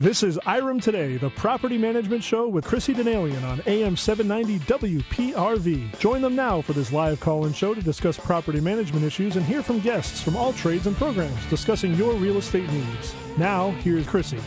This 0.00 0.22
is 0.22 0.38
IREM 0.46 0.80
Today, 0.80 1.16
the 1.16 1.30
property 1.30 1.76
management 1.76 2.22
show 2.22 2.46
with 2.46 2.64
Chrissy 2.64 2.94
Denalian 2.94 3.42
on 3.42 3.60
AM 3.66 3.96
790 3.96 4.64
WPRV. 4.64 5.98
Join 5.98 6.22
them 6.22 6.36
now 6.36 6.62
for 6.62 6.72
this 6.72 6.92
live 6.92 7.18
call 7.18 7.46
in 7.46 7.52
show 7.52 7.74
to 7.74 7.82
discuss 7.82 8.16
property 8.16 8.60
management 8.60 9.04
issues 9.04 9.34
and 9.34 9.44
hear 9.44 9.60
from 9.60 9.80
guests 9.80 10.22
from 10.22 10.36
all 10.36 10.52
trades 10.52 10.86
and 10.86 10.96
programs 10.96 11.44
discussing 11.46 11.94
your 11.94 12.14
real 12.14 12.36
estate 12.36 12.70
needs. 12.70 13.12
Now, 13.38 13.72
here's 13.82 14.06
Chrissy. 14.06 14.38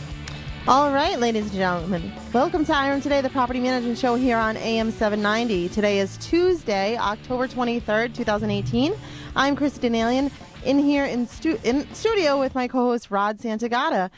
All 0.66 0.90
right, 0.90 1.20
ladies 1.20 1.44
and 1.50 1.52
gentlemen, 1.52 2.12
welcome 2.32 2.64
to 2.64 2.72
IREM 2.72 3.02
Today, 3.02 3.20
the 3.20 3.28
property 3.28 3.60
management 3.60 3.98
show 3.98 4.14
here 4.14 4.38
on 4.38 4.56
AM 4.56 4.90
790. 4.90 5.68
Today 5.68 5.98
is 5.98 6.16
Tuesday, 6.16 6.96
October 6.96 7.46
23rd, 7.46 8.14
2018. 8.14 8.94
I'm 9.36 9.54
Chrissy 9.54 9.86
Denalian 9.86 10.30
in 10.64 10.78
here 10.78 11.04
in, 11.04 11.26
stu- 11.26 11.58
in 11.64 11.92
studio 11.94 12.38
with 12.38 12.54
my 12.54 12.68
co-host 12.68 13.10
Rod 13.10 13.38
Santagata. 13.38 14.10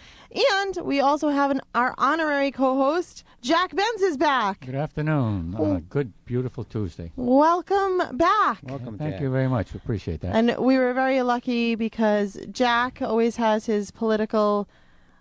And 0.55 0.77
we 0.85 1.01
also 1.01 1.29
have 1.29 1.51
an, 1.51 1.61
our 1.75 1.95
honorary 1.97 2.51
co-host, 2.51 3.25
Jack 3.41 3.73
Bentz 3.73 4.03
is 4.03 4.17
back. 4.17 4.61
Good 4.67 4.75
afternoon. 4.75 5.55
Uh, 5.55 5.81
good, 5.89 6.13
beautiful 6.25 6.65
Tuesday. 6.65 7.13
Welcome 7.17 8.17
back. 8.17 8.59
Welcome, 8.63 8.99
Thank 8.99 9.15
Jack. 9.15 9.21
you 9.23 9.31
very 9.31 9.49
much. 9.49 9.73
We 9.73 9.79
appreciate 9.79 10.21
that. 10.23 10.35
And 10.35 10.57
we 10.59 10.77
were 10.77 10.93
very 10.93 11.23
lucky 11.23 11.75
because 11.75 12.39
Jack 12.51 13.01
always 13.01 13.37
has 13.37 13.67
his 13.67 13.91
political 13.91 14.69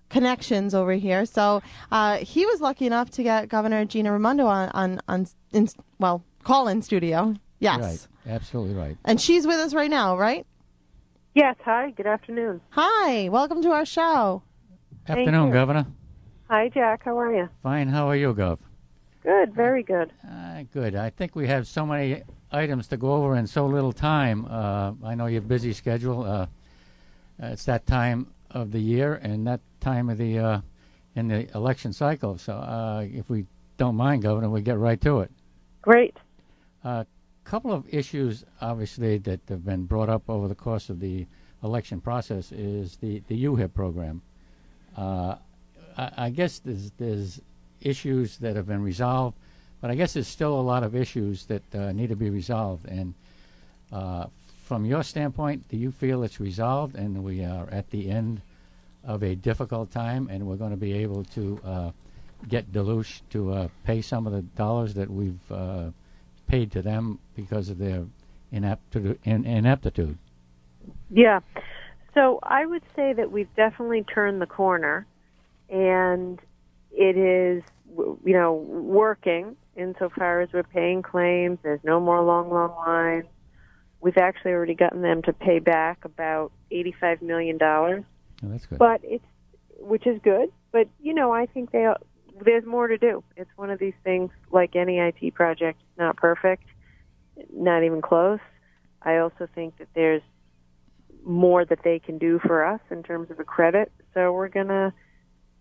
connections 0.09 0.73
over 0.73 0.94
here. 0.94 1.26
So 1.26 1.62
uh, 1.92 2.17
he 2.17 2.45
was 2.45 2.62
lucky 2.62 2.86
enough 2.86 3.09
to 3.12 3.23
get 3.23 3.50
Governor 3.50 3.86
Gina 3.86 4.12
Raimondo 4.12 4.45
on, 4.45 4.70
on, 4.70 5.02
on 5.08 5.28
in, 5.52 5.70
well, 6.00 6.23
call 6.44 6.67
in 6.67 6.81
studio. 6.81 7.36
Yes. 7.59 7.80
Right. 7.80 8.08
Absolutely 8.36 8.73
right. 8.73 8.98
And 9.05 9.20
she's 9.20 9.45
with 9.45 9.58
us 9.58 9.73
right 9.73 9.90
now, 9.90 10.17
right? 10.17 10.45
Yes, 11.36 11.55
hi, 11.66 11.90
good 11.90 12.05
afternoon. 12.05 12.62
Hi, 12.70 13.28
welcome 13.28 13.64
to 13.64 13.72
our 13.72 13.86
show. 13.86 14.44
Afternoon, 15.08 15.48
you. 15.48 15.54
Governor. 15.54 15.88
Hi, 16.48 16.70
Jack, 16.70 17.02
how 17.06 17.18
are 17.18 17.34
you? 17.34 17.50
Fine. 17.64 17.88
How 17.90 18.08
are 18.08 18.16
you, 18.16 18.36
Gov? 18.36 18.59
Good, 19.23 19.52
very 19.56 19.81
good. 19.81 20.12
Uh, 20.30 20.62
good. 20.72 20.95
I 20.95 21.09
think 21.09 21.36
we 21.36 21.48
have 21.48 21.67
so 21.67 21.88
many 21.88 22.22
items 22.52 22.88
to 22.90 22.98
go 22.98 23.14
over 23.14 23.36
in 23.36 23.48
so 23.48 23.66
little 23.66 23.92
time. 23.92 24.45
Uh, 24.48 24.94
I 25.03 25.16
know 25.16 25.25
your 25.25 25.42
busy 25.42 25.73
schedule. 25.73 26.23
Uh, 26.23 26.45
it's 27.40 27.66
that 27.66 27.88
time 27.88 28.28
of 28.52 28.72
the 28.72 28.80
year 28.80 29.16
and 29.16 29.47
that 29.47 29.62
time 29.81 30.12
of 30.12 30.20
the 30.20 30.38
uh, 30.38 30.62
in 31.16 31.30
the 31.30 31.50
election 31.56 31.94
cycle. 31.94 32.38
So, 32.38 32.53
uh, 32.53 33.08
if 33.12 33.28
we 33.28 33.47
don't 33.78 33.95
mind, 33.95 34.22
Governor, 34.22 34.52
we 34.52 34.62
get 34.62 34.78
right 34.78 35.02
to 35.02 35.22
it. 35.22 35.31
Great. 35.81 36.16
Couple 37.44 37.73
of 37.73 37.86
issues, 37.94 38.45
obviously, 38.61 39.17
that 39.19 39.41
have 39.49 39.66
been 39.66 39.83
brought 39.86 40.09
up 40.09 40.30
over 40.30 40.47
the 40.47 40.55
course 40.55 40.89
of 40.89 40.99
the 40.99 41.25
election 41.63 42.02
process 42.02 42.52
is 42.52 42.97
the 42.97 43.22
the 43.27 43.45
UHIP 43.45 43.73
program. 43.73 44.22
Uh, 44.97 45.35
I, 45.97 46.11
I 46.17 46.30
guess 46.30 46.59
there's 46.59 46.91
there's 46.97 47.41
issues 47.81 48.38
that 48.38 48.55
have 48.55 48.67
been 48.67 48.81
resolved, 48.81 49.38
but 49.81 49.91
I 49.91 49.95
guess 49.95 50.13
there's 50.13 50.27
still 50.27 50.59
a 50.59 50.61
lot 50.61 50.83
of 50.83 50.95
issues 50.95 51.45
that 51.45 51.75
uh, 51.75 51.91
need 51.91 52.09
to 52.09 52.16
be 52.16 52.30
resolved. 52.30 52.85
And 52.85 53.13
uh, 53.91 54.28
from 54.63 54.85
your 54.85 55.03
standpoint, 55.03 55.67
do 55.69 55.78
you 55.78 55.91
feel 55.91 56.23
it's 56.23 56.39
resolved 56.39 56.95
and 56.95 57.23
we 57.23 57.44
are 57.44 57.67
at 57.69 57.89
the 57.91 58.09
end 58.09 58.41
of 59.03 59.22
a 59.22 59.35
difficult 59.35 59.91
time 59.91 60.30
and 60.31 60.47
we're 60.47 60.55
going 60.55 60.72
to 60.72 60.78
be 60.78 60.94
able 60.94 61.25
to 61.25 61.59
uh, 61.66 61.91
get 62.47 62.72
Deloitte 62.72 63.22
to 63.31 63.52
uh, 63.52 63.67
pay 63.83 64.02
some 64.02 64.25
of 64.25 64.33
the 64.33 64.41
dollars 64.41 64.94
that 64.94 65.09
we've 65.09 65.52
uh, 65.52 65.89
paid 66.54 66.72
to 66.72 66.82
them 66.82 67.20
because 67.36 67.70
of 67.70 67.78
their? 67.78 68.06
Ineptitude? 68.52 70.18
Yeah. 71.09 71.40
So 72.14 72.38
I 72.44 72.68
would 72.68 72.84
say 72.96 73.14
that 73.14 73.32
we've 73.32 73.54
definitely 73.56 74.04
turned 74.04 74.40
the 74.40 74.46
corner, 74.46 75.08
and 75.70 76.40
it 76.92 77.18
is, 77.18 77.64
you 77.98 78.34
know, 78.34 78.54
working 78.54 79.56
insofar 79.76 80.42
as 80.42 80.50
we're 80.54 80.62
paying 80.62 81.02
claims. 81.02 81.58
There's 81.64 81.84
no 81.84 82.00
more 82.00 82.22
long, 82.22 82.52
long 82.52 82.76
lines. 82.76 83.25
We've 84.02 84.18
actually 84.18 84.52
already 84.52 84.75
gotten 84.75 85.02
them 85.02 85.24
to 85.24 85.34
pay 85.34 85.58
back 85.58 86.06
about 86.06 86.52
eighty-five 86.69 87.24
million 87.24 87.58
dollars. 87.58 88.03
Oh, 88.44 88.50
that's 88.50 88.68
good. 88.68 88.78
but 88.78 89.02
it's, 89.03 89.25
which 89.80 90.06
is 90.06 90.22
good. 90.24 90.52
But, 90.72 90.88
you 91.02 91.16
know, 91.16 91.31
I 91.31 91.47
think 91.47 91.72
they, 91.72 91.88
there's 92.41 92.66
more 92.66 92.88
to 92.88 92.97
do. 92.97 93.23
It's 93.35 93.49
one 93.55 93.69
of 93.69 93.79
these 93.79 93.94
things 94.03 94.31
like 94.51 94.75
any 94.75 94.99
IT 94.99 95.33
project, 95.33 95.79
not 95.97 96.17
perfect, 96.17 96.63
not 97.51 97.83
even 97.83 98.01
close. 98.01 98.39
I 99.01 99.17
also 99.17 99.47
think 99.53 99.77
that 99.77 99.88
there's 99.94 100.21
more 101.25 101.63
that 101.66 101.79
they 101.83 101.99
can 101.99 102.17
do 102.17 102.39
for 102.39 102.66
us 102.66 102.81
in 102.89 103.03
terms 103.03 103.31
of 103.31 103.39
a 103.39 103.44
credit. 103.44 103.91
So 104.13 104.31
we're 104.33 104.49
gonna 104.49 104.94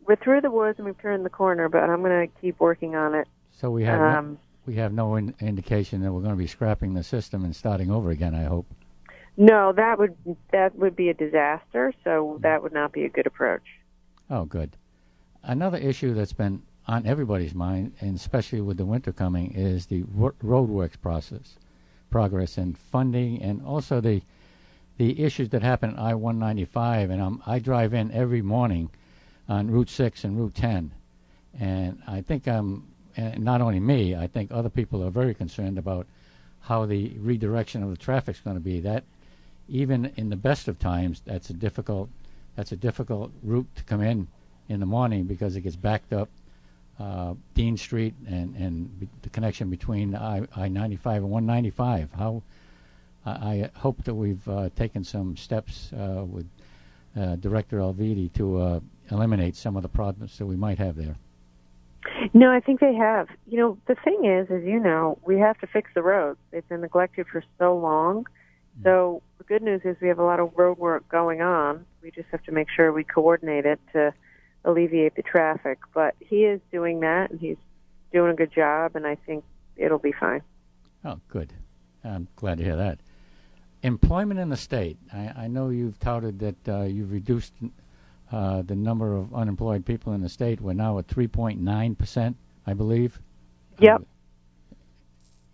we're 0.07 0.17
through 0.17 0.41
the 0.41 0.51
woods 0.51 0.79
and 0.79 0.87
we've 0.87 1.01
turned 1.01 1.25
the 1.25 1.31
corner, 1.31 1.69
but 1.69 1.83
I'm 1.85 2.03
gonna 2.03 2.27
keep 2.41 2.59
working 2.61 2.97
on 2.97 3.15
it. 3.15 3.29
so 3.53 3.71
we 3.71 3.85
have 3.85 4.01
no, 4.01 4.19
Um, 4.19 4.39
we 4.67 4.75
have 4.75 4.93
no 4.93 5.15
in, 5.17 5.35
indication 5.41 6.01
that 6.03 6.13
we're 6.13 6.21
going 6.21 6.33
to 6.35 6.39
be 6.39 6.47
scrapping 6.47 6.95
the 6.95 7.03
system 7.03 7.45
and 7.45 7.55
starting 7.55 7.91
over 7.91 8.11
again. 8.11 8.35
I 8.35 8.45
hope. 8.45 8.67
no, 9.37 9.73
that 9.73 9.99
would 9.99 10.17
that 10.53 10.75
would 10.77 10.95
be 10.97 11.09
a 11.09 11.15
disaster. 11.15 11.93
So 12.05 12.39
that 12.43 12.63
would 12.63 12.73
not 12.73 12.93
be 12.93 13.05
a 13.05 13.09
good 13.09 13.27
approach. 13.27 13.63
Oh, 14.31 14.45
good. 14.45 14.77
Another 15.45 15.79
issue 15.79 16.15
that's 16.15 16.33
been 16.33 16.63
on 16.87 17.05
everybody's 17.05 17.55
mind, 17.55 17.95
and 18.01 18.15
especially 18.15 18.61
with 18.61 18.77
the 18.77 18.87
winter 18.87 19.13
coming, 19.13 19.53
is 19.55 19.87
the 19.87 20.03
wo- 20.03 20.35
roadworks 20.43 21.01
process, 21.01 21.57
progress 22.11 22.59
and 22.59 22.79
funding, 22.79 23.43
and 23.43 23.61
also 23.63 24.01
the 24.01 24.23
the 24.99 25.21
issues 25.21 25.49
that 25.49 25.63
happen 25.63 25.91
at 25.91 25.99
I-195. 25.99 27.11
And 27.11 27.21
I'm, 27.21 27.43
I 27.47 27.59
drive 27.59 27.95
in 27.95 28.13
every 28.13 28.43
morning 28.43 28.91
on 29.49 29.71
Route 29.71 29.89
6 29.89 30.23
and 30.23 30.39
Route 30.39 30.55
10, 30.55 30.93
and 31.59 32.01
I 32.07 32.21
think 32.21 32.47
I'm 32.47 32.87
and 33.17 33.43
not 33.45 33.61
only 33.61 33.81
me. 33.81 34.15
I 34.15 34.29
think 34.29 34.53
other 34.53 34.69
people 34.69 35.03
are 35.03 35.11
very 35.11 35.35
concerned 35.35 35.77
about 35.77 36.07
how 36.61 36.87
the 36.87 37.19
redirection 37.19 37.83
of 37.83 37.91
the 37.91 37.97
traffic 37.97 38.37
is 38.37 38.41
going 38.41 38.57
to 38.57 38.63
be. 38.63 38.79
That 38.79 39.05
even 39.69 40.13
in 40.17 40.29
the 40.31 40.37
best 40.37 40.69
of 40.69 40.79
times, 40.79 41.21
that's 41.25 41.51
a 41.51 41.55
difficult 41.55 42.11
that's 42.55 42.71
a 42.71 42.77
difficult 42.77 43.33
route 43.43 43.69
to 43.75 43.83
come 43.83 44.03
in 44.03 44.29
in 44.69 44.81
the 44.81 44.87
morning 44.87 45.25
because 45.25 45.57
it 45.57 45.63
gets 45.63 45.77
backed 45.77 46.13
up. 46.13 46.29
Uh, 47.01 47.35
Dean 47.55 47.77
Street 47.77 48.15
and 48.27 48.55
and 48.57 49.09
the 49.23 49.31
connection 49.31 49.71
between 49.71 50.15
I 50.15 50.47
I 50.55 50.69
ninety 50.69 50.97
five 50.97 51.23
and 51.23 51.31
one 51.31 51.47
ninety 51.47 51.71
five. 51.71 52.11
How 52.17 52.43
I, 53.25 53.31
I 53.31 53.71
hope 53.75 54.05
that 54.05 54.15
we've 54.15 54.47
uh, 54.49 54.69
taken 54.77 55.03
some 55.05 55.37
steps 55.37 55.93
uh, 55.93 56.25
with 56.25 56.47
uh, 57.17 57.37
Director 57.37 57.79
Alviti 57.79 58.33
to 58.35 58.61
uh, 58.61 58.81
eliminate 59.11 59.57
some 59.57 59.77
of 59.77 59.83
the 59.83 59.89
problems 59.89 60.39
that 60.39 60.47
we 60.47 60.57
might 60.57 60.79
have 60.79 60.97
there. 60.97 61.17
No, 62.35 62.51
I 62.51 62.61
think 62.61 62.81
they 62.81 62.95
have. 62.95 63.29
You 63.47 63.59
know, 63.59 63.79
the 63.87 63.95
thing 63.95 64.25
is, 64.25 64.51
as 64.51 64.65
you 64.65 64.81
know, 64.81 65.19
we 65.25 65.39
have 65.39 65.59
to 65.61 65.67
fix 65.67 65.91
the 65.95 66.03
roads. 66.03 66.39
They've 66.51 66.69
been 66.69 66.81
neglected 66.81 67.27
for 67.29 67.45
so 67.59 67.77
long. 67.77 68.27
So 68.83 69.23
the 69.39 69.45
good 69.45 69.63
news 69.63 69.83
is 69.85 69.97
we 70.01 70.09
have 70.09 70.19
a 70.19 70.25
lot 70.25 70.41
of 70.41 70.53
road 70.57 70.79
work 70.79 71.09
going 71.09 71.43
on. 71.43 71.85
We 72.03 72.11
just 72.11 72.29
have 72.31 72.43
to 72.45 72.53
make 72.53 72.69
sure 72.71 72.93
we 72.93 73.05
coordinate 73.05 73.67
it 73.67 73.79
to 73.93 74.15
alleviate 74.65 75.15
the 75.17 75.23
traffic. 75.23 75.79
But 75.95 76.15
he 76.21 76.45
is 76.45 76.61
doing 76.71 77.01
that, 77.01 77.31
and 77.31 77.41
he's 77.41 77.57
doing 78.13 78.33
a 78.33 78.35
good 78.35 78.53
job, 78.53 78.97
and 78.97 79.07
I 79.07 79.17
think 79.27 79.45
it'll 79.77 79.99
be 79.99 80.13
fine. 80.13 80.43
Oh, 81.05 81.19
good. 81.29 81.53
I'm 82.05 82.29
glad 82.37 82.59
to 82.59 82.65
hear 82.65 82.77
that. 82.77 82.99
Employment 83.83 84.39
in 84.39 84.49
the 84.49 84.57
state. 84.57 84.97
I, 85.13 85.33
I 85.37 85.49
know 85.49 85.71
you've 85.71 85.99
touted 85.99 86.39
that 86.41 86.69
uh, 86.69 86.83
you've 86.83 87.11
reduced 87.13 87.53
uh, 88.31 88.63
the 88.63 88.77
number 88.77 89.17
of 89.17 89.35
unemployed 89.35 89.85
people 89.85 90.13
in 90.13 90.21
the 90.21 90.29
state. 90.29 90.61
We're 90.61 90.73
now 90.75 90.99
at 90.99 91.07
3.9 91.09 91.99
percent, 91.99 92.37
I 92.67 92.75
believe. 92.75 93.19
Yep. 93.81 94.01
Uh, 94.01 94.05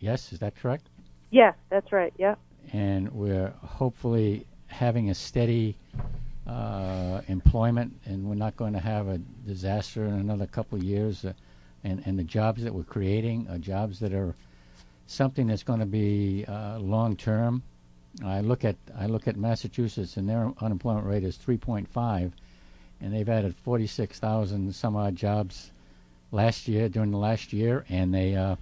yes, 0.01 0.33
is 0.33 0.39
that 0.41 0.57
correct? 0.57 0.89
Yes, 1.31 1.55
that's 1.71 1.93
right. 1.93 2.13
Yep. 2.19 2.39
and 2.73 3.11
we're 3.13 3.53
hopefully 3.65 4.47
having 4.67 5.09
a 5.11 5.15
steady 5.15 5.77
employment, 7.29 7.93
and 8.05 8.25
we're 8.25 8.35
not 8.35 8.57
going 8.57 8.73
to 8.73 8.81
have 8.81 9.09
a 9.09 9.19
disaster 9.47 10.05
in 10.05 10.15
another 10.15 10.47
couple 10.47 10.79
of 10.79 10.85
years. 10.85 11.25
Uh, 11.25 11.33
and, 11.85 12.19
the 12.19 12.25
jobs 12.25 12.63
that 12.65 12.75
we're 12.75 12.83
creating 12.83 13.47
are 13.51 13.59
jobs 13.59 14.01
that 14.01 14.13
are 14.13 14.35
something 15.07 15.47
that's 15.47 15.63
going 15.63 15.81
to 15.81 15.87
be 15.87 16.45
uh, 16.47 16.79
long 16.79 17.17
term. 17.17 17.63
I 18.25 18.41
look 18.41 18.65
at 18.65 18.77
I 18.99 19.07
look 19.07 19.29
at 19.29 19.37
Massachusetts, 19.37 20.17
and 20.17 20.29
their 20.29 20.53
unemployment 20.61 21.07
rate 21.07 21.25
is 21.25 21.39
3.5, 21.39 22.33
and 23.01 23.15
they've 23.15 23.29
added 23.29 23.55
46,000 23.55 24.75
some 24.75 24.97
odd 24.97 25.15
jobs 25.15 25.71
last 26.33 26.67
year 26.67 26.89
during 26.89 27.11
the 27.11 27.19
last 27.19 27.53
year, 27.53 27.85
and 27.89 28.13
they. 28.13 28.35
Uh, 28.35 28.57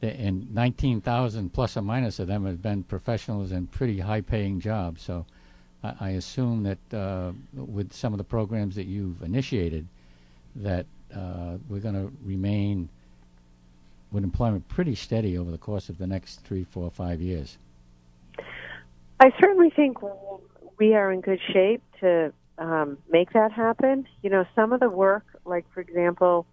the- 0.00 0.20
and 0.20 0.52
19,000 0.54 1.50
plus 1.52 1.76
or 1.76 1.82
minus 1.82 2.18
of 2.18 2.26
them 2.26 2.44
have 2.44 2.60
been 2.60 2.82
professionals 2.82 3.52
and 3.52 3.70
pretty 3.70 4.00
high-paying 4.00 4.60
jobs. 4.60 5.02
So 5.02 5.24
I, 5.84 5.94
I 6.00 6.10
assume 6.10 6.62
that 6.64 6.96
uh, 6.96 7.32
with 7.54 7.92
some 7.92 8.12
of 8.12 8.18
the 8.18 8.24
programs 8.24 8.74
that 8.76 8.86
you've 8.86 9.22
initiated, 9.22 9.86
that 10.56 10.86
uh, 11.14 11.58
we're 11.68 11.80
going 11.80 11.94
to 11.94 12.12
remain 12.24 12.88
with 14.10 14.24
employment 14.24 14.66
pretty 14.68 14.94
steady 14.94 15.36
over 15.36 15.50
the 15.50 15.58
course 15.58 15.88
of 15.88 15.98
the 15.98 16.06
next 16.06 16.40
three, 16.40 16.64
four, 16.64 16.90
five 16.90 17.20
years. 17.20 17.58
I 19.20 19.30
certainly 19.40 19.70
think 19.70 19.98
we 20.78 20.94
are 20.94 21.12
in 21.12 21.20
good 21.20 21.40
shape 21.52 21.82
to 22.00 22.32
um, 22.58 22.98
make 23.10 23.32
that 23.32 23.52
happen. 23.52 24.06
You 24.22 24.30
know, 24.30 24.44
some 24.54 24.72
of 24.72 24.80
the 24.80 24.88
work, 24.88 25.24
like 25.44 25.64
for 25.72 25.80
example, 25.80 26.46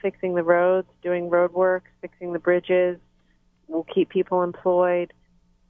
fixing 0.00 0.34
the 0.34 0.42
roads, 0.42 0.88
doing 1.02 1.28
road 1.28 1.52
work, 1.52 1.84
fixing 2.00 2.32
the 2.32 2.38
bridges, 2.38 2.98
will 3.66 3.84
keep 3.84 4.08
people 4.08 4.42
employed. 4.42 5.12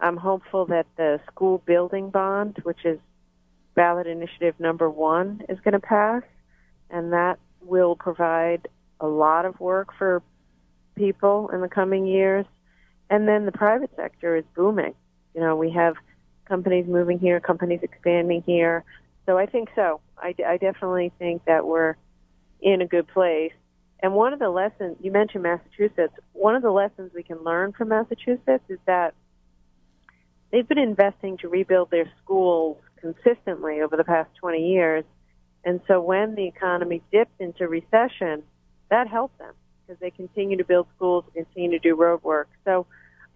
I'm 0.00 0.16
hopeful 0.16 0.66
that 0.66 0.86
the 0.96 1.20
school 1.26 1.58
building 1.66 2.10
bond, 2.10 2.58
which 2.62 2.84
is 2.84 2.98
ballot 3.78 4.08
initiative 4.08 4.56
number 4.58 4.90
one, 4.90 5.40
is 5.48 5.56
going 5.60 5.72
to 5.72 5.78
pass, 5.78 6.24
and 6.90 7.12
that 7.12 7.38
will 7.62 7.94
provide 7.94 8.66
a 9.00 9.06
lot 9.06 9.44
of 9.44 9.60
work 9.60 9.90
for 9.96 10.20
people 10.96 11.48
in 11.52 11.60
the 11.60 11.68
coming 11.68 12.04
years. 12.04 12.44
And 13.08 13.28
then 13.28 13.46
the 13.46 13.52
private 13.52 13.90
sector 13.94 14.34
is 14.34 14.44
booming. 14.56 14.94
You 15.32 15.42
know, 15.42 15.54
we 15.54 15.70
have 15.70 15.94
companies 16.44 16.86
moving 16.88 17.20
here, 17.20 17.38
companies 17.38 17.78
expanding 17.84 18.42
here. 18.44 18.82
So 19.26 19.38
I 19.38 19.46
think 19.46 19.68
so. 19.76 20.00
I, 20.18 20.34
I 20.44 20.56
definitely 20.56 21.12
think 21.20 21.44
that 21.44 21.64
we're 21.64 21.94
in 22.60 22.82
a 22.82 22.86
good 22.86 23.06
place. 23.06 23.52
And 24.00 24.12
one 24.12 24.32
of 24.32 24.40
the 24.40 24.50
lessons, 24.50 24.96
you 25.00 25.12
mentioned 25.12 25.44
Massachusetts, 25.44 26.14
one 26.32 26.56
of 26.56 26.62
the 26.62 26.72
lessons 26.72 27.12
we 27.14 27.22
can 27.22 27.44
learn 27.44 27.72
from 27.72 27.90
Massachusetts 27.90 28.64
is 28.68 28.80
that 28.86 29.14
they've 30.50 30.66
been 30.66 30.78
investing 30.78 31.36
to 31.38 31.48
rebuild 31.48 31.92
their 31.92 32.10
schools 32.20 32.78
consistently 33.00 33.80
over 33.80 33.96
the 33.96 34.04
past 34.04 34.30
20 34.40 34.72
years. 34.72 35.04
And 35.64 35.80
so 35.86 36.00
when 36.00 36.34
the 36.34 36.46
economy 36.46 37.02
dipped 37.12 37.40
into 37.40 37.68
recession, 37.68 38.42
that 38.90 39.08
helped 39.08 39.38
them 39.38 39.54
because 39.86 40.00
they 40.00 40.10
continue 40.10 40.56
to 40.56 40.64
build 40.64 40.86
schools, 40.96 41.24
continue 41.34 41.70
to 41.70 41.78
do 41.78 41.94
road 41.94 42.22
work. 42.22 42.48
So 42.64 42.86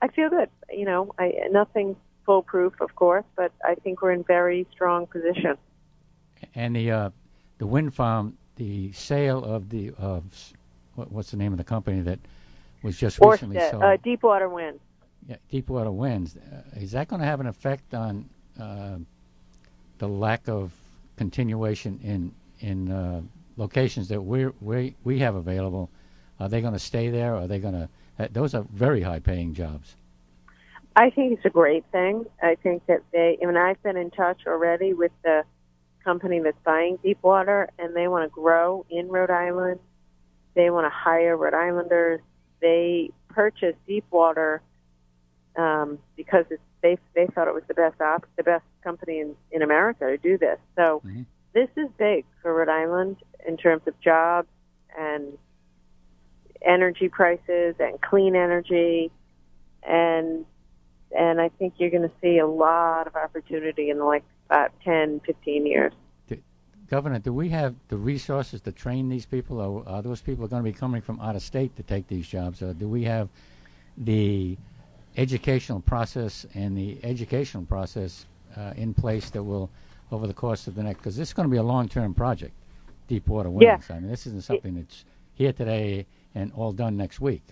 I 0.01 0.09
feel 0.09 0.31
good. 0.31 0.49
You 0.71 0.85
know, 0.85 1.13
I, 1.19 1.33
nothing 1.51 1.97
foolproof, 2.25 2.81
of 2.81 2.95
course, 2.95 3.25
but 3.37 3.53
I 3.65 3.75
think 3.75 4.03
we're 4.03 4.13
in 4.13 4.25
very 4.25 4.67
strong 4.73 5.07
position. 5.07 5.57
And 6.55 6.75
the 6.75 6.91
uh, 6.91 7.11
the 7.59 7.67
wind 7.67 7.95
farm, 7.95 8.37
the 8.57 8.93
sale 8.93 9.45
of 9.45 9.71
the 9.71 9.93
of 9.99 10.25
what, 10.95 11.11
what's 11.13 11.31
the 11.31 11.37
name 11.37 11.53
of 11.53 11.59
the 11.59 11.65
company 11.65 12.01
that 12.03 12.19
was 12.83 12.99
just 12.99 13.19
recently 13.21 13.61
sold? 13.71 13.83
Uh, 13.83 13.97
Deepwater 13.99 14.49
Wind. 14.49 14.81
Yeah, 15.29 15.37
Deepwater 15.51 15.93
Winds. 15.93 16.37
Uh, 16.37 16.81
is 16.81 16.93
that 16.93 17.09
going 17.09 17.21
to 17.21 17.27
have 17.27 17.41
an 17.41 17.47
effect 17.47 17.95
on 17.95 18.29
uh, 18.61 18.97
the 20.03 20.09
lack 20.09 20.49
of 20.49 20.73
continuation 21.17 22.01
in 22.03 22.33
in 22.59 22.91
uh, 22.91 23.23
locations 23.57 24.09
that 24.09 24.21
we 24.21 24.49
we 24.61 24.97
we 25.05 25.21
have 25.21 25.37
available? 25.37 25.89
Are 26.41 26.49
they 26.49 26.61
going 26.61 26.73
to 26.73 26.81
stay 26.81 27.09
there? 27.09 27.37
Are 27.37 27.47
they 27.47 27.61
going 27.61 27.75
to? 27.75 27.89
Uh, 28.19 28.27
those 28.33 28.53
are 28.53 28.65
very 28.73 29.01
high 29.01 29.21
paying 29.21 29.55
jobs. 29.55 29.95
I 30.97 31.11
think 31.11 31.35
it's 31.35 31.45
a 31.45 31.51
great 31.51 31.85
thing. 31.93 32.27
I 32.43 32.57
think 32.57 32.85
that 32.87 33.03
they, 33.13 33.39
mean, 33.41 33.57
I've 33.57 33.81
been 33.85 33.97
in 33.97 34.11
touch 34.11 34.41
already 34.47 34.93
with 34.93 35.13
the 35.23 35.45
company 36.03 36.41
that's 36.41 36.59
buying 36.65 36.99
Deepwater, 37.05 37.71
and 37.79 37.95
they 37.95 38.09
want 38.09 38.25
to 38.25 38.29
grow 38.29 38.85
in 38.91 39.09
Rhode 39.09 39.31
Island. 39.31 39.79
They 40.55 40.69
want 40.69 40.85
to 40.85 40.91
hire 40.91 41.37
Rhode 41.37 41.55
Islanders. 41.55 42.21
They 42.61 43.11
purchase 43.29 43.77
Deepwater 43.87 44.63
um, 45.57 46.01
because 46.17 46.45
it's, 46.51 46.61
they 46.83 46.99
they 47.15 47.27
thought 47.27 47.49
it 47.49 47.55
was 47.55 47.65
the 47.69 47.75
best 47.75 48.01
op, 48.01 48.27
the 48.37 48.43
best 48.43 48.65
company 48.83 49.21
in 49.21 49.35
in 49.51 49.63
America 49.63 50.07
to 50.07 50.19
do 50.19 50.39
this. 50.39 50.59
So 50.77 51.03
mm-hmm. 51.05 51.23
this 51.53 51.69
is 51.77 51.89
big 51.99 52.25
for 52.41 52.55
Rhode 52.55 52.69
Island 52.69 53.17
in 53.47 53.57
terms 53.57 53.83
of 53.87 53.99
jobs 54.01 54.49
and 54.99 55.39
energy 56.65 57.09
prices 57.09 57.75
and 57.81 58.01
clean 58.01 58.37
energy 58.37 59.11
and 59.83 60.45
and 61.17 61.41
I 61.41 61.51
think 61.51 61.75
you're 61.77 61.91
going 61.91 62.09
to 62.09 62.15
see 62.23 62.39
a 62.39 62.47
lot 62.47 63.07
of 63.07 63.17
opportunity 63.17 63.91
in 63.91 63.99
the 63.99 64.05
like 64.05 64.25
about 64.49 64.73
10, 64.85 65.21
15 65.27 65.67
years. 65.67 65.93
Governor, 66.89 67.21
do 67.21 67.33
we 67.33 67.49
have 67.49 67.75
the 67.89 67.97
resources 67.97 68.61
to 68.63 68.73
train 68.73 69.09
these 69.09 69.25
people, 69.25 69.61
or 69.63 69.83
are 69.89 70.03
those 70.03 70.21
people 70.21 70.47
going 70.47 70.63
to 70.63 70.71
be 70.71 70.77
coming 70.77 71.01
from 71.01 71.19
out 71.23 71.35
of 71.35 71.41
state 71.41 71.75
to 71.77 71.83
take 71.83 72.07
these 72.07 72.29
jobs, 72.29 72.61
or 72.61 72.75
do 72.75 72.87
we 72.87 73.05
have 73.05 73.31
the 73.97 74.59
educational 75.17 75.81
process 75.81 76.47
and 76.55 76.77
the 76.77 76.99
educational 77.03 77.65
process 77.65 78.27
uh, 78.57 78.73
in 78.77 78.95
place 78.95 79.31
that 79.31 79.43
will, 79.43 79.71
over 80.11 80.27
the 80.27 80.35
course 80.35 80.67
of 80.67 80.75
the 80.75 80.83
next, 80.83 80.99
because 80.99 81.17
this 81.17 81.29
is 81.29 81.35
going 81.35 81.49
to 81.49 81.51
be 81.51 81.59
a 81.59 81.63
long-term 81.63 82.15
project, 82.15 82.53
Deepwater 83.09 83.51
Winds. 83.51 83.87
Yeah. 83.89 83.97
I 83.97 84.01
mean, 84.01 84.11
this 84.11 84.27
isn't 84.27 84.45
something 84.45 84.75
that's 84.75 85.05
here 85.35 85.53
today 85.53 86.07
and 86.35 86.53
all 86.55 86.73
done 86.73 86.97
next 86.97 87.21
week. 87.21 87.43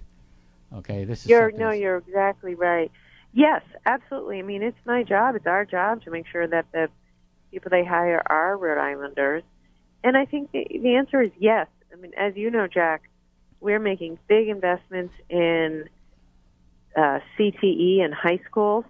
Okay, 0.75 1.05
this 1.05 1.25
is. 1.25 1.31
You're 1.31 1.51
no, 1.51 1.71
you're 1.71 1.97
exactly 1.97 2.55
right. 2.55 2.91
Yes, 3.33 3.63
absolutely. 3.87 4.39
I 4.39 4.43
mean, 4.43 4.63
it's 4.63 4.79
my 4.85 5.03
job. 5.03 5.35
It's 5.35 5.47
our 5.47 5.65
job 5.65 6.03
to 6.05 6.11
make 6.11 6.27
sure 6.27 6.47
that 6.47 6.67
the 6.73 6.89
people 7.51 7.71
they 7.71 7.85
hire 7.85 8.23
are 8.27 8.57
Rhode 8.57 8.79
Islanders. 8.79 9.43
And 10.03 10.17
I 10.17 10.25
think 10.25 10.53
the, 10.53 10.67
the 10.71 10.95
answer 10.97 11.21
is 11.23 11.31
yes. 11.39 11.67
I 11.93 11.97
mean, 11.97 12.13
as 12.17 12.37
you 12.37 12.51
know, 12.51 12.67
Jack, 12.67 13.03
we're 13.61 13.81
making 13.81 14.19
big 14.29 14.49
investments 14.49 15.15
in 15.29 15.89
uh, 16.97 17.21
CTE 17.39 18.05
in 18.05 18.13
high 18.13 18.41
schools. 18.49 18.85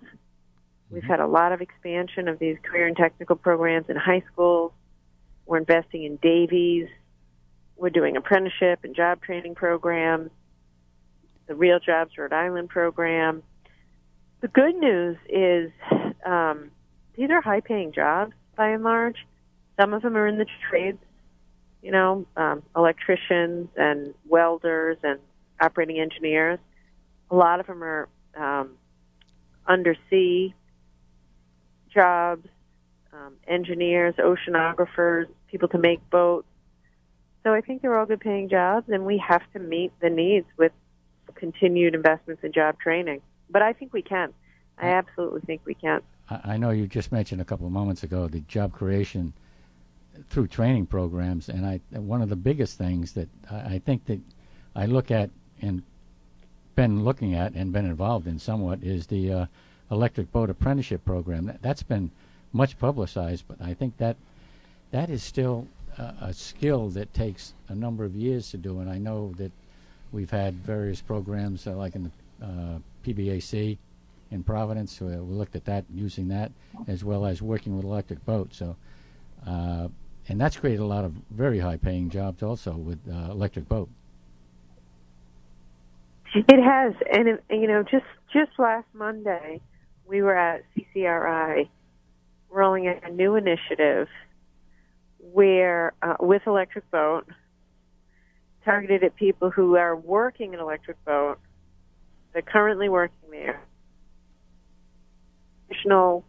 We've 0.91 1.05
had 1.05 1.21
a 1.21 1.27
lot 1.27 1.53
of 1.53 1.61
expansion 1.61 2.27
of 2.27 2.39
these 2.39 2.57
career 2.63 2.87
and 2.87 2.97
technical 2.97 3.37
programs 3.37 3.89
in 3.89 3.97
high 3.97 4.25
schools. 4.33 4.73
We're 5.47 5.59
investing 5.59 6.05
in 6.05 6.17
Davies. 6.17 6.89
We're 7.77 7.91
doing 7.91 8.17
apprenticeship 8.17 8.81
and 8.83 8.95
job 8.95 9.23
training 9.23 9.55
programs, 9.55 10.31
the 11.47 11.55
Real 11.55 11.79
Jobs 11.79 12.11
Rhode 12.19 12.33
Island 12.33 12.69
program. 12.69 13.43
The 14.41 14.49
good 14.49 14.75
news 14.75 15.17
is 15.29 15.71
um, 16.25 16.71
these 17.17 17.31
are 17.31 17.41
high 17.41 17.61
paying 17.61 17.93
jobs 17.93 18.33
by 18.57 18.71
and 18.71 18.83
large. 18.83 19.17
Some 19.79 19.95
of 19.95 20.03
them 20.03 20.17
are 20.17 20.27
in 20.27 20.39
the 20.39 20.47
trades, 20.69 20.99
you 21.83 21.91
know, 21.91 22.27
um, 22.37 22.63
electricians 22.77 23.69
and 23.77 24.15
welders 24.29 24.99
and 25.03 25.19
operating 25.61 25.99
engineers. 26.01 26.59
A 27.31 27.37
lot 27.37 27.61
of 27.61 27.67
them 27.67 27.83
are 27.83 28.09
um, 28.37 28.71
undersea 29.67 30.55
jobs, 31.93 32.49
um, 33.13 33.35
engineers, 33.47 34.15
oceanographers, 34.17 35.27
people 35.49 35.69
to 35.69 35.79
make 35.79 36.09
boats. 36.11 36.47
So 37.43 37.53
I 37.55 37.61
think 37.61 37.83
they're 37.83 37.99
all 37.99 38.07
good 38.07 38.21
paying 38.21 38.49
jobs, 38.49 38.89
and 38.89 39.07
we 39.07 39.19
have 39.19 39.43
to 39.55 39.59
meet 39.59 39.93
the 40.01 40.11
needs 40.11 40.47
with 40.57 40.73
continued 41.35 41.95
investments 41.95 42.45
in 42.45 42.53
job 42.53 42.79
training 42.79 43.23
but 43.51 43.63
I 43.63 43.73
think 43.73 43.93
we 43.93 44.03
can. 44.03 44.33
I 44.79 44.91
absolutely 44.91 45.41
think 45.43 45.63
we 45.65 45.75
can. 45.75 46.01
I 46.31 46.57
know 46.57 46.71
you 46.71 46.87
just 46.87 47.13
mentioned 47.13 47.41
a 47.41 47.45
couple 47.45 47.67
of 47.67 47.73
moments 47.73 48.03
ago 48.03 48.29
the 48.29 48.41
job 48.41 48.73
creation 48.73 49.33
through 50.29 50.47
training 50.47 50.87
programs, 50.87 51.49
and 51.49 51.67
I 51.67 51.81
one 51.99 52.23
of 52.23 52.29
the 52.29 52.37
biggest 52.37 52.79
things 52.79 53.13
that 53.13 53.29
I 53.51 53.81
think 53.85 54.07
that 54.07 54.21
I 54.75 54.87
look 54.87 55.11
at 55.11 55.31
and 55.61 55.83
been 56.81 57.05
looking 57.05 57.35
at 57.35 57.53
and 57.53 57.75
been 57.75 57.85
involved 57.85 58.27
in 58.27 58.39
somewhat 58.39 58.83
is 58.83 59.07
the 59.09 59.31
uh, 59.31 59.47
electric 59.91 60.33
boat 60.33 60.49
apprenticeship 60.49 61.05
program. 61.05 61.45
That, 61.45 61.63
has 61.63 61.83
been 61.83 62.11
much 62.55 62.79
publicized, 62.79 63.45
but 63.47 63.61
I 63.61 63.75
think 63.75 63.99
that 63.99 64.17
that 64.91 65.11
is 65.11 65.23
still 65.23 65.69
uh, 65.99 66.13
a 66.23 66.33
skill 66.33 66.89
that 66.89 67.13
takes 67.13 67.53
a 67.69 67.75
number 67.75 68.03
of 68.03 68.15
years 68.15 68.51
to 68.53 68.57
do. 68.57 68.81
And 68.81 68.89
I 68.89 68.97
know 68.97 69.35
that 69.37 69.53
we've 70.11 70.31
had 70.31 70.55
various 70.55 71.03
programs 71.03 71.67
uh, 71.67 71.73
like 71.73 71.97
in 71.97 72.05
the 72.05 72.47
uh, 72.47 72.79
PBAC 73.05 73.77
in 74.31 74.43
Providence. 74.43 74.99
we 75.03 75.15
looked 75.17 75.57
at 75.57 75.67
that, 75.67 75.85
using 75.95 76.29
that, 76.29 76.51
as 76.89 77.05
well 77.05 77.27
as 77.27 77.43
working 77.43 77.77
with 77.77 77.85
electric 77.85 78.25
boats. 78.25 78.57
So, 78.57 78.75
uh, 79.47 79.89
and 80.31 80.41
that's 80.41 80.57
created 80.57 80.81
a 80.81 80.87
lot 80.87 81.05
of 81.05 81.13
very 81.31 81.59
high-paying 81.59 82.09
jobs 82.09 82.43
also 82.43 82.73
with 82.73 83.01
uh, 83.07 83.31
electric 83.31 83.69
boat. 83.69 83.91
It 86.35 86.63
has, 86.63 86.95
and 87.13 87.39
you 87.51 87.67
know, 87.67 87.83
just 87.83 88.05
just 88.33 88.53
last 88.59 88.87
Monday, 88.93 89.61
we 90.07 90.23
were 90.23 90.37
at 90.37 90.63
CCRI 90.77 91.69
rolling 92.51 92.89
out 92.89 93.09
a 93.09 93.13
new 93.13 93.35
initiative 93.37 94.09
where, 95.19 95.93
uh, 96.03 96.15
with 96.21 96.43
electric 96.47 96.89
boat, 96.91 97.27
targeted 98.65 99.05
at 99.05 99.17
people 99.17 99.51
who 99.51 99.77
are 99.77 99.97
working 99.97 100.55
an 100.55 100.61
electric 100.61 101.05
boat 101.05 101.39
they're 102.33 102.43
currently 102.43 102.89
working 102.89 103.31
there. 103.31 103.61
Additional 105.71 106.25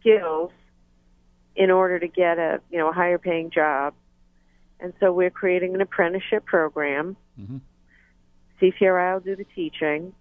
skills 0.00 0.50
in 1.56 1.70
order 1.70 1.98
to 1.98 2.08
get 2.08 2.38
a 2.38 2.60
you 2.70 2.78
know 2.78 2.88
a 2.90 2.92
higher 2.92 3.18
paying 3.18 3.50
job, 3.50 3.94
and 4.80 4.92
so 5.00 5.12
we're 5.12 5.30
creating 5.30 5.74
an 5.74 5.80
apprenticeship 5.80 6.44
program. 6.44 7.16
Mm-hmm. 7.40 7.58
CCRI 8.60 9.14
will 9.14 9.20
do 9.20 9.36
the 9.36 9.46
teaching. 9.54 10.12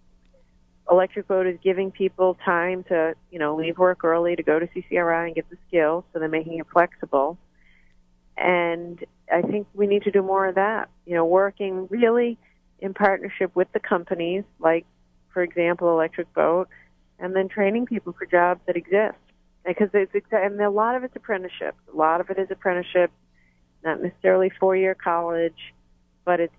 Electric 0.89 1.27
Boat 1.27 1.47
is 1.47 1.57
giving 1.63 1.91
people 1.91 2.37
time 2.45 2.83
to 2.85 3.13
you 3.31 3.39
know 3.39 3.55
leave 3.55 3.77
work 3.77 4.03
early 4.03 4.35
to 4.35 4.43
go 4.43 4.59
to 4.59 4.67
CCRI 4.67 5.27
and 5.27 5.35
get 5.35 5.49
the 5.49 5.57
skills, 5.67 6.03
so 6.13 6.19
they're 6.19 6.29
making 6.29 6.59
it 6.59 6.67
flexible. 6.71 7.37
And 8.37 9.03
I 9.31 9.41
think 9.41 9.67
we 9.73 9.87
need 9.87 10.03
to 10.03 10.11
do 10.11 10.21
more 10.21 10.47
of 10.47 10.55
that. 10.55 10.89
You 11.05 11.15
know, 11.15 11.25
working 11.25 11.87
really 11.89 12.37
in 12.79 12.93
partnership 12.93 13.55
with 13.55 13.67
the 13.73 13.79
companies, 13.79 14.43
like, 14.59 14.85
for 15.33 15.41
example, 15.41 15.89
Electric 15.89 16.31
Boat, 16.33 16.69
and 17.19 17.35
then 17.35 17.49
training 17.49 17.87
people 17.87 18.13
for 18.13 18.25
jobs 18.25 18.61
that 18.67 18.77
exist 18.77 19.17
because 19.65 19.89
it's 19.93 20.25
and 20.31 20.61
a 20.61 20.69
lot 20.69 20.95
of 20.95 21.03
it's 21.03 21.15
apprenticeship. 21.15 21.75
A 21.93 21.97
lot 21.97 22.21
of 22.21 22.29
it 22.29 22.39
is 22.39 22.47
apprenticeship, 22.49 23.11
not 23.83 24.01
necessarily 24.01 24.51
four-year 24.59 24.95
college, 24.95 25.73
but 26.23 26.39
it's 26.39 26.53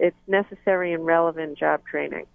it's 0.00 0.16
necessary 0.26 0.92
and 0.92 1.04
relevant 1.04 1.58
job 1.58 1.82
training. 1.84 2.26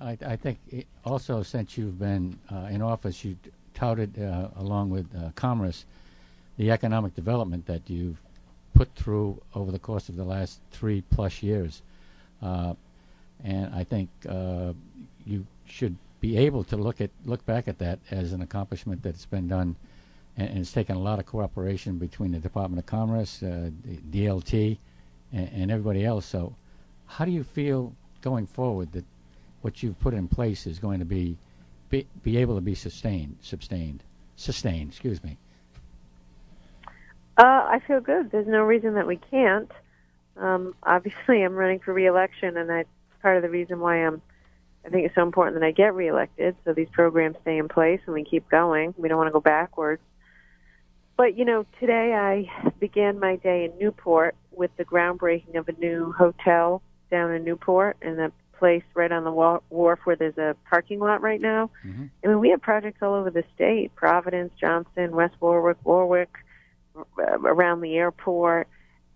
I, 0.00 0.16
I 0.24 0.36
think 0.36 0.58
also 1.04 1.42
since 1.42 1.76
you've 1.76 1.98
been 1.98 2.38
uh, 2.50 2.68
in 2.70 2.82
office, 2.82 3.24
you 3.24 3.36
touted 3.74 4.20
uh, 4.20 4.48
along 4.56 4.90
with 4.90 5.06
uh, 5.16 5.30
Commerce 5.34 5.84
the 6.56 6.70
economic 6.70 7.14
development 7.14 7.66
that 7.66 7.88
you've 7.88 8.20
put 8.74 8.94
through 8.94 9.40
over 9.54 9.70
the 9.70 9.78
course 9.78 10.08
of 10.08 10.16
the 10.16 10.24
last 10.24 10.60
three 10.70 11.02
plus 11.10 11.42
years, 11.42 11.82
uh, 12.42 12.74
and 13.44 13.74
I 13.74 13.84
think 13.84 14.08
uh, 14.28 14.72
you 15.26 15.46
should 15.66 15.96
be 16.20 16.36
able 16.36 16.64
to 16.64 16.76
look 16.76 17.00
at 17.00 17.10
look 17.24 17.44
back 17.46 17.68
at 17.68 17.78
that 17.78 17.98
as 18.10 18.32
an 18.32 18.42
accomplishment 18.42 19.02
that's 19.02 19.26
been 19.26 19.48
done, 19.48 19.76
and, 20.36 20.48
and 20.50 20.58
it's 20.58 20.72
taken 20.72 20.96
a 20.96 21.00
lot 21.00 21.18
of 21.18 21.26
cooperation 21.26 21.98
between 21.98 22.32
the 22.32 22.38
Department 22.38 22.78
of 22.78 22.86
Commerce, 22.86 23.42
uh, 23.42 23.70
the 23.84 23.96
DLT, 24.26 24.78
and, 25.32 25.48
and 25.52 25.70
everybody 25.70 26.04
else. 26.04 26.26
So, 26.26 26.54
how 27.06 27.24
do 27.24 27.30
you 27.30 27.42
feel 27.42 27.94
going 28.22 28.46
forward 28.46 28.92
that 28.92 29.04
what 29.62 29.82
you've 29.82 29.98
put 30.00 30.14
in 30.14 30.28
place 30.28 30.66
is 30.66 30.78
going 30.78 31.00
to 31.00 31.04
be 31.04 31.36
be, 31.90 32.06
be 32.22 32.36
able 32.38 32.54
to 32.54 32.60
be 32.60 32.74
sustained, 32.74 33.36
sustained, 33.42 34.02
sustained. 34.36 34.90
Excuse 34.90 35.22
me. 35.22 35.36
Uh, 37.36 37.66
I 37.68 37.80
feel 37.86 38.00
good. 38.00 38.30
There's 38.30 38.46
no 38.46 38.62
reason 38.62 38.94
that 38.94 39.06
we 39.06 39.16
can't. 39.16 39.70
Um, 40.36 40.74
obviously, 40.82 41.42
I'm 41.42 41.54
running 41.54 41.80
for 41.80 41.92
reelection, 41.92 42.56
and 42.56 42.70
that's 42.70 42.88
part 43.22 43.36
of 43.36 43.42
the 43.42 43.50
reason 43.50 43.80
why 43.80 44.06
I'm. 44.06 44.22
I 44.84 44.88
think 44.88 45.04
it's 45.04 45.14
so 45.14 45.22
important 45.22 45.60
that 45.60 45.66
I 45.66 45.72
get 45.72 45.94
reelected, 45.94 46.56
so 46.64 46.72
these 46.72 46.88
programs 46.90 47.36
stay 47.42 47.58
in 47.58 47.68
place 47.68 48.00
and 48.06 48.14
we 48.14 48.24
keep 48.24 48.48
going. 48.48 48.94
We 48.96 49.10
don't 49.10 49.18
want 49.18 49.28
to 49.28 49.32
go 49.32 49.40
backwards. 49.40 50.00
But 51.20 51.36
you 51.36 51.44
know, 51.44 51.66
today 51.78 52.14
I 52.14 52.70
began 52.80 53.18
my 53.20 53.36
day 53.36 53.66
in 53.66 53.78
Newport 53.78 54.34
with 54.52 54.70
the 54.78 54.86
groundbreaking 54.86 55.54
of 55.54 55.68
a 55.68 55.72
new 55.72 56.12
hotel 56.12 56.80
down 57.10 57.30
in 57.32 57.44
Newport, 57.44 57.98
and 58.00 58.16
the 58.16 58.32
place 58.58 58.84
right 58.94 59.12
on 59.12 59.24
the 59.24 59.30
wharf 59.30 60.00
where 60.04 60.16
there's 60.16 60.38
a 60.38 60.56
parking 60.70 60.98
lot 60.98 61.20
right 61.20 61.42
now. 61.42 61.70
Mm-hmm. 61.86 62.06
I 62.24 62.26
mean, 62.26 62.40
we 62.40 62.48
have 62.48 62.62
projects 62.62 63.02
all 63.02 63.12
over 63.12 63.28
the 63.28 63.44
state: 63.54 63.94
Providence, 63.94 64.54
Johnston, 64.58 65.14
West 65.14 65.34
Warwick, 65.40 65.76
Warwick, 65.84 66.30
uh, 66.96 67.02
around 67.18 67.82
the 67.82 67.96
airport. 67.96 68.66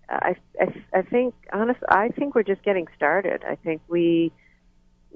I, 0.06 0.36
I, 0.60 0.82
I 0.92 1.00
think, 1.00 1.32
honestly, 1.54 1.88
I 1.88 2.08
think 2.08 2.34
we're 2.34 2.42
just 2.42 2.62
getting 2.64 2.86
started. 2.94 3.44
I 3.48 3.54
think 3.54 3.80
we, 3.88 4.30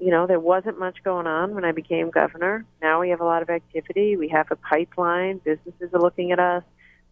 you 0.01 0.09
know, 0.09 0.25
there 0.25 0.39
wasn't 0.39 0.79
much 0.79 1.03
going 1.03 1.27
on 1.27 1.53
when 1.53 1.65
I 1.65 1.71
became 1.71 2.09
governor. 2.09 2.65
Now 2.81 3.01
we 3.01 3.11
have 3.11 3.21
a 3.21 3.25
lot 3.25 3.43
of 3.43 3.51
activity. 3.51 4.17
We 4.17 4.29
have 4.29 4.47
a 4.49 4.55
pipeline. 4.55 5.37
Businesses 5.45 5.93
are 5.93 6.01
looking 6.01 6.31
at 6.31 6.39
us. 6.39 6.63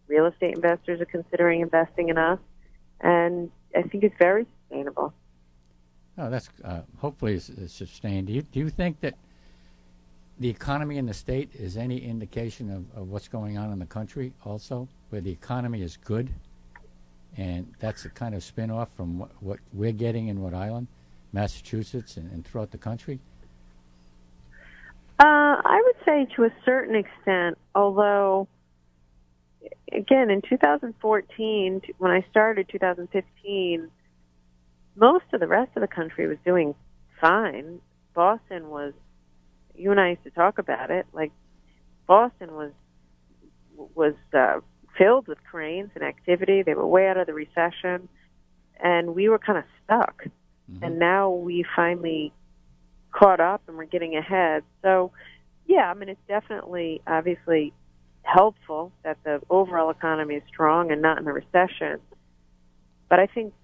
Real 0.08 0.26
estate 0.26 0.54
investors 0.54 1.00
are 1.00 1.06
considering 1.06 1.60
investing 1.60 2.08
in 2.08 2.18
us, 2.18 2.38
and 3.00 3.50
I 3.76 3.82
think 3.82 4.04
it's 4.04 4.16
very 4.18 4.46
sustainable. 4.62 5.12
Oh, 6.16 6.30
that's 6.30 6.48
uh, 6.64 6.80
hopefully 6.98 7.34
it's, 7.34 7.48
it's 7.48 7.72
sustained. 7.72 8.26
Do 8.26 8.32
you, 8.32 8.42
do 8.42 8.58
you 8.58 8.70
think 8.70 9.00
that 9.00 9.14
the 10.40 10.48
economy 10.48 10.98
in 10.98 11.06
the 11.06 11.14
state 11.14 11.50
is 11.54 11.76
any 11.76 11.98
indication 11.98 12.70
of, 12.70 13.00
of 13.00 13.08
what's 13.08 13.28
going 13.28 13.58
on 13.58 13.72
in 13.72 13.78
the 13.78 13.86
country 13.86 14.32
also, 14.44 14.88
where 15.10 15.20
the 15.20 15.30
economy 15.30 15.82
is 15.82 15.96
good? 15.96 16.30
And 17.36 17.72
that's 17.78 18.04
a 18.04 18.08
kind 18.08 18.34
of 18.34 18.42
spin 18.42 18.70
off 18.70 18.88
from 18.96 19.18
what, 19.18 19.30
what 19.40 19.58
we're 19.72 19.92
getting 19.92 20.28
in 20.28 20.42
Rhode 20.42 20.54
Island, 20.54 20.88
Massachusetts, 21.32 22.16
and, 22.16 22.32
and 22.32 22.44
throughout 22.44 22.70
the 22.70 22.78
country? 22.78 23.20
Uh, 25.20 25.60
I 25.64 25.82
would 25.84 26.04
say 26.04 26.26
to 26.36 26.44
a 26.44 26.50
certain 26.64 26.94
extent, 26.94 27.58
although, 27.74 28.48
again, 29.92 30.30
in 30.30 30.42
2014, 30.42 31.82
when 31.98 32.10
I 32.10 32.24
started 32.30 32.68
2015, 32.70 33.90
most 34.96 35.24
of 35.32 35.40
the 35.40 35.46
rest 35.46 35.70
of 35.76 35.82
the 35.82 35.88
country 35.88 36.26
was 36.26 36.38
doing 36.44 36.74
fine. 37.20 37.80
Boston 38.14 38.68
was, 38.68 38.92
you 39.74 39.90
and 39.90 40.00
I 40.00 40.10
used 40.10 40.24
to 40.24 40.30
talk 40.30 40.58
about 40.58 40.90
it. 40.90 41.06
Like 41.12 41.32
Boston 42.06 42.54
was 42.54 42.72
was 43.94 44.14
uh, 44.36 44.60
filled 44.96 45.28
with 45.28 45.38
cranes 45.44 45.90
and 45.94 46.02
activity. 46.02 46.62
They 46.62 46.74
were 46.74 46.86
way 46.86 47.06
out 47.08 47.16
of 47.16 47.26
the 47.26 47.34
recession, 47.34 48.08
and 48.82 49.14
we 49.14 49.28
were 49.28 49.38
kind 49.38 49.58
of 49.58 49.64
stuck. 49.84 50.24
Mm-hmm. 50.70 50.84
And 50.84 50.98
now 50.98 51.30
we 51.30 51.64
finally 51.76 52.32
caught 53.12 53.40
up, 53.40 53.62
and 53.68 53.76
we're 53.76 53.84
getting 53.84 54.16
ahead. 54.16 54.64
So, 54.82 55.12
yeah, 55.66 55.90
I 55.90 55.94
mean, 55.94 56.08
it's 56.08 56.20
definitely 56.26 57.00
obviously 57.06 57.72
helpful 58.28 58.92
that 59.04 59.18
the 59.24 59.40
overall 59.48 59.90
economy 59.90 60.36
is 60.36 60.42
strong 60.48 60.92
and 60.92 61.00
not 61.00 61.18
in 61.18 61.26
a 61.26 61.32
recession. 61.32 61.98
But 63.08 63.20
I 63.20 63.26
think 63.26 63.54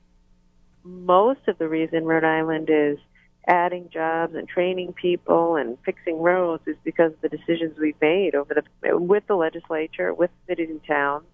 most 0.83 1.41
of 1.49 1.59
the 1.59 1.69
reason 1.69 2.05
Rhode 2.05 2.25
Island 2.25 2.69
is 2.71 2.99
adding 3.47 3.91
jobs 3.93 4.35
and 4.35 4.49
training 4.49 4.95
people 4.95 5.57
and 5.57 5.77
fixing 5.85 6.19
roads 6.19 6.63
is 6.67 6.77
because 6.83 7.13
of 7.13 7.21
the 7.21 7.29
decisions 7.29 7.79
we've 7.79 8.01
made 8.01 8.35
over 8.35 8.55
the 8.55 8.99
with 8.99 9.27
the 9.27 9.35
legislature, 9.35 10.15
with 10.15 10.31
cities 10.49 10.71
and 10.71 10.83
towns, 10.85 11.27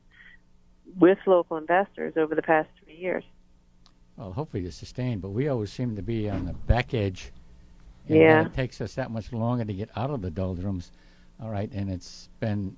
with 0.98 1.18
local 1.26 1.56
investors 1.56 2.14
over 2.16 2.34
the 2.34 2.42
past 2.42 2.68
three 2.82 2.96
years. 2.96 3.22
Well, 4.16 4.32
hopefully 4.32 4.64
it's 4.64 4.76
sustained, 4.76 5.22
but 5.22 5.30
we 5.30 5.48
always 5.48 5.72
seem 5.72 5.94
to 5.96 6.02
be 6.02 6.28
on 6.28 6.46
the 6.46 6.52
back 6.52 6.94
edge. 6.94 7.30
And 8.08 8.18
yeah. 8.18 8.46
It 8.46 8.54
takes 8.54 8.80
us 8.80 8.94
that 8.94 9.10
much 9.10 9.32
longer 9.32 9.64
to 9.64 9.72
get 9.72 9.88
out 9.96 10.10
of 10.10 10.20
the 10.20 10.30
doldrums. 10.30 10.90
All 11.42 11.50
right, 11.50 11.70
and 11.72 11.90
it's 11.90 12.28
been 12.38 12.76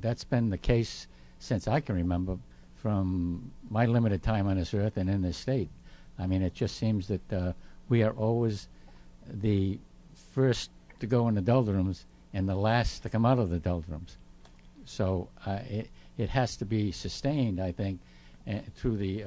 that's 0.00 0.24
been 0.24 0.50
the 0.50 0.58
case 0.58 1.06
since 1.38 1.66
I 1.66 1.80
can 1.80 1.94
remember 1.94 2.38
from 2.74 3.50
my 3.70 3.86
limited 3.86 4.22
time 4.22 4.46
on 4.46 4.56
this 4.56 4.74
earth 4.74 4.98
and 4.98 5.08
in 5.08 5.22
this 5.22 5.38
state. 5.38 5.70
I 6.18 6.26
mean, 6.26 6.42
it 6.42 6.54
just 6.54 6.76
seems 6.76 7.08
that 7.08 7.32
uh, 7.32 7.52
we 7.88 8.02
are 8.02 8.12
always 8.12 8.68
the 9.28 9.78
first 10.34 10.70
to 11.00 11.06
go 11.06 11.28
in 11.28 11.34
the 11.34 11.40
doldrums 11.40 12.04
and 12.34 12.46
the 12.48 12.54
last 12.54 13.02
to 13.02 13.08
come 13.08 13.24
out 13.24 13.38
of 13.38 13.48
the 13.48 13.58
doldrums. 13.58 14.18
So 14.84 15.28
uh, 15.46 15.60
it 15.68 15.88
it 16.18 16.28
has 16.28 16.56
to 16.56 16.66
be 16.66 16.92
sustained, 16.92 17.60
I 17.60 17.72
think, 17.72 18.00
uh, 18.46 18.58
through 18.74 18.98
the 18.98 19.24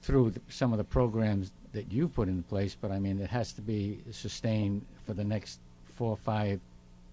through 0.00 0.32
some 0.48 0.72
of 0.72 0.78
the 0.78 0.84
programs 0.84 1.50
that 1.72 1.92
you 1.92 2.08
put 2.08 2.28
in 2.28 2.42
place. 2.44 2.76
But 2.80 2.92
I 2.92 2.98
mean, 2.98 3.20
it 3.20 3.28
has 3.28 3.52
to 3.52 3.60
be 3.60 3.98
sustained 4.10 4.86
for 5.04 5.12
the 5.12 5.24
next 5.24 5.58
four, 5.96 6.16
five, 6.16 6.60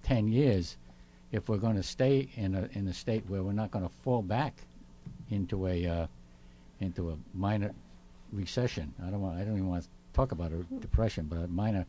ten 0.03 0.27
years 0.27 0.77
if 1.31 1.49
we're 1.49 1.57
going 1.57 1.75
to 1.75 1.83
stay 1.83 2.29
in 2.35 2.55
a 2.55 2.69
in 2.73 2.87
a 2.87 2.93
state 2.93 3.23
where 3.27 3.41
we're 3.43 3.53
not 3.53 3.71
going 3.71 3.85
to 3.85 3.93
fall 4.03 4.21
back 4.21 4.53
into 5.31 5.67
a 5.67 5.85
uh, 5.87 6.07
into 6.79 7.09
a 7.09 7.15
minor 7.33 7.71
recession. 8.31 8.93
I 9.05 9.09
don't 9.09 9.21
want. 9.21 9.39
I 9.39 9.43
don't 9.43 9.53
even 9.53 9.67
want 9.67 9.83
to 9.83 9.89
talk 10.13 10.31
about 10.31 10.51
a 10.51 10.57
depression, 10.79 11.25
but 11.29 11.39
a 11.39 11.47
minor 11.47 11.85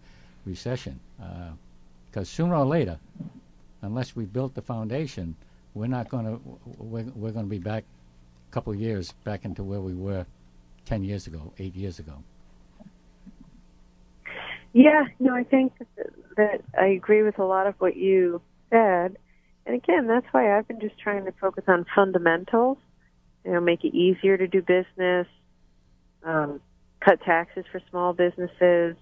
recession. 0.47 0.99
Because 1.19 2.29
uh, 2.29 2.37
sooner 2.37 2.57
or 2.57 2.65
later, 2.65 2.99
unless 3.83 4.17
we 4.17 4.25
built 4.25 4.55
the 4.55 4.63
foundation, 4.63 5.37
we're 5.75 5.87
not 5.87 6.09
going 6.09 6.25
to. 6.25 6.41
We're, 6.79 7.05
we're 7.15 7.33
going 7.33 7.47
to 7.47 7.51
be 7.51 7.59
back 7.59 7.85
a 8.51 8.53
couple 8.53 8.73
of 8.73 8.81
years 8.81 9.13
back 9.25 9.45
into 9.45 9.63
where 9.63 9.81
we 9.81 9.95
were 9.95 10.25
ten 10.87 11.05
years 11.05 11.27
ago, 11.27 11.53
eight 11.59 11.75
years 11.75 11.99
ago. 11.99 12.15
Yeah, 14.73 15.05
no, 15.21 15.35
I 15.35 15.45
think 15.45 15.73
that 16.37 16.63
I 16.79 16.87
agree 16.87 17.23
with 17.23 17.39
a 17.39 17.45
lot 17.45 17.67
of 17.67 17.75
what 17.79 17.97
you 17.97 18.41
said. 18.71 19.17
And 19.67 19.75
again, 19.75 20.07
that's 20.07 20.27
why 20.33 20.57
I've 20.57 20.69
been 20.69 20.81
just 20.81 20.99
trying 20.99 21.25
to 21.25 21.33
focus 21.33 21.65
on 21.69 21.87
fundamentals. 21.95 22.79
You 23.45 23.53
know, 23.53 23.61
make 23.61 23.85
it 23.85 23.95
easier 23.95 24.37
to 24.37 24.47
do 24.47 24.63
business, 24.63 25.27
um, 26.23 26.61
cut 27.01 27.21
taxes 27.23 27.65
for 27.71 27.81
small 27.91 28.13
businesses, 28.13 28.97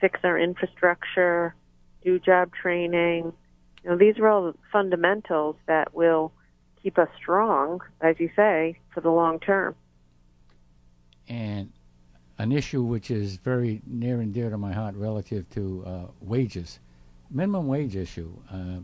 fix 0.00 0.20
our 0.24 0.38
infrastructure, 0.38 1.54
do 2.02 2.18
job 2.18 2.50
training. 2.52 3.32
You 3.84 3.90
know, 3.90 3.96
these 3.96 4.18
are 4.18 4.28
all 4.28 4.54
fundamentals 4.72 5.56
that 5.66 5.94
will 5.94 6.32
keep 6.82 6.98
us 6.98 7.08
strong, 7.16 7.80
as 8.00 8.16
you 8.18 8.30
say, 8.34 8.78
for 8.92 9.00
the 9.00 9.10
long 9.10 9.38
term. 9.38 9.74
And 11.28 11.72
an 12.40 12.52
issue 12.52 12.82
which 12.82 13.10
is 13.10 13.36
very 13.36 13.82
near 13.86 14.22
and 14.22 14.32
dear 14.32 14.48
to 14.48 14.56
my 14.56 14.72
heart 14.72 14.94
relative 14.96 15.48
to 15.50 15.84
uh, 15.86 16.06
wages, 16.22 16.78
minimum 17.30 17.66
wage 17.66 17.96
issue. 17.96 18.32
Uh, 18.50 18.78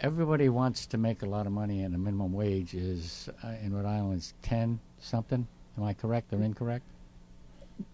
everybody 0.00 0.48
wants 0.48 0.86
to 0.86 0.96
make 0.96 1.20
a 1.20 1.26
lot 1.26 1.46
of 1.46 1.52
money, 1.52 1.82
and 1.82 1.92
the 1.92 1.98
minimum 1.98 2.32
wage 2.32 2.72
is 2.72 3.28
uh, 3.44 3.48
in 3.62 3.74
Rhode 3.74 3.84
Island 3.84 4.16
is 4.16 4.32
ten 4.40 4.80
something. 5.00 5.46
Am 5.76 5.84
I 5.84 5.92
correct 5.92 6.32
or 6.32 6.42
incorrect? 6.42 6.86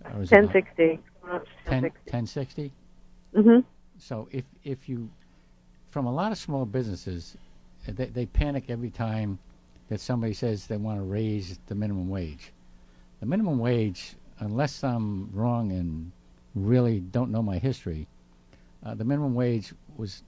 Or 0.04 0.20
1060. 0.20 1.00
10, 1.66 1.82
1060? 1.82 2.72
Mm-hmm. 3.34 3.60
So 3.98 4.28
if, 4.30 4.44
if 4.62 4.88
you, 4.88 5.10
from 5.90 6.06
a 6.06 6.12
lot 6.12 6.30
of 6.30 6.38
small 6.38 6.64
businesses, 6.64 7.36
they, 7.88 8.06
they 8.06 8.26
panic 8.26 8.66
every 8.68 8.90
time 8.90 9.40
that 9.88 10.00
somebody 10.00 10.34
says 10.34 10.68
they 10.68 10.76
want 10.76 10.98
to 10.98 11.02
raise 11.02 11.58
the 11.66 11.74
minimum 11.74 12.08
wage. 12.08 12.52
The 13.18 13.26
minimum 13.26 13.58
wage, 13.58 14.14
unless 14.42 14.82
I'm 14.82 15.30
wrong 15.32 15.70
and 15.70 16.10
really 16.54 16.98
don't 17.00 17.30
know 17.30 17.42
my 17.42 17.58
history, 17.58 18.08
uh, 18.84 18.94
the 18.94 19.04
minimum 19.04 19.34
wage 19.34 19.72
was 19.96 20.22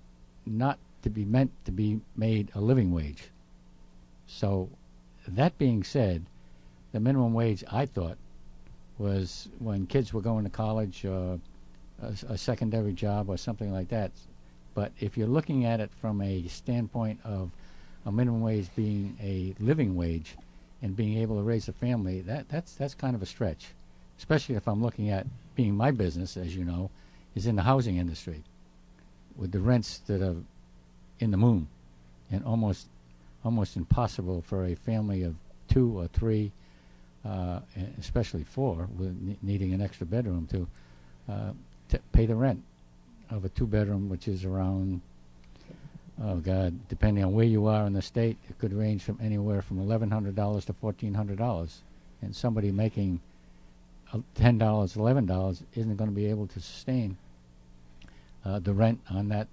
not 0.47 0.78
to 1.02 1.11
be 1.11 1.25
meant 1.25 1.50
to 1.64 1.73
be 1.73 2.00
made 2.16 2.50
a 2.54 2.61
living 2.61 2.92
wage. 2.92 3.30
So, 4.26 4.71
that 5.26 5.59
being 5.59 5.83
said, 5.83 6.25
the 6.92 7.00
minimum 7.00 7.35
wage 7.35 7.64
I 7.71 7.87
thought 7.87 8.16
was 8.99 9.49
when 9.59 9.87
kids 9.87 10.12
were 10.12 10.21
going 10.21 10.44
to 10.44 10.50
college, 10.50 11.04
uh, 11.04 11.37
a, 12.00 12.12
a 12.28 12.38
secondary 12.38 12.92
job 12.92 13.28
or 13.28 13.37
something 13.37 13.73
like 13.73 13.88
that. 13.88 14.12
But 14.75 14.92
if 15.00 15.16
you're 15.16 15.26
looking 15.26 15.64
at 15.64 15.80
it 15.80 15.90
from 16.00 16.21
a 16.21 16.47
standpoint 16.47 17.21
of 17.25 17.50
a 18.06 18.12
minimum 18.12 18.42
wage 18.42 18.68
being 18.76 19.16
a 19.21 19.54
living 19.59 19.97
wage 19.97 20.37
and 20.83 20.94
being 20.97 21.18
able 21.18 21.37
to 21.37 21.42
raise 21.42 21.68
a 21.68 21.73
family, 21.73 22.21
that 22.23 22.49
that's 22.49 22.75
that's 22.75 22.94
kind 22.94 23.16
of 23.16 23.23
a 23.23 23.26
stretch, 23.26 23.68
especially 24.18 24.54
if 24.54 24.66
I'm 24.68 24.83
looking 24.83 25.11
at 25.11 25.26
being 25.54 25.75
my 25.75 25.90
business, 25.90 26.37
as 26.37 26.54
you 26.54 26.64
know, 26.64 26.90
is 27.35 27.47
in 27.47 27.56
the 27.56 27.62
housing 27.62 27.97
industry, 27.97 28.42
with 29.37 29.52
the 29.52 29.61
rents 29.61 29.99
that 30.06 30.23
are 30.23 30.37
in 31.21 31.30
the 31.30 31.37
moon, 31.37 31.68
and 32.30 32.44
almost 32.44 32.88
almost 33.44 33.76
impossible 33.76 34.42
for 34.42 34.64
a 34.64 34.75
family 34.75 35.23
of 35.23 35.35
two 35.68 35.99
or 35.99 36.06
three, 36.09 36.50
uh, 37.25 37.61
especially 37.99 38.42
four, 38.42 38.88
with 38.97 39.14
ne- 39.21 39.37
needing 39.42 39.75
an 39.75 39.80
extra 39.80 40.06
bedroom 40.06 40.47
to 40.50 40.66
uh, 41.33 41.52
to 41.88 41.99
pay 42.12 42.26
the 42.26 42.35
rent 42.35 42.62
of 43.30 43.44
a 43.44 43.49
two 43.50 43.66
bedroom, 43.66 44.09
which 44.09 44.28
is 44.28 44.44
around 44.44 45.00
oh 46.23 46.37
god, 46.37 46.73
depending 46.88 47.25
on 47.25 47.33
where 47.33 47.44
you 47.44 47.66
are 47.66 47.87
in 47.87 47.92
the 47.92 48.02
state, 48.02 48.37
it 48.49 48.59
could 48.59 48.73
range 48.73 49.02
from 49.02 49.18
anywhere 49.21 49.62
from 49.62 49.78
eleven 49.78 50.11
hundred 50.11 50.35
dollars 50.37 50.64
to 50.64 50.73
fourteen 50.73 51.14
hundred 51.14 51.38
dollars, 51.38 51.83
and 52.23 52.35
somebody 52.35 52.71
making 52.71 53.21
ten 54.35 54.59
dollars, 54.59 54.97
eleven 54.97 55.26
dollars 55.26 55.62
isn't 55.75 55.97
going 55.97 56.11
to 56.11 56.14
be 56.14 56.26
able 56.26 56.47
to 56.49 56.61
sustain 56.61 57.16
uh, 58.44 58.59
the 58.59 58.73
rent 58.73 59.00
on 59.11 59.28
that 59.28 59.49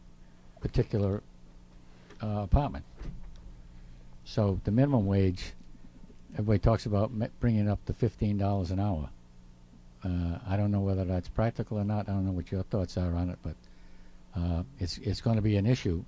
particular 0.60 1.24
uh, 2.22 2.41
apartment. 2.44 2.86
So 4.25 4.60
the 4.63 4.72
minimum 4.72 5.06
wage, 5.06 5.53
everybody 6.34 6.60
talks 6.60 6.86
about 6.86 7.12
bringing 7.39 7.70
up 7.70 7.84
to 7.86 7.94
fifteen 7.94 8.38
dollars 8.38 8.72
an 8.72 8.80
hour. 8.80 9.10
Uh, 10.03 10.39
I 10.48 10.58
don't 10.58 10.72
know 10.72 10.80
whether 10.80 11.06
that's 11.06 11.30
practical 11.30 11.77
or 11.77 11.84
not. 11.84 12.10
I 12.10 12.13
don't 12.13 12.25
know 12.25 12.32
what 12.32 12.51
your 12.51 12.63
thoughts 12.63 12.98
are 12.98 13.13
on 13.15 13.30
it, 13.30 13.39
but 13.44 13.56
uh, 14.36 14.63
it's 14.80 14.98
it's 15.00 15.22
going 15.22 15.36
to 15.36 15.41
be 15.41 15.58
an 15.58 15.65
issue. 15.65 16.03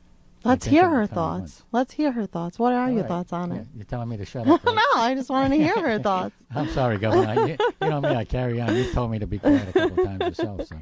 I 0.45 0.49
Let's 0.49 0.65
hear 0.65 0.89
her 0.89 1.07
thoughts. 1.07 1.39
months. 1.39 1.63
Let's 1.71 1.93
hear 1.93 2.11
her 2.11 2.25
thoughts. 2.25 2.59
What 2.59 2.73
are 2.73 2.83
All 2.85 2.89
your 2.91 3.01
right. 3.03 3.07
thoughts 3.07 3.31
on 3.31 3.51
it? 3.53 3.65
You're 3.75 3.85
telling 3.85 4.09
me 4.09 4.17
to 4.17 4.25
shut 4.25 4.45
up. 4.47 4.63
no. 4.65 4.73
I 4.95 5.13
just 5.15 5.29
wanted 5.29 5.55
to 5.57 5.63
hear 5.63 5.81
her 5.81 5.99
thoughts. 6.03 6.35
I'm 6.53 6.67
sorry, 6.69 6.97
Governor. 6.97 7.47
You, 7.47 7.57
you 7.81 7.89
know 7.89 8.01
me. 8.01 8.09
I 8.09 8.25
carry 8.25 8.59
on. 8.59 8.75
You 8.75 8.85
told 8.91 9.11
me 9.11 9.19
to 9.19 9.27
be 9.27 9.39
quiet 9.39 9.69
a 9.69 9.73
couple 9.73 9.99
of 9.99 10.05
times 10.05 10.25
yourself. 10.27 10.67
So 10.67 10.81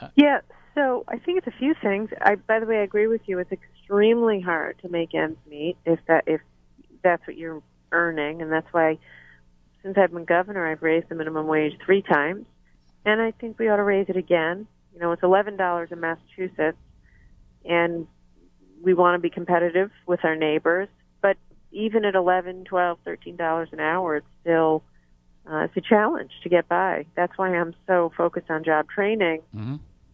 uh, 0.00 0.08
Yeah, 0.16 0.40
so 0.74 1.04
I 1.08 1.18
think 1.18 1.38
it's 1.38 1.46
a 1.46 1.58
few 1.58 1.74
things. 1.82 2.08
I, 2.22 2.36
by 2.36 2.58
the 2.60 2.66
way, 2.66 2.78
I 2.78 2.82
agree 2.82 3.06
with 3.06 3.20
you. 3.26 3.38
It's 3.38 3.52
extremely 3.52 4.40
hard 4.40 4.78
to 4.82 4.88
make 4.88 5.14
ends 5.14 5.38
meet 5.48 5.76
if 5.84 5.98
that 6.08 6.24
if 6.26 6.40
that's 7.02 7.26
what 7.26 7.36
you're 7.36 7.62
earning, 7.92 8.40
and 8.40 8.50
that's 8.50 8.72
why 8.72 8.98
since 9.82 9.96
I've 9.98 10.12
been 10.12 10.24
governor, 10.24 10.66
I've 10.66 10.82
raised 10.82 11.08
the 11.08 11.14
minimum 11.14 11.46
wage 11.46 11.72
three 11.84 12.02
times, 12.02 12.46
and 13.04 13.20
I 13.20 13.30
think 13.32 13.58
we 13.58 13.68
ought 13.68 13.76
to 13.76 13.82
raise 13.82 14.06
it 14.08 14.16
again. 14.16 14.66
You 14.94 15.00
know, 15.00 15.12
it's 15.12 15.22
eleven 15.22 15.56
dollars 15.56 15.90
in 15.92 16.00
Massachusetts, 16.00 16.78
and 17.64 18.06
we 18.82 18.94
want 18.94 19.14
to 19.14 19.18
be 19.20 19.30
competitive 19.30 19.90
with 20.06 20.24
our 20.24 20.36
neighbors. 20.36 20.88
But 21.20 21.36
even 21.72 22.04
at 22.04 22.14
eleven, 22.14 22.64
twelve, 22.64 22.98
thirteen 23.04 23.36
dollars 23.36 23.68
an 23.72 23.80
hour, 23.80 24.16
it's 24.16 24.26
still 24.40 24.82
uh, 25.50 25.64
it's 25.64 25.76
a 25.76 25.80
challenge 25.80 26.32
to 26.42 26.48
get 26.48 26.68
by. 26.68 27.06
That's 27.16 27.36
why 27.36 27.54
I'm 27.54 27.74
so 27.86 28.12
focused 28.16 28.50
on 28.50 28.64
job 28.64 28.88
training 28.88 29.42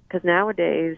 because 0.06 0.24
nowadays, 0.24 0.96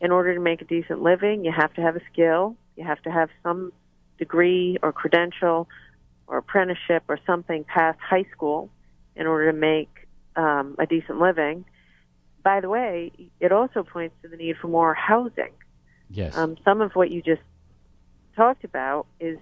in 0.00 0.10
order 0.10 0.34
to 0.34 0.40
make 0.40 0.60
a 0.60 0.64
decent 0.64 1.02
living, 1.02 1.44
you 1.44 1.52
have 1.52 1.72
to 1.74 1.80
have 1.80 1.96
a 1.96 2.00
skill, 2.12 2.56
you 2.76 2.84
have 2.84 3.00
to 3.02 3.10
have 3.10 3.30
some 3.42 3.72
degree 4.18 4.78
or 4.82 4.92
credential 4.92 5.68
or 6.26 6.38
apprenticeship 6.38 7.02
or 7.08 7.18
something 7.26 7.64
past 7.64 7.98
high 8.00 8.24
school 8.32 8.70
in 9.16 9.26
order 9.26 9.50
to 9.50 9.56
make 9.56 10.08
um, 10.36 10.76
a 10.78 10.86
decent 10.86 11.20
living. 11.20 11.64
By 12.42 12.60
the 12.60 12.68
way, 12.68 13.12
it 13.40 13.52
also 13.52 13.82
points 13.82 14.14
to 14.22 14.28
the 14.28 14.36
need 14.36 14.56
for 14.60 14.68
more 14.68 14.94
housing. 14.94 15.52
Yes, 16.14 16.36
Um, 16.36 16.56
some 16.64 16.80
of 16.80 16.94
what 16.94 17.10
you 17.10 17.22
just 17.22 17.42
talked 18.36 18.64
about 18.64 19.06
is 19.20 19.38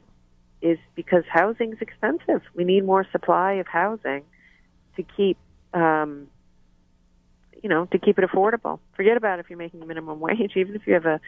is 0.60 0.78
because 0.94 1.24
housing's 1.28 1.80
expensive. 1.80 2.40
We 2.54 2.62
need 2.64 2.84
more 2.84 3.04
supply 3.10 3.54
of 3.54 3.66
housing 3.66 4.22
to 4.96 5.02
keep 5.02 5.36
um, 5.74 6.28
you 7.62 7.68
know 7.68 7.86
to 7.86 7.98
keep 7.98 8.18
it 8.18 8.24
affordable. 8.28 8.78
Forget 8.94 9.16
about 9.16 9.38
if 9.38 9.50
you're 9.50 9.58
making 9.58 9.86
minimum 9.86 10.20
wage. 10.20 10.52
Even 10.56 10.74
if 10.74 10.86
you 10.86 10.94
have 10.94 11.06
a 11.06 11.20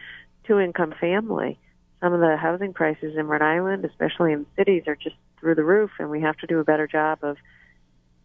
two 0.45 0.59
income 0.59 0.93
family, 0.99 1.59
some 2.01 2.13
of 2.13 2.19
the 2.19 2.37
housing 2.37 2.73
prices 2.73 3.15
in 3.17 3.27
Rhode 3.27 3.41
Island, 3.41 3.85
especially 3.85 4.33
in 4.33 4.45
cities, 4.55 4.83
are 4.87 4.95
just 4.95 5.15
through 5.39 5.55
the 5.55 5.63
roof, 5.63 5.91
and 5.99 6.09
we 6.09 6.21
have 6.21 6.37
to 6.37 6.47
do 6.47 6.59
a 6.59 6.63
better 6.63 6.87
job 6.87 7.19
of 7.23 7.37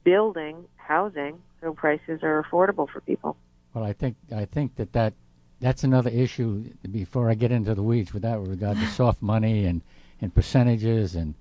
building 0.04 0.64
housing 0.76 1.40
so 1.60 1.74
prices 1.74 2.20
are 2.22 2.42
affordable 2.42 2.88
for 2.88 3.00
people. 3.00 3.36
Well, 3.74 3.84
I 3.84 3.92
think 3.92 4.16
I 4.34 4.44
think 4.44 4.76
that, 4.76 4.92
that 4.92 5.14
that's 5.60 5.84
another 5.84 6.10
issue. 6.10 6.64
Before 6.90 7.30
I 7.30 7.34
get 7.34 7.52
into 7.52 7.74
the 7.74 7.82
weeds 7.82 8.12
with 8.12 8.22
that, 8.22 8.40
with 8.40 8.50
regard 8.50 8.80
to 8.80 8.86
soft 8.86 9.22
money 9.22 9.66
and, 9.66 9.82
and 10.20 10.34
percentages 10.34 11.14
and 11.14 11.34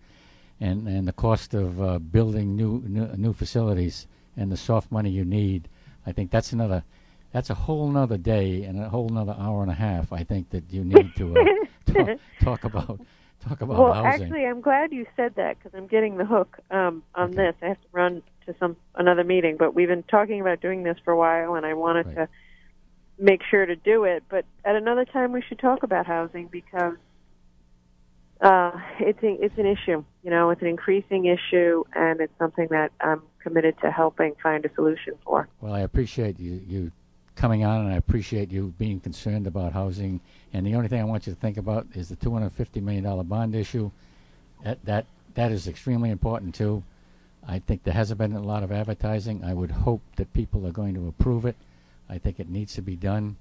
and 0.61 0.87
and 0.87 1.07
the 1.07 1.13
cost 1.13 1.53
of 1.53 1.81
uh, 1.81 1.99
building 1.99 2.55
new, 2.55 2.83
new 2.87 3.07
new 3.15 3.33
facilities 3.33 4.07
and 4.37 4.51
the 4.51 4.57
soft 4.57 4.91
money 4.91 5.09
you 5.09 5.25
need, 5.25 5.69
I 6.05 6.11
think 6.11 6.31
that's 6.31 6.51
another 6.53 6.83
that's 7.31 7.49
a 7.49 7.55
whole 7.55 7.87
nother 7.89 8.17
day 8.17 8.63
and 8.63 8.79
a 8.81 8.89
whole 8.89 9.09
nother 9.09 9.35
hour 9.39 9.61
and 9.61 9.71
a 9.71 9.75
half. 9.75 10.11
I 10.11 10.23
think 10.23 10.49
that 10.49 10.71
you 10.71 10.83
need 10.83 11.15
to 11.15 11.37
uh, 11.37 11.47
talk, 11.85 12.11
talk 12.39 12.63
about 12.65 12.99
talk 13.47 13.61
about 13.61 13.77
well, 13.77 13.93
housing. 13.93 14.25
actually, 14.25 14.45
I'm 14.45 14.61
glad 14.61 14.91
you 14.91 15.05
said 15.15 15.35
that 15.35 15.57
because 15.57 15.77
I'm 15.77 15.87
getting 15.87 16.17
the 16.17 16.25
hook 16.25 16.57
um, 16.71 17.03
on 17.15 17.31
Okay. 17.31 17.35
this. 17.35 17.55
I 17.61 17.67
have 17.67 17.81
to 17.81 17.87
run 17.91 18.23
to 18.45 18.55
some 18.59 18.77
another 18.95 19.23
meeting, 19.23 19.57
but 19.57 19.75
we've 19.75 19.87
been 19.87 20.03
talking 20.03 20.41
about 20.41 20.61
doing 20.61 20.83
this 20.83 20.97
for 21.05 21.11
a 21.11 21.17
while, 21.17 21.55
and 21.55 21.65
I 21.65 21.73
wanted 21.75 22.07
Right. 22.07 22.15
to 22.15 22.29
make 23.19 23.41
sure 23.49 23.65
to 23.65 23.75
do 23.75 24.05
it. 24.05 24.23
But 24.29 24.45
at 24.65 24.75
another 24.75 25.05
time, 25.05 25.31
we 25.31 25.41
should 25.41 25.59
talk 25.59 25.83
about 25.83 26.05
housing 26.05 26.47
because 26.47 26.95
uh, 28.41 28.71
it's 28.99 29.21
a, 29.21 29.43
it's 29.43 29.57
an 29.57 29.65
issue. 29.65 30.03
You 30.23 30.31
know, 30.31 30.49
it's 30.49 30.61
an 30.61 30.67
increasing 30.67 31.25
issue, 31.25 31.83
and 31.93 32.21
it's 32.21 32.33
something 32.39 32.67
that 32.71 32.91
I'm 33.01 33.21
committed 33.39 33.75
to 33.81 33.91
helping 33.91 34.35
find 34.41 34.65
a 34.65 34.73
solution 34.73 35.15
for. 35.25 35.47
Well, 35.61 35.73
I 35.73 35.81
appreciate 35.81 36.39
you, 36.39 36.61
you 36.67 36.91
coming 37.35 37.65
on, 37.65 37.85
and 37.85 37.93
I 37.93 37.97
appreciate 37.97 38.51
you 38.51 38.73
being 38.77 38.99
concerned 38.99 39.47
about 39.47 39.73
housing. 39.73 40.19
And 40.53 40.65
the 40.65 40.75
only 40.75 40.87
thing 40.87 41.01
I 41.01 41.05
want 41.05 41.27
you 41.27 41.33
to 41.33 41.39
think 41.39 41.57
about 41.57 41.87
is 41.93 42.09
the 42.09 42.15
$250 42.15 42.81
million 42.81 43.27
bond 43.27 43.55
issue. 43.55 43.91
That, 44.63 44.83
that, 44.85 45.05
that 45.35 45.51
is 45.51 45.67
extremely 45.67 46.09
important, 46.09 46.55
too. 46.55 46.83
I 47.47 47.59
think 47.59 47.83
there 47.83 47.93
hasn't 47.93 48.17
been 48.17 48.33
a 48.33 48.41
lot 48.41 48.63
of 48.63 48.71
advertising. 48.71 49.43
I 49.43 49.53
would 49.53 49.71
hope 49.71 50.01
that 50.17 50.33
people 50.33 50.67
are 50.67 50.71
going 50.71 50.93
to 50.95 51.07
approve 51.07 51.45
it. 51.45 51.55
I 52.09 52.17
think 52.17 52.39
it 52.39 52.49
needs 52.49 52.73
to 52.75 52.81
be 52.81 52.95
done. 52.95 53.37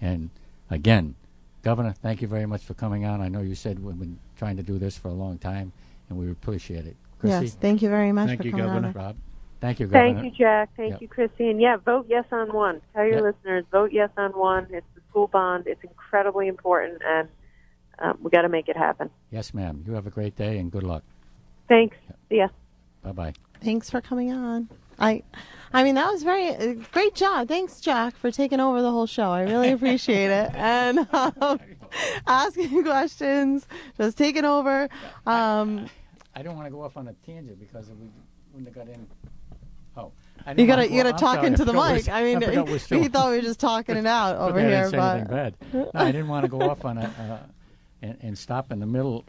And 0.00 0.30
again, 0.70 1.14
Governor, 1.62 1.92
thank 1.92 2.22
you 2.22 2.28
very 2.28 2.46
much 2.46 2.62
for 2.64 2.74
coming 2.74 3.04
on. 3.04 3.20
I 3.20 3.28
know 3.28 3.40
you 3.40 3.54
said 3.54 3.78
we've 3.82 3.98
been 3.98 4.18
trying 4.36 4.56
to 4.56 4.62
do 4.62 4.78
this 4.78 4.96
for 4.96 5.08
a 5.08 5.12
long 5.12 5.38
time, 5.38 5.72
and 6.08 6.18
we 6.18 6.30
appreciate 6.30 6.86
it. 6.86 6.96
Chrissy, 7.20 7.44
Yes, 7.46 7.54
thank 7.54 7.82
you 7.82 7.88
very 7.88 8.10
much 8.12 8.28
Thank 8.28 8.40
for 8.40 8.46
you, 8.46 8.52
coming 8.52 8.66
Governor. 8.66 8.88
on. 8.88 8.94
Rob, 8.94 9.16
thank 9.60 9.78
you, 9.78 9.86
Governor. 9.86 10.14
Thank 10.20 10.24
you, 10.24 10.30
Jack. 10.44 10.70
Thank 10.76 10.90
Yep. 10.92 11.02
you, 11.02 11.08
Chrissy. 11.08 11.50
And 11.50 11.60
yeah, 11.60 11.76
vote 11.76 12.06
yes 12.08 12.24
on 12.32 12.52
one. 12.52 12.80
Tell 12.94 13.04
your 13.04 13.24
Yep. 13.24 13.34
listeners, 13.36 13.64
vote 13.70 13.92
yes 13.92 14.10
on 14.16 14.32
one. 14.32 14.66
It's 14.70 14.86
the 14.96 15.00
school 15.08 15.28
bond. 15.28 15.68
It's 15.68 15.82
incredibly 15.84 16.48
important, 16.48 17.00
and 17.06 17.28
um, 18.00 18.18
we 18.22 18.30
got 18.30 18.42
to 18.42 18.48
make 18.48 18.68
it 18.68 18.76
happen. 18.76 19.08
Yes, 19.30 19.54
ma'am. 19.54 19.84
You 19.86 19.92
have 19.92 20.06
a 20.08 20.10
great 20.10 20.34
day, 20.34 20.58
and 20.58 20.72
good 20.72 20.82
luck. 20.82 21.04
Thanks. 21.68 21.96
See 22.28 22.38
ya. 22.38 22.48
Bye-bye. 23.02 23.34
Thanks 23.60 23.88
for 23.88 24.00
coming 24.00 24.32
on. 24.32 24.68
I, 24.98 25.22
I 25.72 25.84
mean, 25.84 25.94
that 25.94 26.10
was 26.10 26.22
very 26.22 26.48
uh, 26.48 26.74
great 26.92 27.14
job. 27.14 27.48
Thanks, 27.48 27.80
Jack, 27.80 28.16
for 28.16 28.30
taking 28.30 28.60
over 28.60 28.82
the 28.82 28.90
whole 28.90 29.06
show. 29.06 29.30
I 29.30 29.42
really 29.42 29.70
appreciate 29.70 30.30
it 30.30 30.50
and 30.54 31.06
um, 31.12 31.60
asking 32.26 32.82
questions, 32.84 33.66
just 33.96 34.18
taking 34.18 34.44
over. 34.44 34.88
Um, 35.26 35.86
I 36.34 36.42
don't 36.42 36.56
want 36.56 36.66
to 36.66 36.70
go 36.70 36.82
off 36.82 36.96
on 36.96 37.08
a 37.08 37.12
tangent 37.26 37.58
because 37.58 37.88
we 37.88 38.08
wouldn't 38.52 38.74
have 38.74 38.86
got 38.86 38.94
in. 38.94 39.06
Oh, 39.96 40.10
I 40.46 40.52
you 40.52 40.66
gotta, 40.66 40.88
you 40.90 41.02
gotta 41.02 41.14
I'm 41.14 41.18
talk 41.18 41.34
sorry, 41.36 41.48
into 41.48 41.62
I 41.62 41.66
the 41.66 41.72
mic. 41.94 42.08
I 42.08 42.22
mean, 42.22 42.40
forgot 42.40 42.66
we're 42.90 43.00
he, 43.02 43.08
thought 43.08 43.30
we 43.30 43.36
were 43.36 43.42
just 43.42 43.60
talking 43.60 43.96
it 43.96 44.06
out 44.06 44.36
over 44.36 44.58
I 44.58 44.62
here, 44.62 44.90
but 44.90 45.28
bad. 45.28 45.54
No, 45.72 45.90
I 45.94 46.06
didn't 46.06 46.28
want 46.28 46.44
to 46.44 46.48
go 46.48 46.62
off 46.62 46.84
on 46.84 46.98
a 46.98 47.02
uh, 47.02 47.38
and, 48.02 48.16
and 48.22 48.38
stop 48.38 48.72
in 48.72 48.80
the 48.80 48.86
middle 48.86 49.24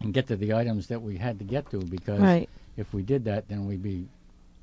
and 0.00 0.12
get 0.12 0.26
to 0.28 0.36
the 0.36 0.54
items 0.54 0.88
that 0.88 1.00
we 1.00 1.16
had 1.16 1.38
to 1.38 1.44
get 1.44 1.70
to 1.70 1.78
because 1.78 2.20
right, 2.20 2.48
if 2.76 2.92
we 2.92 3.02
did 3.02 3.24
that, 3.24 3.48
then 3.48 3.66
we'd 3.66 3.82
be 3.82 4.08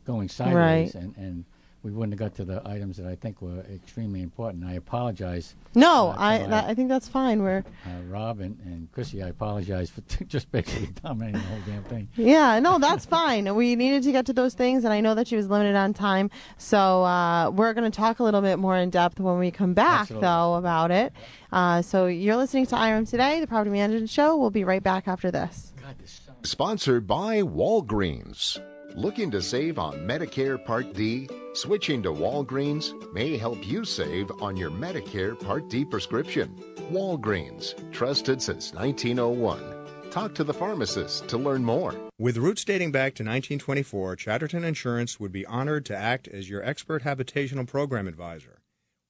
going 0.06 0.30
sideways. 0.30 0.96
Right. 0.96 1.04
And, 1.04 1.16
and 1.18 1.46
we 1.84 1.92
wouldn't 1.92 2.14
have 2.18 2.20
got 2.32 2.38
to 2.38 2.46
the 2.46 2.62
items 2.66 2.96
that 2.96 3.06
I 3.08 3.16
think 3.16 3.42
were 3.42 3.60
extremely 3.70 4.22
important. 4.22 4.64
I 4.64 4.76
apologize. 4.76 5.54
No, 5.76 6.12
Uh, 6.12 6.16
I 6.18 6.40
so 6.40 6.48
that, 6.48 6.64
I 6.70 6.74
think 6.76 6.88
that's 6.88 7.10
fine. 7.10 7.44
We're 7.44 7.66
Uh, 7.86 7.90
Rob 8.08 8.40
and, 8.40 8.58
and 8.64 8.90
Chrissy, 8.94 9.22
I 9.22 9.28
apologize 9.28 9.90
for 9.90 10.00
just 10.24 10.50
basically 10.50 10.88
dominating 11.04 11.42
the 11.42 11.48
whole 11.48 11.60
damn 11.66 11.84
thing. 11.84 12.08
yeah, 12.16 12.58
no, 12.62 12.80
that's 12.88 13.06
fine. 13.06 13.54
We 13.54 13.76
needed 13.76 14.04
to 14.04 14.14
get 14.14 14.26
to 14.28 14.34
those 14.34 14.54
things, 14.54 14.86
and 14.86 14.94
I 14.94 15.02
know 15.02 15.14
that 15.16 15.28
she 15.28 15.36
was 15.36 15.50
limited 15.50 15.76
on 15.76 15.94
time, 15.94 16.30
so 16.58 17.04
uh, 17.04 17.50
we're 17.50 17.74
going 17.74 17.92
to 17.92 17.96
talk 17.96 18.20
a 18.20 18.24
little 18.24 18.42
bit 18.42 18.60
more 18.60 18.78
in 18.78 18.90
depth 18.90 19.20
when 19.20 19.38
we 19.38 19.52
come 19.52 19.74
back, 19.74 20.02
Absolutely. 20.04 20.26
though, 20.26 20.54
about 20.54 20.90
it. 20.90 21.12
Uh, 21.52 21.82
so 21.82 22.06
you're 22.08 22.38
listening 22.38 22.66
to 22.68 22.76
IREM 22.78 23.06
today, 23.10 23.42
the 23.42 23.48
Property 23.48 23.72
Management 23.72 24.10
Show. 24.10 24.38
We'll 24.38 24.52
be 24.52 24.64
right 24.64 24.82
back 24.82 25.10
after 25.10 25.32
this. 25.32 25.74
God, 25.82 25.96
this 26.00 26.22
son 26.26 26.36
Sponsored 26.44 27.08
by 27.08 27.42
Walgreens. 27.42 28.62
Looking 28.96 29.32
to 29.32 29.42
save 29.42 29.80
on 29.80 30.08
Medicare 30.08 30.64
Part 30.64 30.94
D? 30.94 31.28
Switching 31.54 32.04
to 32.04 32.10
Walgreens 32.10 32.94
may 33.12 33.38
help 33.38 33.66
you 33.66 33.86
save 33.86 34.30
on 34.40 34.56
your 34.56 34.70
Medicare 34.70 35.40
Part 35.40 35.68
D 35.68 35.84
prescription. 35.84 36.56
Walgreens, 36.92 37.74
trusted 37.92 38.40
since 38.40 38.72
1901. 38.72 40.12
Talk 40.12 40.36
to 40.36 40.44
the 40.44 40.54
pharmacist 40.54 41.28
to 41.30 41.40
learn 41.40 41.64
more. 41.66 41.96
With 42.20 42.38
roots 42.38 42.64
dating 42.64 42.92
back 42.92 43.16
to 43.16 43.24
1924, 43.24 44.16
Chatterton 44.16 44.64
Insurance 44.64 45.20
would 45.20 45.32
be 45.32 45.46
honored 45.48 45.88
to 45.88 45.98
act 45.98 46.28
as 46.28 46.48
your 46.48 46.64
expert 46.64 47.02
habitational 47.02 47.68
program 47.68 48.08
advisor. 48.08 48.62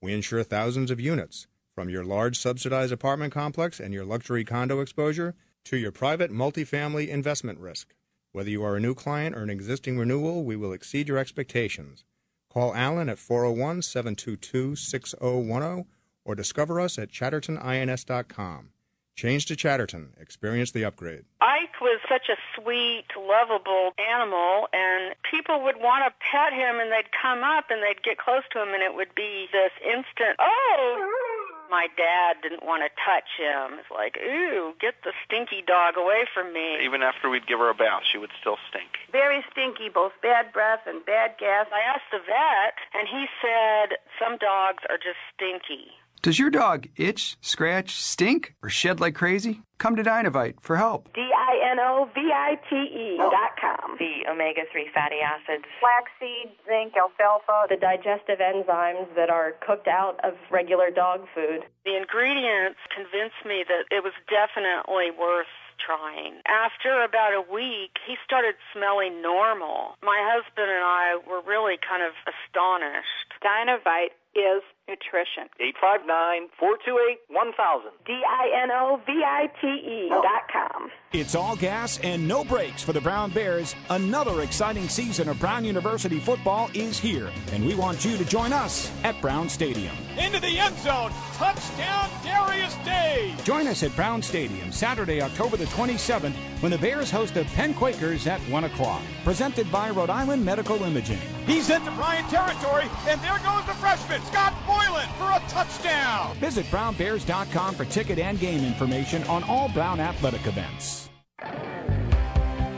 We 0.01 0.13
insure 0.13 0.43
thousands 0.43 0.91
of 0.91 1.01
units, 1.01 1.47
from 1.75 1.89
your 1.89 2.05
large 2.05 2.39
subsidized 2.39 2.93
apartment 2.93 3.33
complex 3.33 3.81
and 3.81 3.93
your 3.93 4.05
luxury 4.05 4.45
condo 4.45 4.79
exposure 4.79 5.35
to 5.65 5.75
your 5.75 5.91
private 5.91 6.31
multifamily 6.31 7.09
investment 7.09 7.59
risk. 7.59 7.93
Whether 8.33 8.49
you 8.49 8.63
are 8.63 8.75
a 8.75 8.79
new 8.79 8.95
client 8.95 9.35
or 9.35 9.43
an 9.43 9.51
existing 9.51 9.95
renewal, 9.95 10.43
we 10.43 10.55
will 10.55 10.73
exceed 10.73 11.07
your 11.07 11.19
expectations. 11.19 12.03
Call 12.51 12.73
Alan 12.73 13.07
at 13.07 13.19
401 13.19 13.83
722 13.83 14.75
6010 14.75 15.85
or 16.25 16.33
discover 16.33 16.81
us 16.81 16.97
at 16.97 17.11
chattertonins.com. 17.11 18.69
Change 19.15 19.45
to 19.45 19.55
Chatterton. 19.55 20.13
Experience 20.19 20.71
the 20.71 20.83
upgrade. 20.83 21.25
Ike 21.41 21.79
was 21.79 21.99
such 22.09 22.29
a 22.29 22.37
sweet, 22.55 23.05
lovable 23.15 23.93
animal, 23.99 24.67
and 24.73 25.13
people 25.29 25.61
would 25.63 25.77
want 25.77 26.03
to 26.05 26.13
pet 26.31 26.53
him, 26.53 26.79
and 26.79 26.91
they'd 26.91 27.11
come 27.13 27.43
up 27.43 27.65
and 27.69 27.83
they'd 27.83 28.01
get 28.01 28.17
close 28.17 28.41
to 28.53 28.61
him, 28.63 28.73
and 28.73 28.81
it 28.81 28.95
would 28.95 29.13
be 29.13 29.45
this 29.51 29.71
instant, 29.85 30.37
oh! 30.39 31.42
My 31.73 31.89
dad 31.97 32.37
didn't 32.45 32.61
want 32.61 32.85
to 32.85 32.89
touch 33.01 33.33
him. 33.33 33.81
It's 33.81 33.89
like, 33.89 34.21
ooh, 34.21 34.77
get 34.77 34.93
the 35.01 35.09
stinky 35.25 35.65
dog 35.65 35.97
away 35.97 36.29
from 36.29 36.53
me. 36.53 36.77
Even 36.85 37.01
after 37.01 37.33
we'd 37.33 37.47
give 37.49 37.57
her 37.57 37.71
a 37.71 37.73
bath, 37.73 38.03
she 38.05 38.19
would 38.19 38.29
still 38.39 38.61
stink. 38.69 39.01
Very 39.11 39.43
stinky, 39.49 39.89
both 39.89 40.13
bad 40.21 40.53
breath 40.53 40.85
and 40.85 41.03
bad 41.03 41.33
gas. 41.39 41.65
I 41.73 41.81
asked 41.81 42.13
the 42.13 42.21
vet, 42.21 42.77
and 42.93 43.09
he 43.09 43.25
said 43.41 43.97
some 44.21 44.37
dogs 44.37 44.85
are 44.85 45.01
just 45.01 45.17
stinky. 45.33 45.97
Does 46.23 46.39
your 46.39 46.49
dog 46.49 46.87
itch, 46.95 47.35
scratch, 47.41 47.99
stink, 47.99 48.55
or 48.63 48.69
shed 48.69 49.01
like 49.01 49.13
crazy? 49.13 49.59
Come 49.77 49.97
to 49.97 50.03
Dinovite 50.03 50.55
for 50.61 50.77
help. 50.77 51.13
D-I-N-O-V-I-T-E 51.13 53.17
oh. 53.19 53.29
dot 53.29 53.59
com. 53.59 53.97
the 53.99 54.23
omega-3 54.31 54.87
fatty 54.95 55.19
acids. 55.19 55.67
Flaxseed, 55.83 56.55
zinc, 56.63 56.95
alfalfa, 56.95 57.67
the 57.67 57.75
digestive 57.75 58.39
enzymes 58.39 59.11
that 59.17 59.29
are 59.29 59.51
cooked 59.67 59.89
out 59.89 60.15
of 60.23 60.39
regular 60.49 60.89
dog 60.89 61.27
food. 61.35 61.67
The 61.83 61.99
ingredients 61.99 62.79
convinced 62.95 63.43
me 63.43 63.67
that 63.67 63.91
it 63.91 64.01
was 64.01 64.15
definitely 64.31 65.11
worth 65.11 65.51
trying. 65.75 66.39
After 66.47 67.03
about 67.03 67.35
a 67.35 67.43
week, 67.51 67.99
he 68.07 68.15
started 68.23 68.55
smelling 68.71 69.21
normal. 69.21 69.99
My 69.99 70.23
husband 70.23 70.71
and 70.71 70.87
I 70.87 71.19
were 71.27 71.43
really 71.43 71.75
kind 71.83 71.99
of 71.99 72.15
astonished. 72.23 73.27
Dinovite 73.43 74.15
is 74.35 74.63
nutrition. 74.87 75.47
859-428-1000. 75.61 77.91
D-I-N-O-V-I-T-E 78.05 80.09
dot 80.09 80.43
com. 80.51 80.89
It's 81.11 81.35
all 81.35 81.55
gas 81.55 81.99
and 81.99 82.27
no 82.27 82.43
brakes 82.43 82.83
for 82.83 82.91
the 82.91 83.01
Brown 83.01 83.29
Bears. 83.31 83.75
Another 83.89 84.41
exciting 84.41 84.89
season 84.89 85.29
of 85.29 85.39
Brown 85.39 85.63
University 85.63 86.19
football 86.19 86.69
is 86.73 86.99
here, 86.99 87.29
and 87.51 87.65
we 87.65 87.75
want 87.75 88.03
you 88.03 88.17
to 88.17 88.25
join 88.25 88.51
us 88.51 88.91
at 89.03 89.19
Brown 89.21 89.47
Stadium. 89.47 89.95
Into 90.17 90.39
the 90.39 90.59
end 90.59 90.77
zone. 90.79 91.11
Touchdown, 91.33 92.09
Darius 92.23 92.75
Day. 92.85 93.33
Join 93.43 93.67
us 93.67 93.83
at 93.83 93.95
Brown 93.95 94.21
Stadium 94.21 94.71
Saturday, 94.71 95.21
October 95.21 95.57
the 95.57 95.65
27th, 95.65 96.33
when 96.61 96.71
the 96.71 96.77
Bears 96.77 97.11
host 97.11 97.33
the 97.33 97.43
Penn 97.45 97.73
Quakers 97.73 98.27
at 98.27 98.39
1 98.41 98.63
o'clock. 98.63 99.01
Presented 99.23 99.71
by 99.71 99.89
Rhode 99.89 100.09
Island 100.09 100.45
Medical 100.45 100.81
Imaging. 100.83 101.19
He's 101.45 101.69
into 101.69 101.91
Bryant 101.91 102.29
territory, 102.29 102.85
and 103.07 103.19
there 103.21 103.37
goes 103.39 103.65
the 103.65 103.73
freshman, 103.73 104.21
Scott 104.23 104.53
Boylan, 104.73 105.07
for 105.17 105.31
a 105.31 105.41
touchdown. 105.49 106.35
Visit 106.37 106.65
brownbears.com 106.67 107.75
for 107.75 107.85
ticket 107.85 108.19
and 108.19 108.39
game 108.39 108.63
information 108.63 109.23
on 109.23 109.43
all 109.43 109.69
Brown 109.69 109.99
athletic 109.99 110.45
events. 110.47 111.09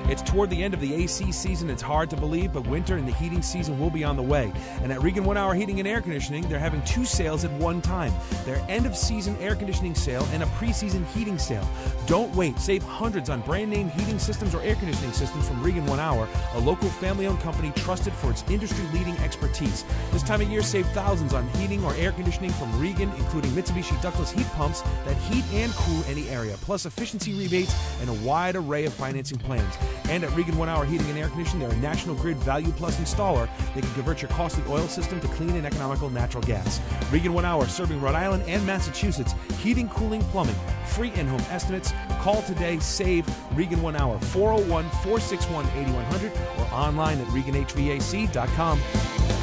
It's 0.08 0.22
toward 0.22 0.50
the 0.50 0.64
end 0.64 0.74
of 0.74 0.82
the 0.82 0.94
AC 0.94 1.32
season. 1.32 1.70
It's 1.70 1.82
hard 1.82 2.10
to 2.12 2.16
believe, 2.16 2.54
but 2.54 2.68
winter 2.68 2.98
and 2.98 3.08
the 3.08 3.14
heating 3.14 3.42
season 3.42 3.80
will 3.80 3.90
be 3.90 4.04
on 4.04 4.16
the 4.16 4.22
way. 4.22 4.52
And 4.84 4.92
at 4.92 5.02
Regan 5.02 5.26
One 5.26 5.36
Hour 5.36 5.56
Heating 5.56 5.80
and 5.80 5.88
Air 5.88 6.02
Conditioning, 6.02 6.48
they're 6.48 6.60
having 6.60 6.84
two 6.84 7.06
sales 7.06 7.44
at 7.44 7.52
one 7.54 7.82
time 7.82 8.14
their 8.46 8.64
end 8.70 8.86
of 8.86 8.96
season 8.96 9.36
air 9.38 9.56
conditioning 9.56 9.96
sale 9.96 10.28
and 10.32 10.44
a 10.44 10.46
preseason 10.48 11.06
heating 11.08 11.40
sale. 11.40 11.68
Don't 12.06 12.34
wait. 12.36 12.60
Save 12.60 12.84
hundreds 12.84 13.30
on 13.30 13.42
brand 13.42 13.72
name 13.72 13.90
heating 13.90 14.20
systems 14.20 14.54
or 14.54 14.62
air 14.62 14.76
conditioning 14.76 15.12
systems 15.12 15.48
from 15.48 15.62
Regan 15.64 15.86
One 15.88 16.00
Hour, 16.00 16.28
a 16.54 16.60
local 16.60 16.90
family 16.90 17.26
owned 17.26 17.40
company 17.40 17.72
trusted 17.76 18.14
for 18.14 18.30
its 18.30 18.44
industry 18.50 18.86
leading 18.94 19.18
expertise. 19.20 19.86
This 20.12 20.24
time 20.24 20.42
of 20.42 20.50
year, 20.50 20.62
save 20.62 20.86
thousands 20.90 21.34
on 21.34 21.48
heating 21.50 21.84
or 21.84 21.96
air 21.96 22.12
conditioning 22.12 22.52
from 22.52 22.80
Regan, 22.80 23.12
including 23.18 23.52
Mitsubishi 23.52 24.00
Ductless 24.02 24.32
heat 24.32 24.48
pumps 24.54 24.82
that 25.06 25.18
heat 25.18 25.46
and 25.54 25.72
cool 25.74 26.04
any 26.08 26.30
area, 26.30 26.56
plus 26.62 26.86
efficiency 26.86 27.34
rebates 27.34 27.76
and 28.02 28.10
a 28.10 28.14
wide 28.26 28.56
array 28.56 28.86
of 28.86 28.94
financing 28.94 29.40
plans. 29.40 29.76
And 30.10 30.24
at 30.24 30.36
Regan 30.36 30.58
One 30.58 30.70
Hour 30.70 30.86
Heating 30.86 31.10
and 31.10 31.18
Air 31.18 31.30
Conditioning, 31.30 31.68
they're 31.68 31.78
a 31.78 31.82
National 31.82 32.16
Grid 32.16 32.38
Value 32.38 32.72
Plus 32.72 32.98
installer. 32.98 33.50
They 33.74 33.82
can 33.82 33.92
convert 33.94 34.22
your 34.22 34.30
costly 34.32 34.64
oil 34.72 34.88
system 34.88 35.20
to 35.22 35.28
clean 35.30 35.56
and 35.56 35.66
economical 35.66 36.10
natural 36.10 36.44
gas. 36.44 36.80
Regan 37.12 37.34
One 37.34 37.46
Hour 37.46 37.68
serving 37.68 38.02
Rhode 38.02 38.16
Island 38.16 38.44
and 38.48 38.66
Massachusetts. 38.66 39.34
Heating, 39.60 39.90
cooling, 39.90 40.22
plumbing. 40.26 40.56
Free 40.88 41.12
in 41.14 41.28
home 41.28 41.44
estimates. 41.50 41.94
Call 42.22 42.42
today. 42.44 42.80
Save 42.80 43.28
Regan 43.56 43.82
One 43.82 43.96
Hour 43.96 44.20
401 44.20 44.84
461 45.04 45.66
8100 45.78 46.32
or 46.60 46.74
online 46.74 47.20
at 47.20 47.28
ReganHVAC.com. 47.28 49.35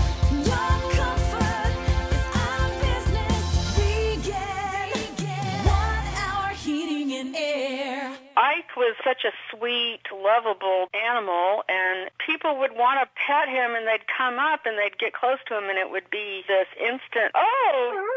was 8.77 8.97
such 9.05 9.25
a 9.25 9.33
sweet, 9.51 10.01
lovable 10.13 10.89
animal, 10.95 11.63
and 11.69 12.11
people 12.25 12.59
would 12.59 12.73
want 12.73 13.01
to 13.01 13.09
pet 13.15 13.49
him, 13.49 13.75
and 13.75 13.87
they'd 13.87 14.07
come 14.07 14.39
up 14.39 14.67
and 14.67 14.79
they'd 14.79 14.99
get 14.99 15.13
close 15.13 15.39
to 15.49 15.59
him, 15.59 15.69
and 15.69 15.79
it 15.79 15.91
would 15.91 16.11
be 16.11 16.43
this 16.49 16.69
instant, 16.79 17.33
oh! 17.35 18.09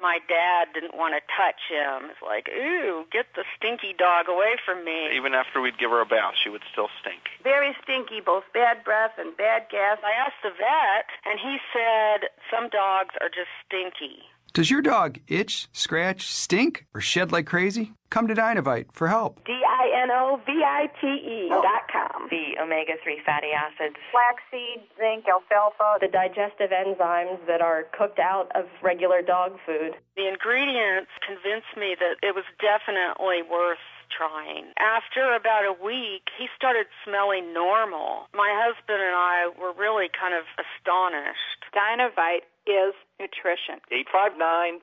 My 0.00 0.20
dad 0.28 0.68
didn't 0.74 0.94
want 0.94 1.14
to 1.18 1.22
touch 1.26 1.58
him. 1.66 2.10
It's 2.10 2.22
like, 2.22 2.48
ooh, 2.48 3.04
get 3.10 3.26
the 3.34 3.42
stinky 3.56 3.94
dog 3.98 4.28
away 4.28 4.54
from 4.64 4.84
me. 4.84 5.10
Even 5.14 5.34
after 5.34 5.60
we'd 5.60 5.78
give 5.78 5.90
her 5.90 6.00
a 6.00 6.06
bath, 6.06 6.34
she 6.42 6.48
would 6.48 6.62
still 6.70 6.88
stink. 7.00 7.18
Very 7.42 7.74
stinky, 7.82 8.20
both 8.20 8.44
bad 8.54 8.84
breath 8.84 9.18
and 9.18 9.36
bad 9.36 9.66
gas. 9.70 9.98
I 10.04 10.14
asked 10.14 10.38
the 10.42 10.50
vet, 10.50 11.10
and 11.26 11.40
he 11.40 11.58
said 11.74 12.30
some 12.50 12.68
dogs 12.68 13.14
are 13.20 13.28
just 13.28 13.50
stinky. 13.66 14.22
Does 14.52 14.70
your 14.70 14.82
dog 14.82 15.18
itch, 15.26 15.68
scratch, 15.72 16.32
stink, 16.32 16.86
or 16.94 17.00
shed 17.00 17.32
like 17.32 17.46
crazy? 17.46 17.92
Come 18.10 18.26
to 18.28 18.34
Dinovite 18.34 18.86
for 18.92 19.08
help. 19.08 19.44
D-I-N-O-V-I-T-E 19.44 21.48
oh. 21.52 21.62
dot 21.62 21.84
com. 21.92 22.28
The 22.30 22.56
omega-3 22.60 23.22
fatty 23.24 23.52
acids. 23.52 23.96
Flaxseed, 24.10 24.80
zinc, 24.96 25.28
alfalfa, 25.28 26.00
the 26.00 26.08
digestive 26.08 26.70
enzymes 26.70 27.44
that 27.46 27.60
are 27.60 27.84
cooked 27.92 28.18
out 28.18 28.50
of 28.54 28.64
regular 28.82 29.20
dog 29.20 29.58
food. 29.66 29.92
The 30.16 30.26
ingredients 30.26 31.10
convinced 31.20 31.76
me 31.76 31.96
that 32.00 32.16
it 32.22 32.34
was 32.34 32.44
definitely 32.60 33.42
worth 33.44 33.82
trying. 34.08 34.72
After 34.80 35.36
about 35.36 35.68
a 35.68 35.76
week, 35.76 36.32
he 36.38 36.48
started 36.56 36.86
smelling 37.04 37.52
normal. 37.52 38.24
My 38.32 38.48
husband 38.56 39.04
and 39.04 39.14
I 39.14 39.52
were 39.60 39.76
really 39.76 40.08
kind 40.08 40.34
of 40.34 40.48
astonished. 40.56 41.60
Dinovite 41.76 42.48
is 42.68 42.92
nutrition. 43.18 43.80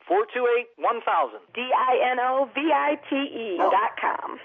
859-428-1000. 0.09 1.37
D-I-N-O-V-I-T-E 1.53 3.57
dot 3.57 3.91
com. 4.01 4.39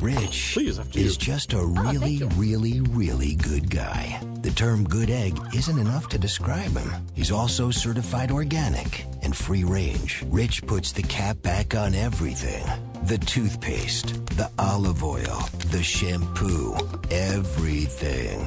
Rich 0.00 0.56
is 0.56 1.16
just 1.18 1.52
a 1.52 1.58
oh, 1.58 1.66
really, 1.66 2.22
really, 2.36 2.80
really 2.80 3.34
good 3.34 3.68
guy. 3.68 4.18
The 4.40 4.50
term 4.50 4.84
good 4.84 5.10
egg 5.10 5.38
isn't 5.54 5.78
enough 5.78 6.08
to 6.08 6.18
describe 6.18 6.74
him. 6.74 6.90
He's 7.12 7.30
also 7.30 7.70
certified 7.70 8.30
organic 8.30 9.04
and 9.22 9.36
free 9.36 9.64
range. 9.64 10.24
Rich 10.28 10.66
puts 10.66 10.92
the 10.92 11.02
cap 11.02 11.42
back 11.42 11.74
on 11.74 11.94
everything 11.94 12.64
the 13.02 13.18
toothpaste, 13.18 14.26
the 14.36 14.50
olive 14.58 15.02
oil, 15.02 15.40
the 15.70 15.82
shampoo, 15.82 16.76
everything. 17.10 18.46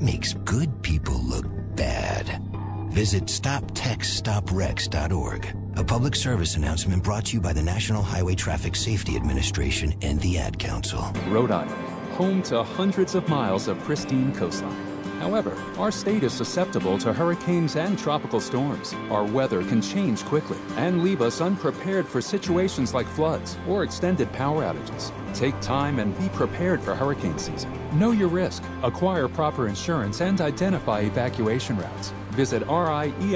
makes 0.00 0.34
good 0.34 0.82
people 0.82 1.22
look 1.22 1.46
bad. 1.76 2.42
Visit 2.90 3.24
StopTextStopWrecks.org. 3.24 5.56
A 5.76 5.84
public 5.84 6.16
service 6.16 6.56
announcement 6.56 7.04
brought 7.04 7.26
to 7.26 7.34
you 7.34 7.40
by 7.40 7.52
the 7.52 7.62
National 7.62 8.02
Highway 8.02 8.34
Traffic 8.34 8.74
Safety 8.74 9.14
Administration 9.16 9.94
and 10.02 10.18
the 10.20 10.38
Ad 10.38 10.58
Council. 10.58 11.12
Rhode 11.28 11.50
Island, 11.50 11.88
home 12.14 12.42
to 12.44 12.62
hundreds 12.62 13.14
of 13.14 13.28
miles 13.28 13.68
of 13.68 13.78
pristine 13.80 14.34
coastline. 14.34 14.87
However, 15.18 15.56
our 15.78 15.90
state 15.90 16.22
is 16.22 16.32
susceptible 16.32 16.96
to 16.98 17.12
hurricanes 17.12 17.76
and 17.76 17.98
tropical 17.98 18.40
storms. 18.40 18.94
Our 19.10 19.24
weather 19.24 19.62
can 19.64 19.82
change 19.82 20.24
quickly 20.24 20.58
and 20.76 21.02
leave 21.02 21.22
us 21.22 21.40
unprepared 21.40 22.06
for 22.06 22.20
situations 22.20 22.94
like 22.94 23.06
floods 23.06 23.58
or 23.68 23.82
extended 23.82 24.32
power 24.32 24.62
outages. 24.62 25.12
Take 25.34 25.60
time 25.60 25.98
and 25.98 26.16
be 26.18 26.28
prepared 26.30 26.80
for 26.80 26.94
hurricane 26.94 27.38
season. 27.38 27.72
Know 27.98 28.12
your 28.12 28.28
risk, 28.28 28.62
acquire 28.82 29.28
proper 29.28 29.68
insurance, 29.68 30.20
and 30.20 30.40
identify 30.40 31.00
evacuation 31.00 31.76
routes. 31.76 32.12
Visit 32.30 32.62
riema.ri.gov 32.62 33.30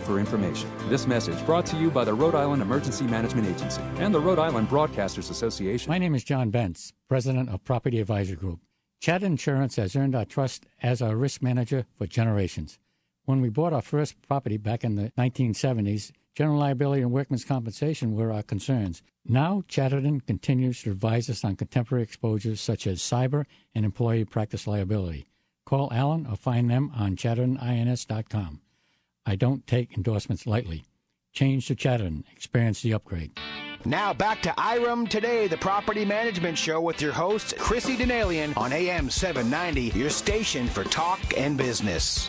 for 0.00 0.18
information. 0.18 0.70
This 0.88 1.06
message 1.06 1.44
brought 1.46 1.64
to 1.66 1.76
you 1.76 1.90
by 1.90 2.04
the 2.04 2.12
Rhode 2.12 2.34
Island 2.34 2.60
Emergency 2.60 3.06
Management 3.06 3.48
Agency 3.48 3.80
and 3.96 4.14
the 4.14 4.20
Rhode 4.20 4.38
Island 4.38 4.68
Broadcasters 4.68 5.30
Association. 5.30 5.90
My 5.90 5.98
name 5.98 6.14
is 6.14 6.22
John 6.24 6.50
Bentz, 6.50 6.92
president 7.08 7.48
of 7.48 7.64
Property 7.64 8.00
Advisor 8.00 8.36
Group. 8.36 8.60
Chat 9.00 9.22
Insurance 9.22 9.76
has 9.76 9.94
earned 9.94 10.16
our 10.16 10.24
trust 10.24 10.66
as 10.82 11.00
our 11.00 11.14
risk 11.14 11.40
manager 11.40 11.86
for 11.96 12.06
generations. 12.06 12.78
When 13.26 13.40
we 13.40 13.48
bought 13.48 13.72
our 13.72 13.82
first 13.82 14.20
property 14.22 14.56
back 14.56 14.82
in 14.82 14.96
the 14.96 15.12
1970s, 15.16 16.10
general 16.34 16.58
liability 16.58 17.02
and 17.02 17.12
workman's 17.12 17.44
compensation 17.44 18.14
were 18.14 18.32
our 18.32 18.42
concerns. 18.42 19.02
Now, 19.24 19.62
Chatterton 19.68 20.20
continues 20.22 20.82
to 20.82 20.90
advise 20.90 21.30
us 21.30 21.44
on 21.44 21.54
contemporary 21.56 22.02
exposures 22.02 22.60
such 22.60 22.86
as 22.86 23.00
cyber 23.00 23.44
and 23.74 23.84
employee 23.84 24.24
practice 24.24 24.66
liability. 24.66 25.28
Call 25.64 25.92
Alan 25.92 26.26
or 26.26 26.36
find 26.36 26.68
them 26.70 26.90
on 26.96 27.14
chattertonins.com. 27.14 28.60
I 29.26 29.36
don't 29.36 29.66
take 29.66 29.96
endorsements 29.96 30.46
lightly. 30.46 30.84
Change 31.32 31.66
to 31.68 31.76
Chatterton. 31.76 32.24
Experience 32.32 32.80
the 32.80 32.94
upgrade. 32.94 33.38
Now 33.88 34.12
back 34.12 34.42
to 34.42 34.52
IREM 34.58 35.08
Today, 35.08 35.46
the 35.46 35.56
property 35.56 36.04
management 36.04 36.58
show 36.58 36.78
with 36.78 37.00
your 37.00 37.14
host, 37.14 37.56
Chrissy 37.56 37.96
Denalian 37.96 38.54
on 38.54 38.70
AM 38.70 39.08
790, 39.08 39.98
your 39.98 40.10
station 40.10 40.66
for 40.66 40.84
talk 40.84 41.18
and 41.38 41.56
business. 41.56 42.28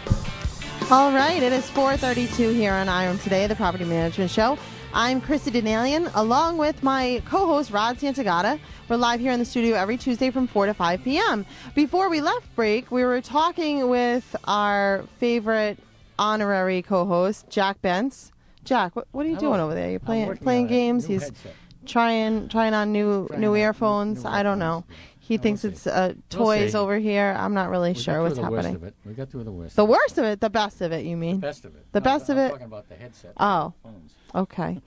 All 0.90 1.12
right, 1.12 1.44
it 1.44 1.52
is 1.52 1.70
4:32 1.72 2.54
here 2.54 2.72
on 2.72 2.88
IREM 2.88 3.20
today, 3.20 3.46
the 3.46 3.58
property 3.58 3.84
management 3.84 4.32
show. 4.32 4.58
I'm 4.94 5.20
Chrissy 5.20 5.52
Denalian, 5.52 6.10
along 6.16 6.60
with 6.60 6.82
my 6.82 7.22
co-host 7.26 7.72
Rod 7.72 7.98
Santagata. 7.98 8.58
We're 8.88 8.96
live 8.96 9.20
here 9.20 9.34
in 9.34 9.40
the 9.40 9.44
studio 9.44 9.76
every 9.76 9.98
Tuesday 9.98 10.32
from 10.32 10.48
4 10.48 10.68
to 10.68 10.74
5 10.74 11.04
p.m. 11.04 11.46
Before 11.76 12.10
we 12.10 12.22
left 12.22 12.56
break, 12.56 12.90
we 12.90 13.04
were 13.04 13.20
talking 13.20 13.90
with 13.90 14.34
our 14.46 15.04
favorite 15.18 15.78
honorary 16.18 16.82
co-host 16.82 17.50
Jack 17.50 17.82
Bentz. 17.82 18.32
Jack, 18.70 18.96
what, 18.96 19.08
what 19.12 19.26
are 19.26 19.30
you 19.30 19.36
Hello. 19.36 19.50
doing 19.50 19.62
over 19.62 19.74
there? 19.74 19.90
You're 19.90 20.00
playing 20.00 20.38
playing 20.38 20.68
games. 20.68 21.08
He's 21.08 21.24
headset. 21.24 21.56
trying 21.88 22.50
trying 22.50 22.76
on 22.76 22.92
new 22.92 23.26
Trying 23.28 23.42
new 23.42 23.54
out 23.56 23.58
earphones. 23.58 24.24
new 24.24 24.30
I 24.30 24.44
don't 24.44 24.60
know. 24.60 24.84
He 25.18 25.38
thinks 25.38 25.64
it's 25.64 25.86
uh, 25.88 26.14
toys 26.30 26.72
see. 26.72 26.78
over 26.78 26.98
here. 26.98 27.36
I'm 27.38 27.54
not 27.56 27.70
really 27.70 27.94
We 27.94 28.00
sure 28.00 28.22
what's 28.22 28.36
the 28.36 28.42
happening. 28.44 28.64
Worst 28.74 28.76
of 28.76 28.84
it. 28.84 28.94
We 29.06 29.14
got 29.14 29.30
through 29.30 29.44
the 29.44 29.52
worst. 29.52 29.76
The 29.76 29.84
of 29.84 29.90
it. 29.90 29.92
worst 29.92 30.18
of 30.20 30.26
it, 30.26 30.40
the 30.42 30.50
best 30.50 30.82
of 30.82 30.92
it. 30.92 31.06
You 31.06 31.18
mean? 31.18 31.36
The 31.36 31.48
best 31.48 31.66
of 31.66 31.76
it. 31.76 31.86
The 31.92 32.00
No, 32.00 32.04
best 32.04 32.30
I'm 32.30 32.38
of 32.38 32.46
it. 32.46 32.50
talking 32.50 32.66
about 32.66 32.90
the 32.90 32.96
headset. 32.96 33.34
Oh. 33.38 33.74
Phones. 33.84 34.12
Okay. 34.34 34.82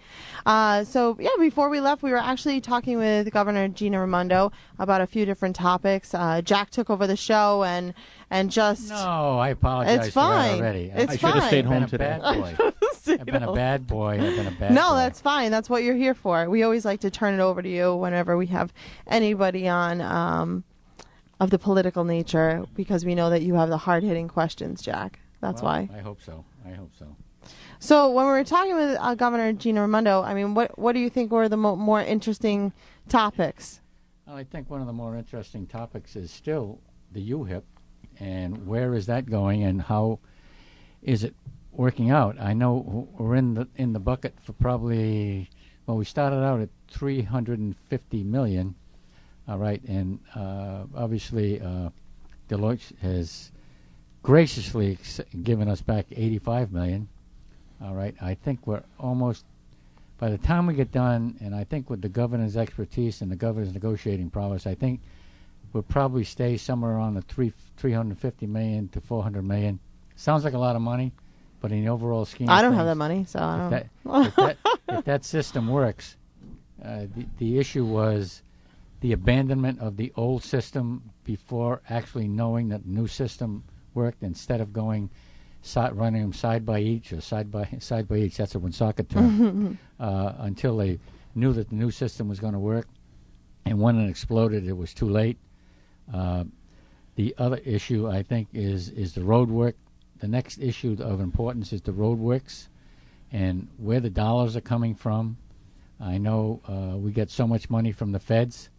Uh, 0.47 0.83
so, 0.85 1.17
yeah, 1.21 1.31
before 1.39 1.69
we 1.69 1.81
left, 1.81 2.03
we 2.03 2.11
were 2.11 2.17
actually 2.17 2.61
talking 2.61 2.99
with 2.99 3.31
Governor 3.33 3.69
Gina 3.69 4.01
Raimondo 4.01 4.51
about 4.81 5.01
a 5.01 5.07
few 5.07 5.25
different 5.25 5.55
topics. 5.57 6.13
Uh, 6.15 6.41
Jack 6.43 6.71
took 6.71 6.91
over 6.91 7.07
the 7.07 7.17
show 7.17 7.63
and 7.65 7.95
and 8.33 8.51
just. 8.51 8.89
No, 8.89 9.39
I 9.39 9.51
apologize 9.51 10.07
It's 10.07 10.15
for 10.15 10.21
that 10.21 10.51
fine. 10.51 10.59
already. 10.59 10.91
It's 10.95 11.13
I 11.13 11.17
fine. 11.19 11.41
I've 11.43 11.51
been 11.51 11.67
home 11.67 11.83
a 11.83 11.87
today. 11.87 12.19
Bad 12.21 12.57
boy. 12.59 12.73
I've 13.13 13.27
been 13.27 13.43
a 13.43 13.53
bad 13.53 13.87
boy. 13.87 14.13
I've 14.15 14.37
been 14.37 14.47
a 14.47 14.51
bad 14.53 14.73
no, 14.73 14.91
boy. 14.91 14.97
that's 14.97 15.21
fine. 15.21 15.51
That's 15.51 15.69
what 15.69 15.83
you're 15.83 15.95
here 15.97 16.15
for. 16.15 16.49
We 16.49 16.63
always 16.63 16.85
like 16.87 17.01
to 17.01 17.11
turn 17.11 17.35
it 17.35 17.43
over 17.43 17.61
to 17.61 17.69
you 17.69 17.95
whenever 17.95 18.37
we 18.39 18.47
have 18.47 18.73
anybody 19.07 19.69
on 19.69 20.01
um, 20.01 20.65
of 21.41 21.51
the 21.51 21.59
political 21.59 22.05
nature 22.05 22.65
because 22.75 23.05
we 23.05 23.15
know 23.15 23.29
that 23.29 23.43
you 23.43 23.55
have 23.55 23.69
the 23.69 23.77
hard 23.77 24.03
hitting 24.03 24.29
questions, 24.29 24.81
Jack. 24.81 25.21
That's 25.43 25.61
Well, 25.61 25.73
why. 25.73 25.91
I 25.95 26.01
hope 26.01 26.23
so. 26.23 26.45
I 26.67 26.71
hope 26.71 26.93
so. 26.99 27.15
So 27.81 28.11
when 28.11 28.25
we 28.27 28.33
were 28.33 28.45
talking 28.45 28.77
with 28.77 28.97
uh, 28.99 29.15
Governor 29.15 29.53
Gina 29.53 29.83
Raimondo, 29.83 30.23
I 30.23 30.33
mean, 30.33 30.55
what 30.55 30.79
what 30.79 30.93
do 30.93 31.01
you 31.01 31.11
think 31.11 31.33
were 31.33 31.49
the 31.51 31.57
mo- 31.59 31.77
more 31.77 32.01
interesting 32.01 32.73
topics? 33.09 33.81
Well, 34.27 34.37
I 34.37 34.45
think 34.45 34.71
one 34.71 34.81
of 34.81 34.87
the 34.87 34.93
more 34.93 35.17
interesting 35.17 35.67
topics 35.67 36.17
is 36.17 36.31
still 36.31 36.79
the 37.11 37.31
UHIP 37.33 37.63
and 38.23 38.67
where 38.67 38.95
is 38.95 39.07
that 39.07 39.29
going 39.29 39.65
and 39.65 39.83
how 39.83 40.21
is 41.03 41.25
it 41.25 41.35
working 41.73 42.11
out? 42.11 42.41
I 42.41 42.53
know 42.53 43.09
we're 43.19 43.35
in 43.35 43.55
the 43.55 43.69
in 43.77 43.93
the 43.93 43.99
bucket 43.99 44.35
for 44.43 44.53
probably 44.53 45.51
well, 45.87 45.97
we 45.97 46.05
started 46.05 46.37
out 46.37 46.61
at 46.61 46.69
350 46.89 48.23
million, 48.23 48.75
all 49.49 49.59
right, 49.59 49.83
and 49.89 50.21
uh, 50.37 50.85
obviously 50.95 51.61
uh, 51.61 51.91
Deloitte 52.49 52.97
has 53.01 53.51
graciously 54.23 54.97
given 55.43 55.69
us 55.69 55.83
back 55.83 56.07
85 56.13 56.73
million. 56.73 57.09
All 57.83 57.95
right, 57.95 58.15
I 58.23 58.35
think 58.35 58.65
we're 58.65 58.85
almost 59.01 59.45
by 60.19 60.31
the 60.31 60.39
time 60.39 60.69
we 60.69 60.75
get 60.75 60.93
done, 60.93 61.37
and 61.41 61.53
I 61.53 61.65
think 61.65 61.91
with 61.91 62.01
the 62.01 62.09
governor's 62.09 62.57
expertise 62.57 63.23
and 63.23 63.33
the 63.33 63.37
governor's 63.37 63.75
negotiating 63.75 64.31
prowess, 64.31 64.69
I 64.69 64.77
think 64.77 65.01
we'll 65.73 65.83
probably 65.83 66.25
stay 66.25 66.57
somewhere 66.57 66.93
around 66.93 67.15
the 67.15 67.23
three 67.23 67.53
350 67.77 68.47
million 68.47 68.89
to 68.89 69.01
400 69.01 69.43
million. 69.43 69.81
Sounds 70.17 70.45
like 70.45 70.55
a 70.55 70.59
lot 70.59 70.77
of 70.77 70.83
money, 70.83 71.13
but 71.61 71.73
in 71.73 71.85
the 71.85 71.91
overall 71.91 72.25
scheme, 72.25 72.49
I 72.49 72.63
don't 72.63 72.75
have 72.75 72.87
that 72.87 72.97
money, 72.97 73.25
so 73.27 73.39
I 73.41 73.55
if 73.55 73.61
don't. 73.61 73.71
that, 73.71 73.87
if, 74.27 74.37
that, 74.37 74.57
if 74.89 75.05
that 75.05 75.25
system 75.25 75.69
works, 75.69 76.17
uh, 76.85 77.07
the, 77.15 77.27
the 77.39 77.59
issue 77.59 77.85
was 77.85 78.43
the 79.01 79.13
abandonment 79.13 79.81
of 79.81 79.97
the 79.97 80.13
old 80.17 80.45
system 80.45 81.11
before 81.25 81.83
actually 81.89 82.29
knowing 82.29 82.69
that 82.69 82.85
the 82.85 82.91
new 82.91 83.07
system 83.07 83.65
worked 83.95 84.23
instead 84.23 84.61
of 84.61 84.73
going 84.73 85.11
side, 85.63 85.95
running 85.97 86.23
them 86.23 86.33
side 86.33 86.65
by 86.67 86.81
each 86.81 87.13
or 87.13 87.21
side 87.21 87.51
by 87.51 87.69
side 87.79 88.07
by 88.07 88.17
each. 88.17 88.37
That's 88.37 88.55
a 88.55 88.59
Woonsocket 88.59 89.09
term. 89.09 89.79
uh, 90.01 90.33
until 90.39 90.77
they 90.77 90.99
knew 91.35 91.53
that 91.53 91.69
the 91.71 91.75
new 91.75 91.91
system 91.91 92.29
was 92.29 92.39
going 92.39 92.53
to 92.53 92.59
work, 92.59 92.87
and 93.65 93.81
when 93.81 93.99
it 93.99 94.09
exploded, 94.09 94.67
it 94.67 94.77
was 94.77 94.93
too 94.93 95.09
late. 95.09 95.39
Uh, 96.13 96.45
the 97.15 97.35
other 97.39 97.59
issue, 97.65 98.09
I 98.09 98.23
think, 98.23 98.49
is 98.53 98.89
is 98.91 99.15
the 99.15 99.23
road 99.23 99.51
work. 99.51 99.77
The 100.21 100.29
next 100.29 100.59
issue 100.59 100.97
of 101.01 101.21
importance 101.21 101.73
is 101.73 101.83
the 101.83 101.93
road 101.93 102.19
works, 102.19 102.69
and 103.33 103.69
where 103.77 104.01
the 104.01 104.11
dollars 104.11 104.57
are 104.57 104.61
coming 104.61 104.95
from. 104.95 105.37
I 106.01 106.19
know 106.19 106.61
uh, 106.67 106.97
we 106.97 107.13
get 107.13 107.31
so 107.31 107.47
much 107.47 107.71
money 107.71 107.93
from 107.93 108.13
the 108.13 108.19
feds, 108.19 108.71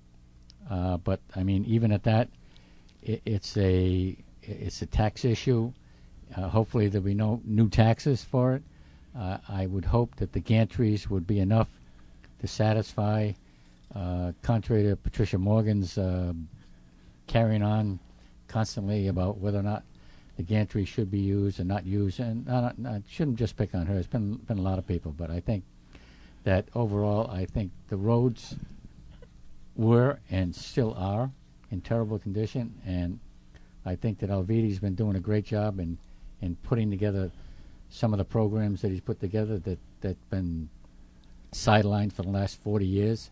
uh, 0.70 0.98
but 0.98 1.20
I 1.36 1.44
mean, 1.44 1.64
even 1.66 1.92
at 1.92 2.04
that, 2.04 2.30
it, 3.02 3.22
it's 3.26 3.56
a 3.58 4.16
it's 4.42 4.82
a 4.82 4.86
tax 4.86 5.26
issue. 5.26 5.72
Uh, 6.36 6.50
hopefully, 6.50 6.88
there'll 6.88 7.06
be 7.06 7.14
no 7.14 7.42
new 7.46 7.70
taxes 7.70 8.24
for 8.24 8.56
it. 8.56 8.64
Uh, 9.18 9.38
I 9.48 9.68
would 9.68 9.86
hope 9.86 10.16
that 10.16 10.34
the 10.34 10.42
gantries 10.42 11.08
would 11.10 11.28
be 11.28 11.40
enough 11.40 11.70
to 12.42 12.48
satisfy, 12.48 13.32
uh, 13.96 14.32
contrary 14.42 14.84
to 14.84 14.96
Patricia 14.96 15.38
Morgan's 15.38 15.98
carrying 17.28 17.64
on 17.64 18.00
constantly 18.48 19.08
about 19.08 19.38
whether 19.38 19.60
or 19.60 19.64
not 19.64 19.84
the 20.38 20.44
gantry 20.44 20.86
should 20.86 21.12
be 21.12 21.20
used 21.20 21.60
and 21.60 21.68
not 21.68 21.86
used. 21.86 22.20
And 22.20 22.50
I, 22.50 22.74
I 22.86 23.04
shouldn't 23.08 23.38
just 23.38 23.56
pick 23.56 23.76
on 23.76 23.86
her. 23.86 23.96
It's 23.96 24.08
been 24.08 24.36
been 24.36 24.58
a 24.58 24.62
lot 24.62 24.80
of 24.80 24.88
people, 24.88 25.14
but 25.18 25.30
I 25.30 25.40
think 25.40 25.64
that 26.44 26.68
overall, 26.76 27.30
I 27.30 27.46
think 27.46 27.72
the 27.90 27.98
roads 27.98 28.56
were 29.76 30.20
and 30.30 30.56
still 30.56 30.94
are 30.98 31.32
in 31.72 31.82
terrible 31.82 32.20
condition, 32.20 32.74
and 32.86 33.20
I 33.86 33.96
think 33.96 34.20
that 34.20 34.30
Alviti's 34.30 34.80
been 34.80 34.96
doing 34.96 35.16
a 35.16 35.20
great 35.20 35.46
job 35.46 35.80
in 35.80 35.98
in 36.42 36.56
putting 36.58 36.90
together 36.90 37.32
some 37.90 38.14
of 38.14 38.18
the 38.18 38.26
programs 38.26 38.82
that 38.82 38.92
he's 38.92 39.02
put 39.02 39.20
together 39.20 39.58
that 39.60 39.80
that 40.02 40.30
been 40.30 40.70
sidelined 41.52 42.12
for 42.12 42.24
the 42.24 42.30
last 42.30 42.62
40 42.62 42.86
years, 42.86 43.30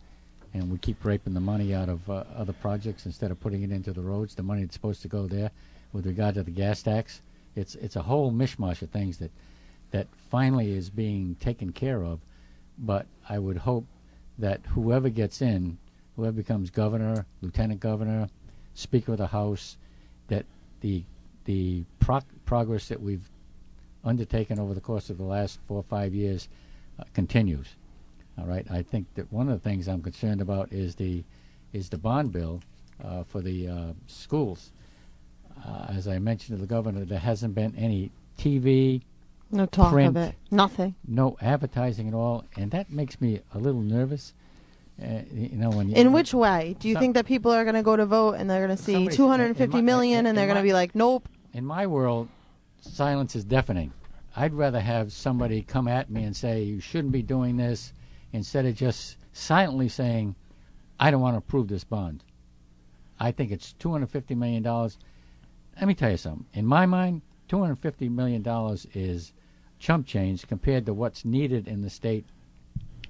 and 0.53 0.69
we 0.71 0.77
keep 0.77 1.03
raping 1.05 1.33
the 1.33 1.39
money 1.39 1.73
out 1.73 1.89
of 1.89 2.09
uh, 2.09 2.23
other 2.35 2.53
projects 2.53 3.05
instead 3.05 3.31
of 3.31 3.39
putting 3.39 3.63
it 3.63 3.71
into 3.71 3.93
the 3.93 4.01
roads. 4.01 4.35
The 4.35 4.43
money 4.43 4.61
that's 4.63 4.73
supposed 4.75 5.01
to 5.03 5.07
go 5.07 5.27
there, 5.27 5.51
with 5.93 6.05
regard 6.05 6.35
to 6.35 6.43
the 6.43 6.51
gas 6.51 6.81
tax. 6.83 7.21
It's 7.55 7.75
it's 7.75 7.95
a 7.95 8.01
whole 8.01 8.31
mishmash 8.31 8.81
of 8.81 8.89
things 8.89 9.17
that 9.17 9.31
that 9.91 10.07
finally 10.29 10.71
is 10.71 10.89
being 10.89 11.35
taken 11.39 11.71
care 11.71 12.03
of. 12.03 12.19
But 12.77 13.05
I 13.27 13.39
would 13.39 13.57
hope 13.57 13.85
that 14.39 14.61
whoever 14.67 15.09
gets 15.09 15.41
in, 15.41 15.77
whoever 16.15 16.31
becomes 16.31 16.69
governor, 16.69 17.25
lieutenant 17.41 17.79
governor, 17.79 18.29
speaker 18.73 19.11
of 19.13 19.17
the 19.17 19.27
House, 19.27 19.77
that 20.27 20.45
the 20.81 21.03
the 21.45 21.83
pro- 21.99 22.21
progress 22.45 22.87
that 22.87 23.01
we've 23.01 23.29
undertaken 24.03 24.59
over 24.59 24.73
the 24.73 24.81
course 24.81 25.09
of 25.09 25.17
the 25.17 25.23
last 25.23 25.59
four 25.67 25.77
or 25.77 25.83
five 25.83 26.13
years 26.13 26.47
uh, 26.99 27.03
continues. 27.13 27.75
All 28.37 28.45
right. 28.45 28.65
I 28.71 28.81
think 28.81 29.13
that 29.15 29.31
one 29.31 29.49
of 29.49 29.61
the 29.61 29.69
things 29.69 29.87
I'm 29.87 30.01
concerned 30.01 30.41
about 30.41 30.71
is 30.71 30.95
the 30.95 31.23
is 31.73 31.89
the 31.89 31.97
bond 31.97 32.31
bill 32.31 32.61
uh, 33.03 33.23
for 33.23 33.41
the 33.41 33.67
uh, 33.67 33.93
schools. 34.07 34.71
Uh, 35.65 35.85
as 35.89 36.07
I 36.07 36.17
mentioned 36.19 36.57
to 36.57 36.61
the 36.61 36.67
governor, 36.67 37.05
there 37.05 37.19
hasn't 37.19 37.53
been 37.55 37.73
any 37.77 38.11
TV, 38.37 39.01
No 39.51 39.65
talk 39.67 39.91
print, 39.93 40.17
of 40.17 40.23
it. 40.23 40.35
Nothing. 40.49 40.95
no 41.07 41.37
advertising 41.41 42.07
at 42.07 42.13
all, 42.13 42.45
and 42.57 42.71
that 42.71 42.91
makes 42.91 43.21
me 43.21 43.39
a 43.53 43.59
little 43.59 43.81
nervous. 43.81 44.33
Uh, 45.01 45.21
you 45.33 45.49
know, 45.57 45.69
when 45.69 45.89
you, 45.89 45.95
In 45.95 46.11
which 46.13 46.33
way? 46.33 46.75
Do 46.79 46.87
you 46.87 46.95
Some- 46.95 47.01
think 47.01 47.13
that 47.15 47.25
people 47.25 47.51
are 47.51 47.63
going 47.63 47.75
to 47.75 47.83
go 47.83 47.95
to 47.95 48.05
vote 48.05 48.33
and 48.33 48.49
they're 48.49 48.65
going 48.65 48.75
to 48.77 48.83
see 48.83 48.93
Somebody's- 48.93 49.17
250 49.17 49.77
my- 49.77 49.81
million 49.81 50.19
in- 50.21 50.25
and 50.27 50.37
they're 50.37 50.45
going 50.47 50.57
to 50.57 50.63
be 50.63 50.73
like, 50.73 50.93
nope. 50.95 51.27
in 51.53 51.65
my 51.65 51.87
world, 51.87 52.27
silence 52.81 53.35
is 53.35 53.43
deafening. 53.43 53.91
I'd 54.35 54.53
rather 54.53 54.79
have 54.79 55.11
somebody 55.13 55.61
come 55.63 55.87
at 55.87 56.09
me 56.09 56.23
and 56.23 56.35
say 56.35 56.63
you 56.63 56.79
shouldn't 56.79 57.13
be 57.13 57.21
doing 57.23 57.57
this, 57.57 57.93
instead 58.33 58.65
of 58.65 58.75
just 58.75 59.17
silently 59.33 59.89
saying, 59.89 60.35
"I 60.99 61.11
don't 61.11 61.21
want 61.21 61.33
to 61.35 61.39
approve 61.39 61.67
this 61.67 61.83
bond." 61.83 62.23
I 63.19 63.31
think 63.31 63.51
it's 63.51 63.73
two 63.73 63.91
hundred 63.91 64.09
fifty 64.09 64.35
million 64.35 64.63
dollars. 64.63 64.97
Let 65.77 65.87
me 65.87 65.93
tell 65.93 66.11
you 66.11 66.17
something. 66.17 66.45
In 66.53 66.65
my 66.65 66.85
mind, 66.85 67.21
two 67.47 67.59
hundred 67.59 67.79
fifty 67.79 68.09
million 68.09 68.41
dollars 68.41 68.87
is 68.93 69.33
chump 69.79 70.05
change 70.05 70.47
compared 70.47 70.85
to 70.85 70.93
what's 70.93 71.25
needed 71.25 71.67
in 71.67 71.81
the 71.81 71.89
state 71.89 72.25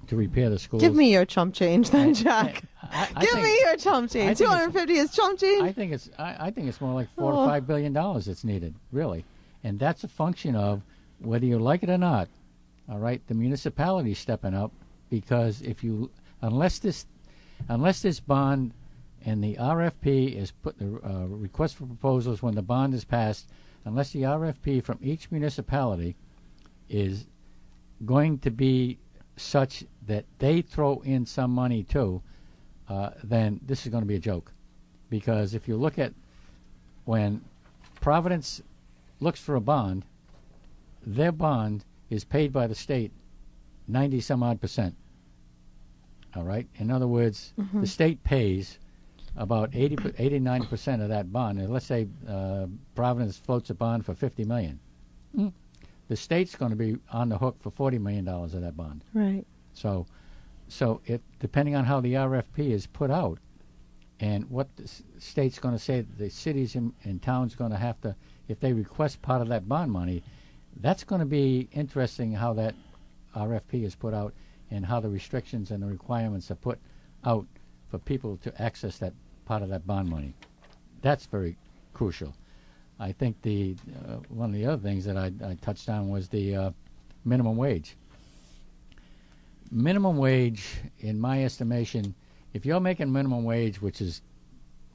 to 0.08 0.16
repair 0.16 0.50
the 0.50 0.58
schools. 0.58 0.82
Give 0.82 0.94
me 0.94 1.12
your 1.12 1.24
chump 1.24 1.54
change 1.54 1.90
then, 1.90 2.12
Jack. 2.14 2.64
I 2.82 3.08
Give 3.20 3.30
think- 3.30 3.44
me 3.44 3.58
your 3.60 3.76
chump 3.76 4.10
change. 4.10 4.38
think 4.38 4.50
it's- 4.50 4.72
250 4.72 4.92
is 4.94 5.12
chump 5.14 5.38
change? 5.38 5.62
I 5.62 5.72
think 5.72 5.92
it's 5.92 6.10
I, 6.18 6.46
I 6.46 6.50
think 6.50 6.68
it's 6.68 6.80
more 6.80 6.94
like 6.94 7.08
oh. 7.16 7.20
four 7.22 7.32
Oh. 7.32 7.44
to 7.44 7.48
five 7.50 7.66
billion 7.66 7.92
dollars 7.92 8.24
that's 8.26 8.42
needed, 8.44 8.74
really, 8.90 9.24
and 9.64 9.78
that's 9.78 10.02
a 10.04 10.08
function 10.08 10.56
of 10.56 10.82
whether 11.20 11.46
you 11.46 11.58
like 11.58 11.82
it 11.82 11.90
or 11.90 11.98
not. 11.98 12.28
All 12.90 12.98
right, 12.98 13.22
the 13.28 13.34
municipality's 13.34 14.18
stepping 14.18 14.54
up 14.54 14.72
because 15.12 15.60
if 15.60 15.84
you 15.84 16.10
unless 16.40 16.78
this 16.78 17.04
unless 17.68 18.00
this 18.00 18.18
bond 18.18 18.72
and 19.26 19.44
the 19.44 19.56
RFP 19.56 20.34
is 20.34 20.52
put 20.52 20.78
the 20.78 20.86
uh, 21.04 21.26
request 21.26 21.76
for 21.76 21.84
proposals 21.84 22.42
when 22.42 22.54
the 22.54 22.62
bond 22.62 22.94
is 22.94 23.04
passed, 23.04 23.50
unless 23.84 24.12
the 24.12 24.22
RFP 24.22 24.82
from 24.82 24.98
each 25.02 25.30
municipality 25.30 26.16
is 26.88 27.26
going 28.06 28.38
to 28.38 28.50
be 28.50 28.98
such 29.36 29.84
that 30.06 30.24
they 30.38 30.62
throw 30.62 31.00
in 31.00 31.26
some 31.26 31.50
money 31.50 31.82
too, 31.82 32.22
uh, 32.88 33.10
then 33.22 33.60
this 33.66 33.84
is 33.84 33.92
going 33.92 34.02
to 34.02 34.08
be 34.08 34.16
a 34.16 34.26
joke. 34.30 34.50
Because 35.10 35.52
if 35.52 35.68
you 35.68 35.76
look 35.76 35.98
at 35.98 36.14
when 37.04 37.42
Providence 38.00 38.62
looks 39.20 39.40
for 39.40 39.56
a 39.56 39.60
bond, 39.60 40.06
their 41.06 41.32
bond 41.32 41.84
is 42.08 42.24
paid 42.24 42.50
by 42.50 42.66
the 42.66 42.74
state 42.74 43.12
90 43.88 44.20
some 44.20 44.42
odd 44.42 44.60
percent. 44.60 44.94
All 46.34 46.44
right? 46.44 46.66
In 46.76 46.90
other 46.90 47.06
words, 47.06 47.52
Mhm. 47.58 47.80
the 47.82 47.86
state 47.86 48.22
pays 48.24 48.78
about 49.36 49.70
80, 49.74 49.96
89 50.18 50.64
percent 50.66 51.02
of 51.02 51.08
that 51.08 51.32
bond. 51.32 51.58
And 51.58 51.70
let's 51.70 51.86
say 51.86 52.06
uh, 52.28 52.66
Providence 52.94 53.38
floats 53.38 53.70
a 53.70 53.74
bond 53.74 54.04
for 54.04 54.14
50 54.14 54.44
million. 54.44 54.78
Mm. 55.36 55.52
The 56.08 56.16
state's 56.16 56.54
going 56.56 56.70
to 56.70 56.76
be 56.76 56.96
on 57.10 57.28
the 57.30 57.38
hook 57.38 57.56
for 57.60 57.70
40 57.70 57.98
million 57.98 58.24
dollars 58.24 58.54
of 58.54 58.60
that 58.62 58.76
bond. 58.76 59.04
Right. 59.14 59.46
So, 59.72 60.06
so 60.68 61.00
it 61.06 61.22
depending 61.40 61.74
on 61.76 61.84
how 61.84 62.00
the 62.00 62.14
RFP 62.14 62.70
is 62.70 62.86
put 62.86 63.10
out, 63.10 63.38
and 64.20 64.48
what 64.50 64.74
the 64.76 64.88
state's 65.18 65.58
going 65.58 65.74
to 65.74 65.78
say, 65.78 66.02
the 66.02 66.28
cities 66.30 66.76
and, 66.76 66.92
and 67.04 67.20
towns 67.22 67.54
going 67.54 67.70
to 67.72 67.76
have 67.78 68.00
to, 68.02 68.14
if 68.48 68.60
they 68.60 68.72
request 68.72 69.20
part 69.22 69.40
of 69.42 69.48
that 69.48 69.66
bond 69.68 69.90
money, 69.90 70.22
that's 70.80 71.02
going 71.04 71.18
to 71.20 71.26
be 71.26 71.68
interesting 71.72 72.32
how 72.32 72.52
that 72.54 72.74
RFP 73.34 73.82
is 73.84 73.94
put 73.94 74.12
out 74.14 74.32
and 74.72 74.86
how 74.86 75.00
the 75.00 75.08
restrictions 75.08 75.70
and 75.70 75.82
the 75.82 75.86
requirements 75.86 76.50
are 76.50 76.56
put 76.56 76.78
out 77.24 77.46
for 77.90 77.98
people 77.98 78.38
to 78.38 78.62
access 78.62 78.98
that 78.98 79.12
part 79.44 79.62
of 79.62 79.68
that 79.68 79.86
bond 79.86 80.08
money. 80.08 80.34
That's 81.02 81.26
very 81.26 81.56
crucial. 81.92 82.34
I 82.98 83.12
think 83.12 83.40
the 83.42 83.76
uh, 84.08 84.16
one 84.28 84.50
of 84.50 84.54
the 84.54 84.66
other 84.66 84.82
things 84.82 85.04
that 85.04 85.16
I, 85.16 85.32
I 85.44 85.54
touched 85.60 85.88
on 85.88 86.08
was 86.08 86.28
the 86.28 86.56
uh, 86.56 86.70
minimum 87.24 87.56
wage. 87.56 87.96
Minimum 89.70 90.16
wage, 90.16 90.64
in 91.00 91.20
my 91.20 91.44
estimation, 91.44 92.14
if 92.52 92.64
you're 92.66 92.80
making 92.80 93.12
minimum 93.12 93.44
wage, 93.44 93.80
which 93.80 94.00
is 94.00 94.22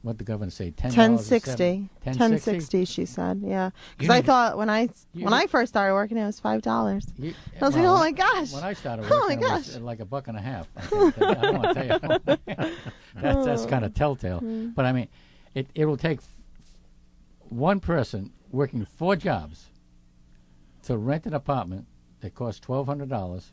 what 0.02 0.18
the 0.18 0.24
governor 0.24 0.50
say, 0.50 0.70
ten 0.70 0.88
1060. 0.90 1.88
1060. 2.04 2.10
1060 2.20 2.84
she 2.84 3.04
said. 3.04 3.42
Yeah. 3.44 3.70
Cuz 3.98 4.08
I 4.08 4.22
thought 4.22 4.56
when 4.56 4.70
I 4.70 4.88
you 5.12 5.24
when 5.24 5.34
I 5.34 5.46
first 5.46 5.72
started 5.72 5.94
working 5.94 6.16
it 6.16 6.24
was 6.24 6.40
$5. 6.40 6.66
I 6.66 7.64
was 7.64 7.74
like, 7.74 7.84
"Oh 7.84 7.98
my 7.98 8.12
gosh." 8.12 8.52
When 8.52 8.64
I 8.64 8.72
started 8.74 9.06
Oh 9.10 9.20
working, 9.22 9.40
my 9.40 9.46
it 9.46 9.52
was 9.52 9.66
gosh. 9.68 9.76
uh, 9.76 9.80
like 9.80 10.00
a 10.00 10.04
buck 10.04 10.28
and 10.28 10.36
a 10.36 10.40
half. 10.40 10.68
I 10.76 10.80
think. 10.82 11.22
I 11.22 11.34
don't 11.34 11.62
want 11.62 11.76
to 11.76 11.98
tell 11.98 12.36
you. 12.56 12.72
that's 13.20 13.46
that's 13.46 13.66
kind 13.66 13.84
of 13.84 13.94
telltale. 13.94 14.40
Mm. 14.40 14.74
But 14.74 14.84
I 14.84 14.92
mean, 14.92 15.08
it 15.54 15.68
it 15.74 15.84
will 15.86 15.96
take 15.96 16.20
one 17.48 17.80
person 17.80 18.32
working 18.50 18.84
four 18.84 19.16
jobs 19.16 19.66
to 20.84 20.96
rent 20.96 21.26
an 21.26 21.34
apartment 21.34 21.86
that 22.20 22.34
costs 22.34 22.60
twelve 22.60 22.86
hundred 22.86 23.08
dollars. 23.08 23.52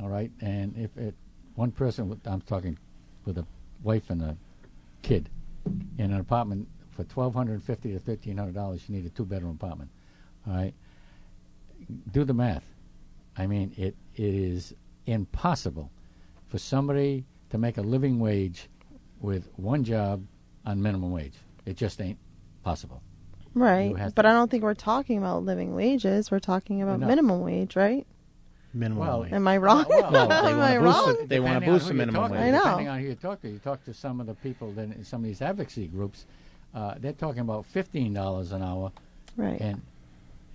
All 0.00 0.08
right, 0.08 0.30
and 0.40 0.76
if 0.76 0.96
it 0.96 1.14
one 1.56 1.72
person, 1.72 2.08
with, 2.08 2.26
I'm 2.26 2.40
talking 2.40 2.78
with 3.24 3.36
a 3.36 3.44
wife 3.82 4.08
and 4.08 4.22
a 4.22 4.36
kid, 5.02 5.28
in 5.98 6.12
an 6.12 6.20
apartment 6.20 6.68
for 6.90 7.04
twelve 7.04 7.34
hundred 7.34 7.62
fifty 7.62 7.92
to 7.92 7.98
thirteen 7.98 8.36
hundred 8.36 8.54
dollars, 8.54 8.88
you 8.88 8.96
need 8.96 9.06
a 9.06 9.10
two 9.10 9.24
bedroom 9.24 9.52
apartment. 9.52 9.90
All 10.46 10.54
right, 10.54 10.74
do 12.12 12.24
the 12.24 12.34
math. 12.34 12.64
I 13.36 13.46
mean, 13.46 13.72
it 13.76 13.94
it 14.16 14.34
is 14.34 14.74
impossible 15.06 15.90
for 16.48 16.58
somebody 16.58 17.24
to 17.50 17.58
make 17.58 17.78
a 17.78 17.82
living 17.82 18.18
wage 18.18 18.68
with 19.20 19.48
one 19.56 19.84
job 19.84 20.24
on 20.64 20.82
minimum 20.82 21.10
wage. 21.12 21.34
It 21.66 21.76
just 21.76 22.00
ain't 22.00 22.18
possible. 22.62 23.02
Right. 23.54 23.94
But 24.14 24.26
I 24.26 24.32
don't 24.32 24.50
think 24.50 24.62
we're 24.62 24.74
talking 24.74 25.18
about 25.18 25.44
living 25.44 25.74
wages. 25.74 26.30
We're 26.30 26.38
talking 26.38 26.82
about 26.82 27.00
No. 27.00 27.06
minimum 27.06 27.40
wage, 27.40 27.74
right? 27.74 28.06
Minimum 28.72 28.98
Well, 29.06 29.20
wage. 29.22 29.32
Am 29.32 29.48
I 29.48 29.56
wrong? 29.56 29.84
Well, 29.88 30.10
No, 30.12 30.26
they 30.28 30.34
Am 30.50 30.58
wanna 30.58 30.62
I 30.62 30.76
wrong? 30.76 31.16
it. 31.20 31.28
They 31.28 31.40
wanna 31.40 31.60
boost 31.60 31.88
the 31.88 31.94
minimum 31.94 32.22
talk 32.22 32.30
to, 32.30 32.36
wage. 32.38 32.46
I 32.46 32.50
know. 32.50 32.58
Depending 32.62 32.88
on 32.88 33.00
who 33.00 33.06
you 33.06 33.14
talk 33.16 33.42
to, 33.42 33.48
you 33.48 33.58
talk 33.58 33.84
to 33.84 33.94
some 33.94 34.20
of 34.20 34.26
the 34.26 34.34
people 34.34 34.70
that 34.72 34.82
in 34.84 35.04
some 35.04 35.20
of 35.22 35.24
these 35.26 35.42
advocacy 35.42 35.88
groups, 35.88 36.24
uh, 36.74 36.94
they're 37.00 37.12
talking 37.12 37.40
about 37.40 37.66
fifteen 37.66 38.14
dollars 38.14 38.52
an 38.52 38.62
hour, 38.62 38.92
Right. 39.36 39.60
and 39.60 39.82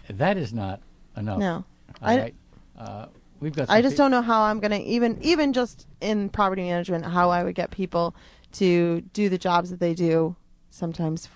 that 0.09 0.37
is 0.37 0.53
not 0.53 0.79
enough. 1.17 1.39
No. 1.39 1.53
All 2.01 2.09
I- 2.09 2.17
right? 2.17 2.35
Uh, 2.79 3.05
we've 3.41 3.53
got. 3.55 3.69
I 3.69 3.81
just 3.81 3.95
pe- 3.95 3.97
don't 3.97 4.11
know 4.11 4.21
how 4.21 4.43
I'm 4.43 4.61
gonna 4.61 4.77
even 4.77 5.17
even 5.21 5.51
just 5.51 5.85
in 5.99 6.29
property 6.29 6.61
management 6.63 7.05
how 7.05 7.29
I 7.31 7.43
would 7.43 7.55
get 7.55 7.69
people 7.71 8.15
to 8.53 9.01
do 9.11 9.27
the 9.27 9.37
jobs 9.37 9.69
that 9.71 9.81
they 9.81 9.93
do. 9.93 10.37
Sometimes, 10.69 11.27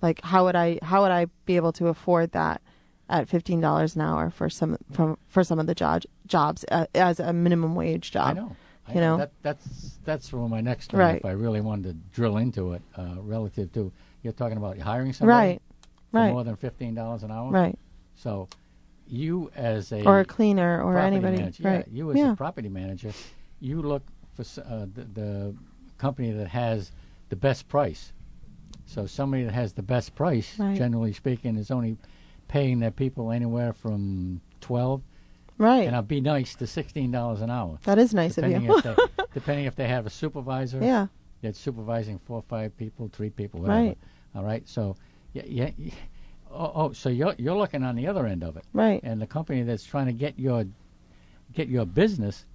like 0.00 0.20
how 0.22 0.44
would 0.44 0.54
I 0.54 0.78
how 0.82 1.02
would 1.02 1.10
I 1.10 1.26
be 1.44 1.56
able 1.56 1.72
to 1.72 1.88
afford 1.88 2.30
that 2.32 2.60
at 3.08 3.28
fifteen 3.28 3.60
dollars 3.60 3.96
an 3.96 4.02
hour 4.02 4.30
for 4.30 4.48
some 4.48 4.76
from 4.92 5.18
for 5.28 5.42
some 5.42 5.58
of 5.58 5.66
the 5.66 5.74
job 5.74 6.02
jobs 6.30 6.64
uh, 6.70 6.86
as 6.94 7.20
a 7.20 7.32
minimum 7.32 7.74
wage 7.74 8.10
job? 8.12 8.30
I 8.38 8.40
know. 8.40 8.56
I 8.88 8.94
You 8.94 9.00
know. 9.00 9.16
that, 9.18 9.32
that's 9.42 9.98
that's 10.04 10.32
where 10.32 10.48
my 10.48 10.62
next 10.62 10.92
one. 10.94 11.00
Right. 11.00 11.18
If 11.18 11.24
I 11.26 11.32
really 11.32 11.60
wanted 11.60 11.84
to 11.84 11.92
drill 12.14 12.38
into 12.38 12.72
it, 12.72 12.82
uh, 12.96 13.16
relative 13.18 13.70
to 13.74 13.92
you're 14.22 14.32
talking 14.32 14.56
about 14.56 14.78
hiring 14.78 15.12
somebody 15.12 15.36
Right. 15.36 15.62
for 16.10 16.18
Right. 16.18 16.30
more 16.32 16.44
than 16.44 16.56
fifteen 16.56 16.94
dollars 16.94 17.22
an 17.22 17.30
hour, 17.30 17.52
Right. 17.52 17.78
So, 18.14 18.48
you 19.06 19.50
as 19.56 19.92
a 19.92 20.04
Or 20.04 20.20
a 20.20 20.24
cleaner 20.24 20.82
or 20.82 20.98
anybody, 20.98 21.36
manager, 21.36 21.64
right. 21.64 21.84
Yeah, 21.86 21.94
you 21.94 22.10
as 22.10 22.16
Yeah. 22.16 22.32
a 22.32 22.36
property 22.36 22.68
manager, 22.68 23.12
you 23.60 23.82
look 23.82 24.02
for 24.34 24.42
uh, 24.62 24.86
the, 24.94 25.04
the 25.12 25.54
company 25.98 26.30
that 26.32 26.48
has 26.48 26.92
the 27.28 27.36
best 27.36 27.68
price. 27.68 28.12
So 28.86 29.06
somebody 29.06 29.44
that 29.44 29.52
has 29.54 29.72
the 29.74 29.82
best 29.82 30.14
price, 30.14 30.58
Right. 30.58 30.76
generally 30.76 31.12
speaking, 31.12 31.56
is 31.56 31.70
only 31.70 31.96
paying 32.48 32.80
their 32.80 32.90
people 32.90 33.30
anywhere 33.30 33.72
from 33.72 34.40
twelve 34.60 35.02
Right. 35.60 35.86
and 35.86 35.94
I'll 35.94 36.00
be 36.02 36.22
nice 36.22 36.54
to 36.56 36.66
sixteen 36.66 37.10
dollars 37.10 37.42
an 37.42 37.50
hour. 37.50 37.78
That 37.84 37.98
is 37.98 38.14
nice 38.14 38.38
of 38.38 38.44
depending 38.44 38.70
you. 38.70 38.78
if 38.78 38.82
they, 38.82 38.96
depending 39.34 39.66
if 39.66 39.76
they 39.76 39.86
have 39.86 40.06
a 40.06 40.10
supervisor. 40.10 40.80
Yeah. 40.82 41.08
That's 41.42 41.60
supervising 41.60 42.18
four 42.18 42.38
or 42.38 42.44
five 42.48 42.76
people, 42.78 43.10
three 43.12 43.28
people, 43.28 43.60
whatever. 43.60 43.88
Right. 43.88 43.98
All 44.34 44.42
right. 44.42 44.66
So, 44.66 44.96
yeah, 45.34 45.42
yeah. 45.46 45.70
yeah. 45.76 45.92
Oh, 46.50 46.72
oh, 46.74 46.92
so 46.92 47.10
you're 47.10 47.34
you're 47.36 47.56
looking 47.56 47.84
on 47.84 47.94
the 47.94 48.06
other 48.06 48.26
end 48.26 48.42
of 48.42 48.56
it. 48.56 48.64
Right. 48.72 49.00
And 49.02 49.20
the 49.20 49.26
company 49.26 49.62
that's 49.62 49.84
trying 49.84 50.06
to 50.06 50.12
get 50.14 50.38
your 50.38 50.64
get 51.52 51.68
your 51.68 51.84
business, 51.84 52.46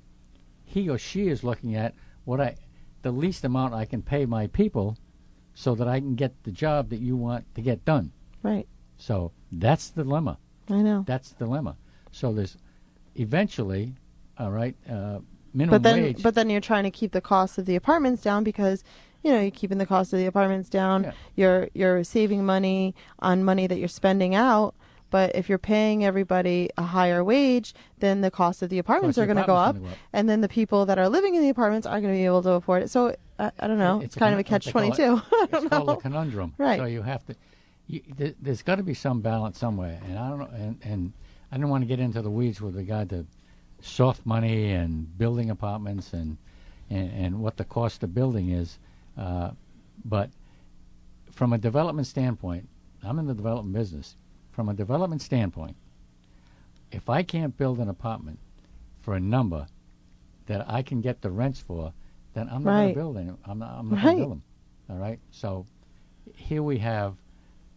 he 0.63 0.89
or 0.89 0.97
she 0.97 1.27
is 1.27 1.43
looking 1.43 1.75
at 1.75 1.93
what 2.23 2.41
I 2.41 2.55
the 3.03 3.11
least 3.11 3.43
amount 3.43 3.75
I 3.75 3.85
can 3.85 4.01
pay 4.01 4.25
my 4.25 4.47
people, 4.47 4.97
so 5.53 5.75
that 5.75 5.87
I 5.87 5.99
can 5.99 6.15
get 6.15 6.43
the 6.43 6.51
job 6.51 6.89
that 6.89 6.99
you 6.99 7.15
want 7.15 7.45
to 7.53 7.61
get 7.61 7.85
done. 7.85 8.11
Right. 8.41 8.67
So 8.97 9.31
that's 9.51 9.89
the 9.89 10.03
dilemma. 10.03 10.39
I 10.69 10.81
know. 10.81 11.03
That's 11.07 11.29
the 11.29 11.45
dilemma. 11.45 11.77
So 12.11 12.33
there's 12.33 12.57
eventually, 13.15 13.93
all 14.37 14.51
right, 14.51 14.75
uh, 14.89 15.19
minimum 15.53 15.69
But 15.81 15.83
then, 15.83 16.03
wage. 16.03 16.23
but 16.23 16.35
then 16.35 16.49
you're 16.49 16.61
trying 16.61 16.83
to 16.83 16.91
keep 16.91 17.11
the 17.11 17.21
cost 17.21 17.57
of 17.57 17.65
the 17.65 17.75
apartments 17.75 18.21
down 18.21 18.43
because 18.43 18.83
you 19.23 19.31
know 19.31 19.39
you're 19.41 19.51
keeping 19.51 19.77
the 19.77 19.85
cost 19.85 20.13
of 20.13 20.19
the 20.19 20.25
apartments 20.25 20.69
down. 20.69 21.03
Yeah. 21.05 21.11
You're 21.35 21.69
you're 21.73 22.03
saving 22.03 22.45
money 22.45 22.93
on 23.19 23.43
money 23.43 23.67
that 23.67 23.77
you're 23.79 23.87
spending 23.87 24.35
out. 24.35 24.75
But 25.11 25.35
if 25.35 25.47
you're 25.47 25.59
paying 25.59 26.03
everybody 26.03 26.69
a 26.77 26.81
higher 26.81 27.23
wage, 27.23 27.73
then 27.99 28.21
the 28.21 28.31
cost 28.31 28.61
of 28.63 28.69
the 28.69 28.79
apartments 28.79 29.15
Cost 29.15 29.19
are 29.19 29.21
of 29.23 29.27
the 29.29 29.33
going 29.35 29.43
to 29.45 29.47
go 29.47 29.55
up, 29.55 29.69
apartments 29.75 29.83
gonna 29.85 29.95
go 29.95 30.01
up. 30.03 30.09
and 30.13 30.27
then 30.29 30.41
the 30.41 30.49
people 30.49 30.85
that 30.87 30.97
are 30.97 31.07
living 31.07 31.35
in 31.35 31.41
the 31.43 31.49
apartments 31.49 31.87
aren't 31.87 32.03
going 32.03 32.13
to 32.13 32.17
be 32.19 32.25
able 32.25 32.41
to 32.43 32.51
afford 32.53 32.83
it. 32.83 32.89
So 32.89 33.15
I, 33.39 33.51
I 33.59 33.67
don't 33.67 33.77
know. 33.77 34.01
It's, 34.01 34.15
kind 34.15 34.33
of 34.33 34.39
a 34.39 34.43
catch 34.43 34.69
call 34.73 34.81
it- 34.81 34.99
I 34.99 35.13
It's 35.13 35.51
don't 35.51 35.69
called 35.69 35.87
know. 35.87 35.93
a 35.93 35.97
conundrum. 36.01 36.53
Right. 36.57 36.79
So 36.79 36.85
you 36.85 37.03
have 37.03 37.23
to. 37.27 37.35
You, 37.87 38.01
th- 38.17 38.35
there's 38.41 38.63
got 38.63 38.75
to 38.77 38.83
be 38.83 38.95
some 38.95 39.21
balance 39.21 39.59
somewhere, 39.59 40.01
and 40.05 40.17
I 40.17 40.27
don't 40.27 40.39
know. 40.39 40.49
And, 40.53 40.79
and 40.83 41.13
I 41.51 41.57
don't 41.57 41.69
want 41.69 41.83
to 41.83 41.87
get 41.87 41.99
into 41.99 42.21
the 42.21 42.29
weeds 42.29 42.61
with 42.61 42.75
regard 42.75 43.09
to 43.09 43.25
soft 43.81 44.25
money 44.25 44.71
and 44.71 45.17
building 45.17 45.49
apartments 45.49 46.13
and 46.13 46.37
and, 46.89 47.11
and 47.11 47.39
what 47.41 47.57
the 47.57 47.63
cost 47.63 48.03
of 48.03 48.13
building 48.13 48.49
is. 48.49 48.77
Uh, 49.17 49.51
but 50.03 50.29
from 51.31 51.53
a 51.53 51.57
development 51.57 52.07
standpoint, 52.07 52.67
I'm 53.03 53.19
in 53.19 53.25
the 53.25 53.33
development 53.33 53.73
business. 53.75 54.15
From 54.51 54.69
a 54.69 54.73
development 54.73 55.21
standpoint, 55.21 55.75
if 56.91 57.09
I 57.09 57.23
can't 57.23 57.57
build 57.57 57.79
an 57.79 57.89
apartment 57.89 58.39
for 59.01 59.15
a 59.15 59.19
number 59.19 59.67
that 60.45 60.69
I 60.69 60.81
can 60.81 61.01
get 61.01 61.21
the 61.21 61.31
rents 61.31 61.59
for, 61.59 61.91
then 62.33 62.47
I'm 62.51 62.63
not 62.63 62.71
going 62.71 62.89
to 62.89 62.95
build 62.95 63.17
any. 63.17 63.31
I'm 63.45 63.59
not, 63.59 63.71
I'm 63.77 63.89
not 63.89 64.01
going 64.01 64.15
to 64.15 64.19
build 64.21 64.31
them. 64.31 64.43
All 64.89 64.97
right. 64.97 65.19
So 65.31 65.65
here 66.35 66.63
we 66.63 66.77
have 66.79 67.15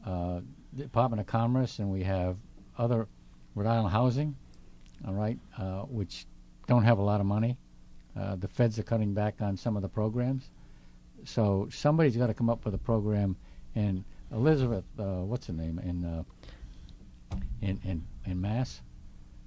uh, 0.07 0.41
the 0.73 0.83
Department 0.85 1.21
of 1.21 1.27
Commerce 1.27 1.79
and 1.79 1.91
we 1.91 2.03
have 2.05 2.37
other 2.77 3.09
Rhode 3.59 3.69
Island 3.69 3.91
Housing. 3.91 4.37
All 5.07 5.15
right, 5.15 5.39
uh, 5.57 5.83
which 5.83 6.27
don't 6.67 6.85
have 6.85 6.99
a 6.99 7.03
lot 7.03 7.21
of 7.21 7.27
money. 7.27 7.57
Uh, 8.19 8.37
the 8.37 8.49
feds 8.49 8.79
are 8.79 8.83
cutting 8.83 9.15
back 9.15 9.37
on 9.41 9.57
some 9.57 9.77
of 9.77 9.83
the 9.83 9.89
programs. 9.89 10.51
So 11.25 11.69
somebody's 11.73 12.17
got 12.17 12.29
to 12.29 12.35
come 12.35 12.49
up 12.51 12.65
with 12.65 12.75
a 12.75 12.79
program. 12.79 13.37
And 13.75 14.05
Elizabeth, 14.33 14.85
uh, 14.99 15.23
what's 15.25 15.47
her 15.49 15.53
name 15.53 15.79
in 15.79 16.05
uh, 16.05 16.23
in 17.63 17.81
in 17.85 18.05
in 18.27 18.41
Mass? 18.41 18.81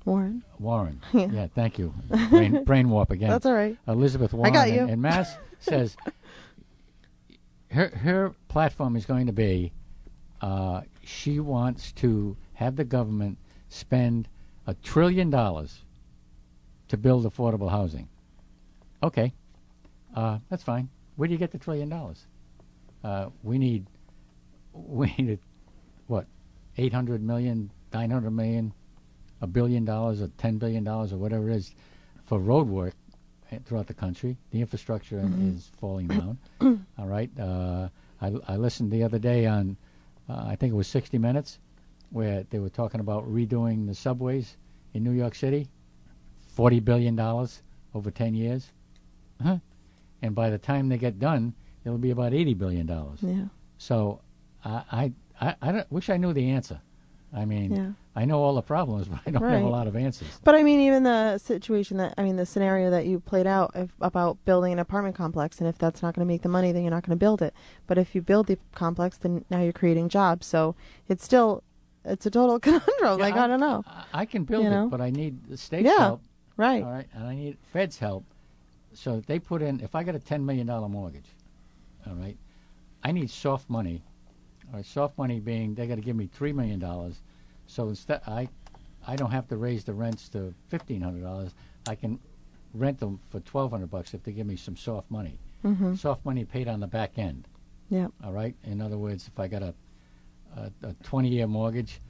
Warren. 0.06 0.44
Warren. 0.58 1.00
Yeah. 1.14 1.48
thank 1.54 1.78
you. 1.78 1.94
Brain, 2.30 2.64
brain 2.64 2.90
warp 2.90 3.12
again. 3.12 3.30
That's 3.30 3.46
all 3.46 3.54
right. 3.54 3.78
Elizabeth 3.88 4.34
I 4.34 4.38
Warren 4.38 4.54
got 4.54 4.68
in- 4.70 4.74
you. 4.76 4.88
in 4.88 5.02
Mass 5.02 5.36
says 5.60 5.96
her 7.70 7.90
her 7.90 8.34
platform 8.48 8.96
is 8.96 9.06
going 9.06 9.28
to 9.28 9.34
be 9.34 9.72
uh, 10.42 10.82
she 11.04 11.40
wants 11.40 11.92
to 11.94 12.36
have 12.54 12.76
the 12.76 12.84
government 12.84 13.38
spend 13.72 14.28
a 14.68 14.74
trillion 14.76 15.30
dollars 15.30 15.80
to 16.90 16.98
build 16.98 17.26
affordable 17.26 17.70
housing. 17.72 18.08
Okay, 19.02 19.34
uh, 20.16 20.38
that's 20.50 20.62
fine. 20.64 20.90
Where 21.16 21.28
do 21.28 21.34
you 21.34 21.38
get 21.40 21.52
the 21.52 21.58
trillion 21.58 21.90
dollars? 21.90 22.26
Uh, 23.04 23.30
we 23.44 23.58
need 23.58 23.86
we 24.74 25.14
need 25.18 25.40
what 26.08 26.26
eight 26.78 26.94
hundred 26.94 27.24
million, 27.24 27.72
nine 27.94 28.12
hundred 28.12 28.32
million, 28.32 28.74
a 29.42 29.48
billion 29.48 29.86
dollars, 29.86 30.22
or 30.22 30.28
ten 30.38 30.58
billion 30.58 30.84
dollars, 30.84 31.14
or 31.14 31.18
whatever 31.18 31.50
it 31.50 31.56
is, 31.56 31.74
for 32.26 32.40
road 32.40 32.68
work 32.68 32.94
throughout 33.66 33.88
the 33.88 33.94
country. 33.94 34.38
The 34.52 34.62
infrastructure 34.62 35.18
Mhm. 35.20 35.56
is 35.56 35.70
falling 35.80 36.08
down. 36.08 36.38
All 36.98 37.08
right. 37.08 37.30
Uh, 37.40 37.90
I, 38.22 38.32
I 38.48 38.56
listened 38.56 38.92
the 38.92 39.04
other 39.04 39.20
day 39.20 39.46
on, 39.46 39.76
uh, 40.30 40.44
I 40.48 40.56
think 40.56 40.72
it 40.72 40.76
was 40.76 40.88
60 40.88 41.18
Minutes, 41.18 41.60
where 42.12 42.46
they 42.50 42.60
were 42.60 42.70
talking 42.70 43.00
about 43.00 43.28
redoing 43.32 43.88
the 43.88 43.96
subways 43.96 44.58
in 44.94 45.04
New 45.04 45.12
York 45.12 45.36
City, 45.36 45.68
forty 46.48 46.80
billion 46.80 47.16
dollars 47.16 47.62
over 47.94 48.12
10 48.12 48.34
years. 48.34 48.70
Huh? 49.44 49.58
And 50.22 50.36
by 50.36 50.50
the 50.50 50.58
time 50.58 50.88
they 50.88 50.98
get 50.98 51.20
done, 51.20 51.54
it'll 51.84 51.98
be 51.98 52.12
about 52.12 52.34
80 52.34 52.54
billion 52.54 52.86
dollars. 52.86 53.20
Yeah. 53.22 53.46
So 53.78 54.22
I, 54.64 54.84
I, 54.92 55.12
I, 55.42 55.56
I 55.62 55.72
don't, 55.72 55.92
wish 55.92 56.10
I 56.10 56.18
knew 56.18 56.32
the 56.34 56.52
answer. 56.52 56.80
I 57.34 57.46
mean, 57.46 57.76
Yeah. 57.76 57.92
I 58.14 58.26
know 58.26 58.44
all 58.44 58.56
the 58.56 58.62
problems, 58.62 59.08
but 59.10 59.20
I 59.26 59.32
don't 59.32 59.42
have 59.42 59.64
a 59.64 59.68
lot 59.68 59.88
of 59.88 59.96
answers. 59.96 60.28
But 60.44 60.56
I 60.56 60.64
mean, 60.64 60.82
even 60.82 61.04
the 61.04 61.38
situation 61.38 61.98
that 61.98 62.14
I 62.18 62.24
mean, 62.24 62.36
the 62.36 62.46
scenario 62.46 62.90
that 62.92 63.06
you 63.06 63.20
played 63.20 63.48
out 63.48 63.72
if, 63.74 63.90
about 64.02 64.38
building 64.46 64.74
an 64.74 64.80
apartment 64.80 65.16
complex, 65.16 65.60
and 65.60 65.68
if 65.68 65.78
that's 65.78 66.02
not 66.02 66.14
going 66.14 66.26
to 66.26 66.32
make 66.32 66.42
the 66.42 66.50
money, 66.50 66.72
then 66.72 66.84
you're 66.84 66.92
not 66.92 67.04
going 67.04 67.18
to 67.18 67.20
build 67.20 67.42
it. 67.42 67.54
But 67.88 67.98
if 67.98 68.14
you 68.16 68.22
build 68.22 68.48
the 68.48 68.58
complex, 68.76 69.18
then 69.18 69.46
now 69.50 69.62
you're 69.62 69.74
creating 69.74 70.10
jobs. 70.10 70.46
So 70.46 70.76
it's 71.08 71.24
still, 71.24 71.64
it's 72.06 72.26
a 72.26 72.32
total 72.32 72.60
conundrum. 72.66 73.20
like 73.20 73.36
I, 73.36 73.48
don't 73.48 73.60
know. 73.60 73.84
I 74.14 74.26
can 74.26 74.44
build 74.44 74.64
You 74.64 74.70
know? 74.70 74.86
it, 74.86 74.90
but 74.90 75.02
I 75.02 75.10
need 75.10 75.46
the 75.48 75.58
state's 75.58 75.86
Yeah, 75.86 75.98
help. 76.00 76.22
right. 76.58 76.84
All 76.84 76.92
right, 76.92 77.08
and 77.14 77.28
I 77.28 77.36
need 77.36 77.58
Fed's 77.74 77.98
help. 77.98 78.26
So 78.94 79.16
if 79.18 79.26
they 79.26 79.40
put 79.40 79.62
in, 79.62 79.80
if 79.80 79.96
I 79.96 80.04
got 80.04 80.16
a 80.16 80.20
ten 80.20 80.46
million 80.46 80.68
dollar 80.68 80.90
mortgage, 80.90 81.30
all 82.08 82.14
right, 82.16 82.38
I 83.04 83.12
need 83.12 83.30
soft 83.30 83.70
money. 83.70 84.04
All 84.70 84.76
right, 84.78 84.86
soft 84.86 85.18
money 85.18 85.40
being 85.40 85.76
they 85.76 85.88
got 85.88 85.96
to 85.96 86.02
give 86.02 86.16
me 86.16 86.28
three 86.28 86.52
million 86.54 86.80
dollars. 86.80 87.22
So 87.68 87.88
instead, 87.90 88.22
I, 88.28 88.50
I 89.08 89.16
don't 89.16 89.32
have 89.32 89.48
to 89.50 89.56
raise 89.58 89.84
the 89.86 89.94
rents 89.94 90.28
to 90.30 90.54
fifteen 90.68 91.02
hundred 91.02 91.24
dollars. 91.24 91.52
I 91.88 91.96
can 91.96 92.20
rent 92.74 93.00
them 93.00 93.20
for 93.30 93.40
twelve 93.42 93.72
hundred 93.72 93.90
bucks 93.92 94.14
if 94.14 94.24
they 94.24 94.32
give 94.34 94.46
me 94.48 94.56
some 94.58 94.76
soft 94.76 95.10
money. 95.10 95.38
Mhm. 95.64 95.98
Soft 95.98 96.26
money 96.26 96.44
paid 96.44 96.68
on 96.68 96.80
the 96.82 96.88
back 96.88 97.18
end. 97.18 97.48
Yeah. 97.90 98.08
All 98.24 98.34
right. 98.34 98.56
In 98.64 98.82
other 98.82 98.98
words, 98.98 99.28
if 99.28 99.40
I 99.40 99.48
got 99.48 99.62
a 99.64 99.74
a, 100.58 100.72
a 100.84 100.94
20 101.04 101.30
year 101.30 101.48
mortgage, 101.48 102.02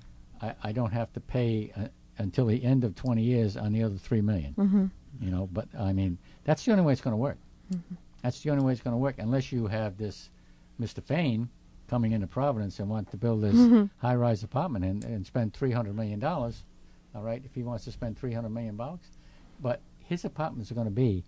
I, 0.41 0.53
I 0.63 0.71
don't 0.71 0.91
have 0.91 1.11
to 1.13 1.19
pay 1.19 1.71
uh, 1.75 1.87
until 2.17 2.45
the 2.47 2.63
end 2.63 2.83
of 2.83 2.95
20 2.95 3.21
years 3.21 3.57
on 3.57 3.71
the 3.73 3.83
other 3.83 3.95
three 3.97 4.21
million. 4.21 4.53
Mhm. 4.57 4.89
You 5.21 5.31
know, 5.31 5.49
but 5.51 5.67
I 5.77 5.93
mean, 5.93 6.17
that's 6.45 6.63
the 6.65 6.71
only 6.71 6.83
way 6.83 6.93
it's 6.93 7.01
going 7.01 7.13
to 7.13 7.17
work. 7.17 7.37
Mhm. 7.73 7.81
That's 8.21 8.41
the 8.41 8.49
only 8.51 8.63
way 8.63 8.71
it's 8.73 8.81
going 8.81 8.93
to 8.93 8.97
work, 8.97 9.15
unless 9.17 9.51
you 9.51 9.67
have 9.67 9.97
this 9.97 10.29
Mr. 10.79 11.03
Fane 11.03 11.49
coming 11.89 12.11
into 12.13 12.27
Providence 12.27 12.79
and 12.79 12.89
want 12.89 13.11
to 13.11 13.17
build 13.17 13.41
this 13.41 13.55
Mhm. 13.55 13.89
high 13.97 14.15
rise 14.15 14.43
apartment 14.43 14.85
and, 14.85 15.03
and 15.03 15.25
spend 15.25 15.53
300 15.53 15.95
million 15.95 16.19
dollars. 16.19 16.63
All 17.13 17.23
right, 17.23 17.41
if 17.43 17.53
he 17.53 17.63
wants 17.63 17.83
to 17.85 17.91
spend 17.91 18.17
300 18.17 18.49
million 18.49 18.75
bucks, 18.77 19.07
but 19.61 19.81
his 20.05 20.23
apartments 20.23 20.71
are 20.71 20.75
going 20.75 20.87
to 20.87 20.91
be. 20.91 21.23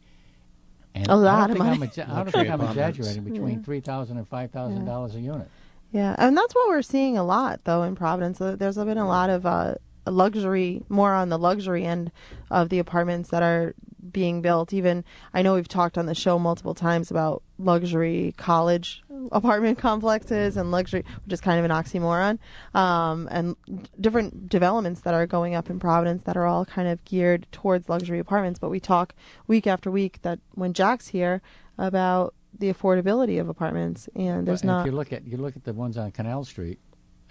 And 0.95 1.07
A 1.07 1.15
lot 1.15 1.25
I 1.25 1.41
of 1.41 1.47
don't 1.49 1.57
think 1.57 1.65
I'm 1.73 1.79
money. 1.79 1.91
exa- 1.91 2.09
I 2.17 2.23
don't 2.23 2.31
think 2.31 2.49
I'm 2.49 2.61
exaggerating. 2.61 3.23
Between 3.23 3.57
Yeah. 3.57 3.63
three 3.65 3.79
thousand 3.81 4.17
and 4.17 4.27
five 4.27 4.51
thousand 4.51 4.81
Yeah. 4.81 4.85
dollars 4.93 5.15
a 5.15 5.19
unit. 5.19 5.49
Yeah, 5.93 6.15
and 6.17 6.35
that's 6.35 6.55
what 6.55 6.69
we're 6.69 6.81
seeing 6.81 7.19
a 7.19 7.23
lot 7.23 7.65
though 7.65 7.83
in 7.83 7.95
Providence. 7.95 8.39
There's 8.39 8.75
been 8.75 8.97
a 8.97 9.07
lot 9.07 9.29
of 9.29 9.45
uh, 9.45 9.75
luxury, 10.07 10.81
more 10.89 11.13
on 11.13 11.29
the 11.29 11.37
luxury 11.37 11.85
end 11.85 12.11
of 12.49 12.69
the 12.69 12.79
apartments 12.79 13.29
that 13.29 13.43
are 13.43 13.75
being 14.11 14.41
built. 14.41 14.73
Even 14.73 15.05
I 15.35 15.43
know 15.43 15.53
we've 15.53 15.67
talked 15.67 15.99
on 15.99 16.07
the 16.07 16.15
show 16.15 16.39
multiple 16.39 16.73
times 16.73 17.11
about 17.11 17.43
luxury 17.59 18.33
college 18.37 19.03
apartment 19.31 19.77
complexes 19.89 20.57
and 20.57 20.71
luxury, 20.71 21.05
which 21.25 21.33
is 21.33 21.41
kind 21.41 21.59
of 21.59 21.65
an 21.65 21.71
oxymoron, 21.71 22.39
um, 22.73 23.29
and 23.29 23.55
different 24.01 24.49
developments 24.49 25.01
that 25.01 25.13
are 25.13 25.27
going 25.27 25.53
up 25.53 25.69
in 25.69 25.79
Providence 25.79 26.23
that 26.23 26.35
are 26.35 26.47
all 26.47 26.65
kind 26.65 26.87
of 26.87 27.05
geared 27.05 27.45
towards 27.51 27.87
luxury 27.87 28.17
apartments. 28.17 28.57
But 28.57 28.71
we 28.71 28.79
talk 28.79 29.13
week 29.45 29.67
after 29.67 29.91
week 29.91 30.23
that 30.23 30.39
when 30.55 30.73
Jack's 30.73 31.09
here 31.09 31.43
about 31.77 32.33
the 32.59 32.71
affordability 32.73 33.39
of 33.39 33.49
apartments, 33.49 34.07
and 34.15 34.47
there's 34.47 34.61
But 34.61 34.67
not. 34.67 34.79
If 34.81 34.91
you 34.91 34.97
look 34.97 35.13
at 35.13 35.25
you 35.27 35.37
look 35.37 35.55
at 35.55 35.63
the 35.63 35.73
ones 35.73 35.97
on 35.97 36.11
Canal 36.11 36.43
Street, 36.45 36.79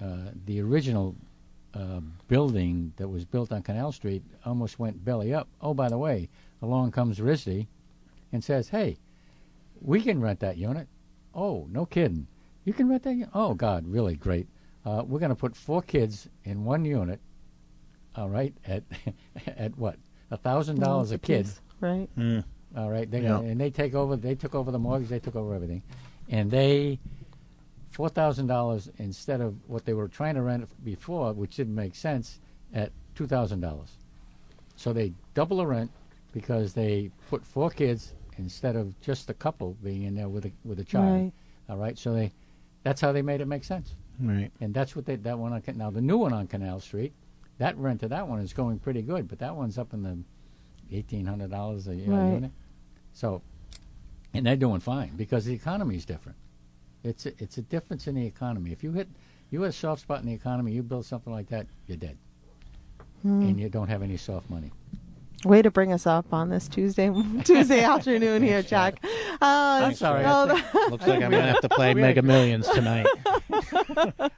uh, 0.01 0.31
the 0.47 0.61
original 0.61 1.15
uh, 1.75 2.01
building 2.29 2.93
that 2.97 3.09
was 3.09 3.25
built 3.25 3.53
on 3.53 3.63
Canal 3.63 3.93
Street 3.93 4.23
almost 4.45 4.79
went 4.79 5.05
belly 5.05 5.33
up. 5.33 5.49
Oh, 5.61 5.75
by 5.75 5.89
the 5.89 5.99
way, 5.99 6.29
along 6.61 6.91
comes 6.93 7.19
RISD 7.19 7.67
and 8.33 8.43
says, 8.43 8.69
"Hey, 8.69 8.99
we 9.81 10.01
can 10.03 10.21
rent 10.21 10.41
that 10.41 10.57
unit." 10.57 10.89
Oh, 11.35 11.67
no 11.71 11.87
kidding! 11.87 12.27
You 12.65 12.73
can 12.73 12.89
rent 12.89 13.03
that? 13.05 13.13
Unit? 13.15 13.31
Oh 13.35 13.55
God, 13.55 13.87
really 13.87 14.17
great. 14.17 14.49
Uh, 14.85 15.03
we're 15.07 15.21
going 15.21 15.31
to 15.31 15.37
put 15.37 15.57
four 15.57 15.83
kids 15.83 16.29
in 16.45 16.65
one 16.65 16.85
unit. 16.85 17.21
All 18.17 18.29
right, 18.29 18.55
at 18.67 18.83
at 19.47 19.77
what 19.79 19.97
a 20.31 20.37
thousand 20.37 20.81
dollars 20.81 21.13
a 21.13 21.19
kid. 21.19 21.49
right? 21.81 22.09
All 22.77 22.91
right, 22.91 23.11
they 23.11 23.23
Yeah. 23.23 23.41
and 23.41 23.61
they 23.61 23.71
take 23.71 23.95
over. 23.95 24.17
They 24.17 24.35
took 24.35 24.55
over 24.55 24.71
the 24.71 24.79
mortgage. 24.79 25.09
They 25.09 25.19
took 25.19 25.37
over 25.37 25.55
everything, 25.55 25.83
and 26.29 26.51
they 26.51 26.99
four 27.91 28.09
thousand 28.09 28.47
dollars 28.47 28.89
instead 28.99 29.41
of 29.41 29.55
what 29.69 29.85
they 29.85 29.93
were 29.93 30.09
trying 30.09 30.35
to 30.37 30.43
rent 30.43 30.67
before, 30.85 31.33
which 31.35 31.57
didn't 31.57 31.75
make 31.75 31.95
sense, 31.95 32.41
at 32.73 32.91
two 33.15 33.27
thousand 33.27 33.61
dollars. 33.61 33.99
So 34.77 34.93
they 34.93 35.13
double 35.35 35.59
the 35.59 35.67
rent 35.67 35.91
because 36.33 36.73
they 36.73 37.11
put 37.29 37.45
four 37.45 37.69
kids 37.71 38.15
instead 38.39 38.75
of 38.75 38.99
just 39.03 39.29
a 39.29 39.35
couple 39.35 39.77
being 39.83 40.05
in 40.05 40.15
there 40.15 40.31
with 40.31 40.47
a 40.47 40.53
with 40.65 40.81
a 40.81 40.85
child. 40.85 41.13
Right. 41.25 41.33
All 41.69 41.77
right, 41.77 41.99
so 41.99 42.15
they 42.15 42.33
that's 42.83 43.01
how 43.03 43.13
they 43.13 43.23
made 43.23 43.41
it 43.43 43.47
make 43.47 43.65
sense. 43.65 43.95
Right. 44.19 44.51
And 44.61 44.73
that's 44.73 44.97
what 44.97 45.05
they 45.05 45.17
that 45.17 45.39
one 45.39 45.53
on 45.53 45.63
now 45.77 45.91
the 45.91 46.01
new 46.01 46.17
one 46.17 46.33
on 46.33 46.47
Canal 46.47 46.81
Street, 46.81 47.13
that 47.59 47.77
rent 47.77 48.01
to 48.01 48.09
that 48.09 48.27
one 48.27 48.41
is 48.41 48.55
going 48.55 48.79
pretty 48.79 49.03
good, 49.03 49.29
but 49.29 49.39
that 49.41 49.55
one's 49.55 49.77
up 49.77 49.93
in 49.93 50.03
the 50.03 50.17
eighteen 50.91 51.27
hundred 51.27 51.51
dollars 51.51 51.87
a 51.89 51.95
year 51.95 52.11
Right. 52.11 52.33
unit. 52.33 52.51
So, 53.13 53.43
and 54.35 54.47
they're 54.47 54.57
doing 54.57 54.81
fine 54.81 55.13
because 55.17 55.45
the 55.45 55.53
economy 55.55 55.97
is 55.97 56.05
different. 56.05 56.39
It's 57.05 57.27
a, 57.27 57.33
it's 57.43 57.59
a 57.59 57.63
difference 57.63 58.07
in 58.07 58.15
the 58.15 58.27
economy. 58.27 58.73
If 58.73 58.83
you 58.83 58.93
hit 58.93 59.09
you 59.53 59.61
have 59.63 59.71
a 59.71 59.73
soft 59.73 60.01
spot 60.01 60.21
in 60.21 60.27
the 60.27 60.33
economy. 60.33 60.73
You 60.73 60.83
build 60.83 61.05
something 61.05 61.33
like 61.33 61.49
that, 61.51 61.67
you're 61.87 61.99
dead, 61.99 62.17
Hmm. 63.23 63.43
and 63.43 63.61
you 63.61 63.69
don't 63.69 63.89
have 63.89 64.03
any 64.03 64.17
soft 64.17 64.49
money. 64.49 64.73
Way 65.45 65.61
to 65.63 65.71
bring 65.73 65.93
us 65.93 66.07
up 66.07 66.33
on 66.33 66.51
this 66.51 66.69
Tuesday 66.69 67.11
Tuesday 67.45 67.81
afternoon 67.85 68.43
here, 68.43 68.63
Jack. 68.63 69.05
Uh, 69.05 69.81
I'm 69.87 69.95
sorry. 69.95 70.23
well, 70.23 70.47
Looks 70.91 71.05
like 71.07 71.21
I'm 71.23 71.31
gonna 71.33 71.43
have 71.43 71.61
to 71.63 71.69
play 71.69 71.95
Mega 71.95 72.23
Millions 72.23 72.69
tonight. 72.69 73.07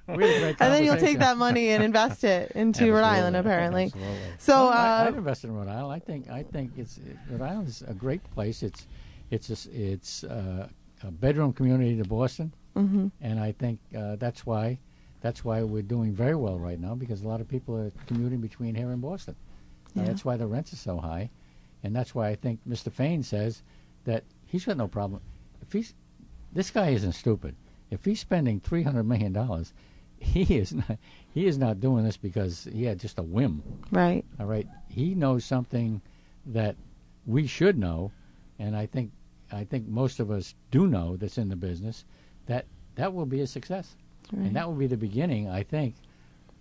and 0.09 0.57
then 0.59 0.83
you'll 0.85 0.97
take 0.97 1.19
that 1.19 1.37
money 1.37 1.69
and 1.71 1.85
invest 1.85 2.25
it 2.25 2.53
into 2.53 2.91
Rhode 2.91 3.05
Island, 3.05 3.37
apparently. 3.37 3.93
So, 4.39 4.55
Well, 4.55 4.69
I, 4.69 5.01
uh, 5.03 5.09
I've 5.09 5.17
invested 5.19 5.49
in 5.49 5.57
Rhode 5.57 5.69
Island. 5.69 5.93
I 5.93 5.99
think 5.99 6.31
I 6.31 6.43
think 6.43 6.73
it's 6.79 6.99
Rhode 7.31 7.43
Island's 7.43 7.83
a 7.83 7.93
great 7.95 8.25
place. 8.33 8.63
It's 8.63 8.87
it's 9.31 9.51
a, 9.51 9.53
s- 9.53 9.67
it's 9.75 10.25
uh, 10.25 10.69
a 11.03 11.11
bedroom 11.11 11.53
community 11.53 11.97
to 11.99 12.05
Boston, 12.09 12.53
Mhm. 12.77 13.11
and 13.21 13.39
I 13.41 13.53
think 13.53 13.79
uh, 13.97 14.17
that's 14.17 14.47
why 14.47 14.79
that's 15.21 15.45
why 15.45 15.63
we're 15.63 15.83
doing 15.83 16.13
very 16.15 16.35
well 16.35 16.59
right 16.59 16.81
now 16.81 16.95
because 16.95 17.23
a 17.23 17.29
lot 17.29 17.41
of 17.43 17.49
people 17.49 17.77
are 17.77 17.91
commuting 18.07 18.41
between 18.41 18.75
here 18.75 18.91
and 18.91 19.03
Boston. 19.03 19.35
Yeah. 19.95 20.05
that's 20.05 20.25
why 20.25 20.37
the 20.37 20.47
rents 20.47 20.73
are 20.73 20.77
so 20.77 20.99
high, 20.99 21.31
and 21.83 21.95
that's 21.95 22.15
why 22.15 22.29
I 22.29 22.35
think 22.35 22.61
Mr. 22.69 22.91
Fane 22.93 23.23
says 23.23 23.63
that 24.05 24.25
he's 24.47 24.65
got 24.65 24.77
no 24.77 24.89
problem. 24.89 25.21
If 25.63 25.73
he's 25.73 25.95
this 26.53 26.71
guy 26.71 26.91
isn't 26.91 27.13
stupid. 27.13 27.57
If 27.91 28.05
he's 28.05 28.21
spending 28.21 28.61
three 28.61 28.83
hundred 28.83 29.05
million 29.05 29.33
dollars, 29.33 29.73
he 30.19 30.43
is 30.59 30.73
not 30.75 30.99
he 31.33 31.47
is 31.47 31.59
not 31.59 31.81
doing 31.81 32.05
this 32.05 32.17
because 32.17 32.65
he 32.73 32.85
had 32.85 32.99
just 33.01 33.19
a 33.19 33.23
whim. 33.23 33.63
Right. 33.91 34.25
All 34.41 34.47
right. 34.47 34.67
He 34.89 35.15
knows 35.15 35.45
something 35.45 36.01
that 36.47 36.77
we 37.27 37.47
should 37.47 37.79
know, 37.79 38.11
and 38.59 38.77
I 38.77 38.87
think 38.87 39.11
I 39.53 39.65
think 39.65 39.87
most 39.89 40.21
of 40.21 40.31
us 40.31 40.55
do 40.71 40.87
know 40.87 41.17
that's 41.17 41.39
in 41.39 41.49
the 41.49 41.57
business 41.57 42.05
that 42.47 42.67
that 42.97 43.13
will 43.15 43.27
be 43.27 43.41
a 43.41 43.47
success, 43.47 43.95
Right. 44.33 44.47
and 44.47 44.57
that 44.57 44.67
will 44.69 44.77
be 44.77 44.87
the 44.87 44.97
beginning. 44.97 45.49
I 45.49 45.63
think, 45.63 45.95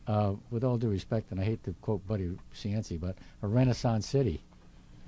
uh, 0.07 0.33
with 0.51 0.63
all 0.63 0.77
due 0.77 0.89
respect, 0.89 1.31
and 1.31 1.39
I 1.39 1.43
hate 1.43 1.63
to 1.63 1.73
quote 1.81 2.05
Buddy 2.07 2.37
Cianci, 2.53 2.99
but 2.99 3.15
a 3.41 3.47
Renaissance 3.47 4.07
city. 4.07 4.41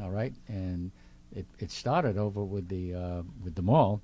All 0.01 0.11
right, 0.11 0.33
and 0.47 0.91
it 1.35 1.45
it 1.59 1.71
started 1.71 2.17
over 2.17 2.43
with 2.43 2.67
the 2.67 2.93
uh, 2.93 3.21
with 3.43 3.55
the 3.55 3.61
mall. 3.61 4.01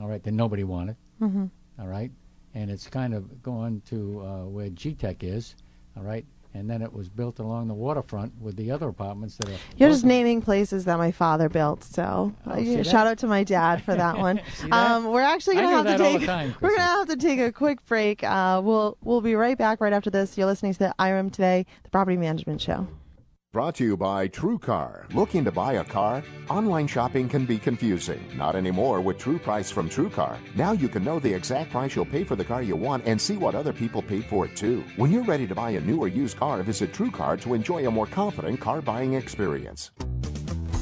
All 0.00 0.08
right, 0.08 0.22
that 0.22 0.32
nobody 0.32 0.64
wanted. 0.64 0.96
Mhm. 1.20 1.50
All 1.78 1.88
right, 1.88 2.10
and 2.54 2.70
it's 2.70 2.86
kind 2.86 3.14
of 3.14 3.42
gone 3.42 3.82
to 3.86 4.20
uh, 4.22 4.44
where 4.44 4.68
G-Tech 4.70 5.24
is. 5.24 5.54
All 5.96 6.02
right, 6.02 6.24
and 6.54 6.68
then 6.68 6.82
it 6.82 6.92
was 6.92 7.08
built 7.08 7.38
along 7.38 7.68
the 7.68 7.74
waterfront 7.74 8.32
with 8.40 8.56
the 8.56 8.70
other 8.70 8.88
apartments 8.88 9.36
that 9.36 9.48
are. 9.50 9.56
You're 9.76 9.90
just 9.90 10.04
naming 10.04 10.40
places 10.42 10.84
that 10.86 10.96
my 10.98 11.10
father 11.12 11.48
built, 11.48 11.84
so 11.84 12.34
uh, 12.46 12.54
Oh, 12.56 12.64
see 12.64 12.82
shout 12.84 13.06
out 13.06 13.18
to 13.18 13.26
my 13.26 13.44
dad 13.44 13.82
for 13.82 13.94
that 13.94 14.18
one. 14.28 14.40
That? 14.62 14.72
um, 14.72 15.06
we're 15.06 15.20
actually 15.20 15.56
gonna 15.56 15.68
have 15.68 15.84
to 15.86 15.90
that 15.92 16.00
all 16.00 16.12
the 16.12 16.18
take 16.18 16.26
time, 16.26 16.54
we're 16.60 16.70
gonna 16.70 16.82
have 16.82 17.08
to 17.08 17.16
take 17.16 17.38
a 17.40 17.52
quick 17.52 17.84
break. 17.86 18.24
Uh, 18.24 18.60
we'll 18.64 18.96
we'll 19.02 19.20
be 19.20 19.34
right 19.34 19.56
back 19.58 19.80
right 19.80 19.92
after 19.92 20.10
this. 20.10 20.36
You're 20.38 20.46
listening 20.46 20.72
to 20.72 20.78
the 20.78 20.94
IREM 20.98 21.30
today, 21.30 21.66
the 21.84 21.90
Property 21.90 22.16
Management 22.16 22.60
Show. 22.60 22.86
Brought 23.50 23.76
to 23.76 23.84
you 23.84 23.96
by 23.96 24.28
TrueCar. 24.28 25.10
Looking 25.14 25.42
to 25.46 25.50
buy 25.50 25.72
a 25.74 25.84
car? 25.84 26.22
Online 26.50 26.86
shopping 26.86 27.30
can 27.30 27.46
be 27.46 27.56
confusing. 27.56 28.22
Not 28.36 28.54
anymore 28.54 29.00
with 29.00 29.16
True 29.16 29.38
Price 29.38 29.70
from 29.70 29.88
TrueCar. 29.88 30.36
Now 30.54 30.72
you 30.72 30.86
can 30.86 31.02
know 31.02 31.18
the 31.18 31.32
exact 31.32 31.70
price 31.70 31.96
you'll 31.96 32.04
pay 32.04 32.24
for 32.24 32.36
the 32.36 32.44
car 32.44 32.62
you 32.62 32.76
want 32.76 33.06
and 33.06 33.18
see 33.18 33.38
what 33.38 33.54
other 33.54 33.72
people 33.72 34.02
paid 34.02 34.26
for 34.26 34.44
it 34.44 34.54
too. 34.54 34.84
When 34.96 35.10
you're 35.10 35.24
ready 35.24 35.46
to 35.46 35.54
buy 35.54 35.70
a 35.70 35.80
new 35.80 35.98
or 35.98 36.08
used 36.08 36.36
car, 36.36 36.62
visit 36.62 36.92
TrueCar 36.92 37.40
to 37.40 37.54
enjoy 37.54 37.86
a 37.86 37.90
more 37.90 38.06
confident 38.06 38.60
car 38.60 38.82
buying 38.82 39.14
experience. 39.14 39.92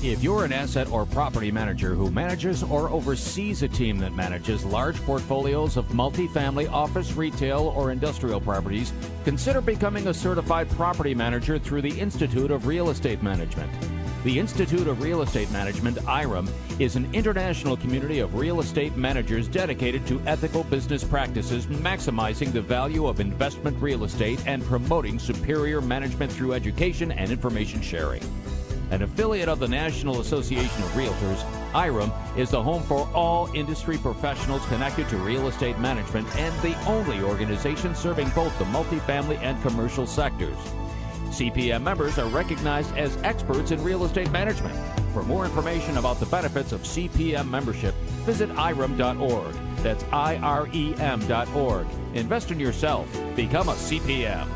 If 0.03 0.23
you're 0.23 0.45
an 0.45 0.53
asset 0.53 0.89
or 0.89 1.07
property 1.07 1.51
manager 1.51 1.95
who 1.95 2.11
manages 2.11 2.63
or 2.63 2.91
oversees 2.91 3.63
a 3.63 3.69
team 3.69 3.99
that 3.99 4.15
manages 4.15 4.63
large 4.63 5.01
portfolios 5.03 5.79
of 5.79 5.89
multifamily 5.89 6.71
office, 6.71 7.15
retail, 7.15 7.73
or 7.75 7.91
industrial 7.91 8.41
properties, 8.41 8.93
consider 9.25 9.63
becoming 9.63 10.07
a 10.09 10.15
certified 10.15 10.69
property 10.73 11.15
manager 11.15 11.59
through 11.59 11.81
the 11.81 11.99
Institute 11.99 12.51
of 12.51 12.67
Real 12.67 12.91
Estate 12.91 13.23
Management. 13.23 13.73
The 14.23 14.39
Institute 14.39 14.87
of 14.87 15.03
Real 15.03 15.23
Estate 15.23 15.51
Management, 15.51 15.99
IREM, 16.07 16.49
is 16.79 16.97
an 16.97 17.13
international 17.15 17.77
community 17.79 18.19
of 18.19 18.35
real 18.35 18.61
estate 18.61 18.97
managers 18.97 19.49
dedicated 19.49 20.07
to 20.09 20.21
ethical 20.27 20.65
business 20.65 21.05
practices, 21.05 21.67
maximizing 21.67 22.53
the 22.53 22.61
value 22.61 23.07
of 23.07 23.19
investment 23.19 23.81
real 23.81 24.05
estate, 24.05 24.41
and 24.47 24.63
promoting 24.65 25.19
superior 25.19 25.81
management 25.81 26.31
through 26.31 26.53
education 26.53 27.13
and 27.13 27.31
information 27.31 27.81
sharing. 27.81 28.23
An 28.91 29.03
affiliate 29.03 29.49
of 29.49 29.59
the 29.59 29.67
National 29.67 30.21
Association 30.21 30.83
of 30.83 30.91
Realtors, 30.91 31.45
IREM 31.75 32.13
is 32.37 32.51
the 32.51 32.63
home 32.63 32.85
for 32.85 33.09
all 33.13 33.51
industry 33.53 33.99
professionals 33.99 34.65
connected 34.67 35.09
to 35.09 35.17
real 35.17 35.49
estate 35.49 35.77
management 35.79 36.33
and 36.37 36.55
the 36.63 36.81
only 36.87 37.21
organization 37.21 37.97
serving 37.97 38.29
both 38.31 38.57
the 38.59 38.65
multifamily 38.67 39.39
and 39.39 39.61
commercial 39.63 40.07
sectors. 40.07 40.57
CPM 41.31 41.83
members 41.83 42.17
are 42.19 42.29
recognized 42.29 42.97
as 42.97 43.17
experts 43.25 43.73
in 43.73 43.83
real 43.83 44.05
estate 44.05 44.31
management. 44.31 44.79
For 45.13 45.25
more 45.25 45.45
information 45.45 45.99
about 45.99 46.21
the 46.21 46.27
benefits 46.27 46.71
of 46.71 46.83
CPM 46.83 47.51
membership, 47.51 47.95
visit 48.25 48.49
irem.org. 48.51 49.55
That's 49.79 50.05
I 50.13 50.37
R 50.37 50.69
E 50.73 50.95
M.org. 50.99 51.87
Invest 52.15 52.53
in 52.53 52.61
yourself. 52.61 53.09
Become 53.35 53.69
a 53.69 53.75
CPM. 53.75 54.56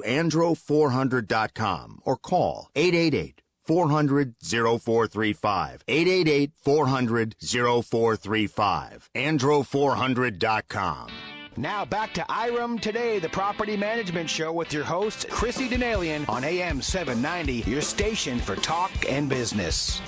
andro400.com 0.00 2.00
or 2.04 2.16
call 2.16 2.68
888 2.74 3.42
400 3.64 4.34
0435. 4.42 5.84
888 5.86 6.50
400 6.56 7.36
0435. 7.40 9.10
Andro400.com. 9.14 11.08
Now 11.56 11.84
back 11.84 12.14
to 12.14 12.24
IREM 12.30 12.80
Today, 12.80 13.18
the 13.18 13.28
Property 13.28 13.76
Management 13.76 14.30
Show 14.30 14.52
with 14.54 14.72
your 14.72 14.84
host, 14.84 15.28
Chrissy 15.28 15.68
Denalian 15.68 16.26
on 16.28 16.44
AM 16.44 16.80
790, 16.80 17.70
your 17.70 17.82
station 17.82 18.38
for 18.38 18.56
talk 18.56 18.90
and 19.08 19.28
business. 19.28 20.00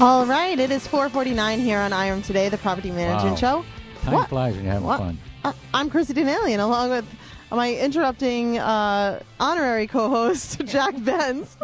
All 0.00 0.26
right, 0.26 0.58
it 0.58 0.72
is 0.72 0.88
4:49 0.88 1.60
here 1.60 1.78
on 1.78 1.92
IREM 1.92 2.22
today, 2.22 2.48
the 2.48 2.58
Property 2.58 2.90
Management 2.90 3.40
Wow. 3.40 3.62
Show. 3.62 3.64
Time 4.02 4.14
What? 4.14 4.28
flies 4.30 4.54
when 4.56 4.64
you're 4.64 4.72
having 4.72 4.88
What? 4.88 4.98
fun. 4.98 5.18
Uh, 5.44 5.52
I'm 5.72 5.90
Chrissy 5.90 6.12
Denalian, 6.14 6.58
along 6.58 6.90
with 6.90 7.04
my 7.50 7.74
interrupting 7.74 8.58
uh, 8.58 9.20
honorary 9.40 9.86
co-host 9.86 10.60
Jack 10.66 10.94
Bentz, 10.96 11.56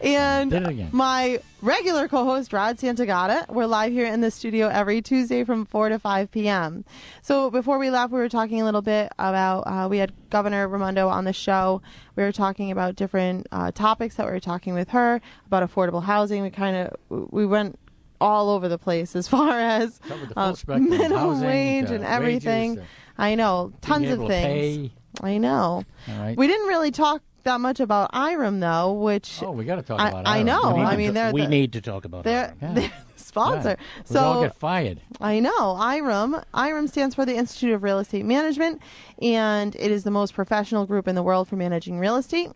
and 0.00 0.50
Did 0.50 0.62
it 0.62 0.68
again. 0.68 0.88
my 0.92 1.40
regular 1.62 2.08
co-host 2.08 2.52
Rod 2.52 2.76
Santagata. 2.78 3.48
We're 3.48 3.66
live 3.66 3.92
here 3.92 4.06
in 4.06 4.20
the 4.20 4.30
studio 4.30 4.68
every 4.68 5.00
Tuesday 5.00 5.44
from 5.44 5.64
4 5.66 5.90
to 5.90 5.98
5 5.98 6.30
p.m. 6.30 6.84
So 7.22 7.50
before 7.50 7.78
we 7.78 7.90
left, 7.90 8.12
we 8.12 8.18
were 8.18 8.28
talking 8.28 8.60
a 8.60 8.64
little 8.64 8.82
bit 8.82 9.12
about 9.18 9.60
uh, 9.60 9.88
we 9.88 9.98
had 9.98 10.12
Governor 10.30 10.66
Raimondo 10.68 11.08
on 11.08 11.24
the 11.24 11.32
show. 11.32 11.82
We 12.16 12.22
were 12.24 12.32
talking 12.32 12.70
about 12.70 12.96
different 12.96 13.46
uh, 13.52 13.70
topics 13.72 14.16
that 14.16 14.26
we 14.26 14.32
were 14.32 14.40
talking 14.40 14.74
with 14.74 14.88
her 14.90 15.20
about 15.46 15.68
affordable 15.68 16.02
housing. 16.02 16.42
We 16.42 16.50
kind 16.50 16.76
of 16.76 17.30
we 17.30 17.46
went 17.46 17.78
all 18.20 18.50
over 18.50 18.68
the 18.68 18.78
place 18.78 19.14
as 19.14 19.28
far 19.34 19.58
as 19.58 19.98
Covered 20.00 20.30
the 20.30 20.34
full 20.34 20.74
uh, 20.74 20.78
minimum 20.78 21.18
housing, 21.18 21.46
wage 21.46 21.90
uh, 21.90 21.94
and 21.94 22.04
everything. 22.04 22.70
wages, 22.70 22.84
uh, 22.84 23.22
I 23.22 23.34
know 23.34 23.72
tons 23.80 24.10
of 24.10 24.26
things. 24.26 24.90
I 25.22 25.38
know. 25.38 25.84
All 26.08 26.18
right. 26.18 26.36
We 26.36 26.46
didn't 26.46 26.66
really 26.68 26.90
talk 26.90 27.22
that 27.44 27.60
much 27.60 27.80
about 27.80 28.10
IREM 28.12 28.60
though, 28.60 28.92
which 28.92 29.42
Oh, 29.42 29.52
we 29.52 29.64
got 29.64 29.76
to 29.76 29.82
talk 29.82 30.00
I, 30.00 30.08
about 30.10 30.26
I 30.26 30.38
IREM. 30.38 30.44
know. 30.46 30.76
I 30.76 30.96
mean, 30.96 31.08
ta- 31.08 31.14
they're 31.14 31.32
we 31.32 31.42
the, 31.42 31.48
need 31.48 31.72
to 31.74 31.80
talk 31.80 32.04
about 32.04 32.24
they're, 32.24 32.54
Yeah. 32.60 32.72
they're 32.74 32.92
the 33.16 33.20
sponsor. 33.22 33.76
Yeah. 33.78 34.02
We'd 34.10 34.16
all 34.18 34.34
So 34.34 34.42
get 34.42 34.54
fired. 34.56 35.00
I 35.20 35.40
know 35.40 35.50
IREM. 35.76 36.44
IREM 36.52 36.88
stands 36.88 37.14
for 37.14 37.24
the 37.24 37.34
Institute 37.36 37.72
of 37.72 37.82
Real 37.82 37.98
Estate 38.00 38.24
Management, 38.26 38.82
and 39.22 39.74
it 39.76 39.90
is 39.90 40.04
the 40.04 40.10
most 40.10 40.34
professional 40.34 40.84
group 40.86 41.08
in 41.08 41.14
the 41.14 41.22
world 41.22 41.48
for 41.48 41.56
managing 41.56 41.98
real 41.98 42.16
estate. 42.16 42.50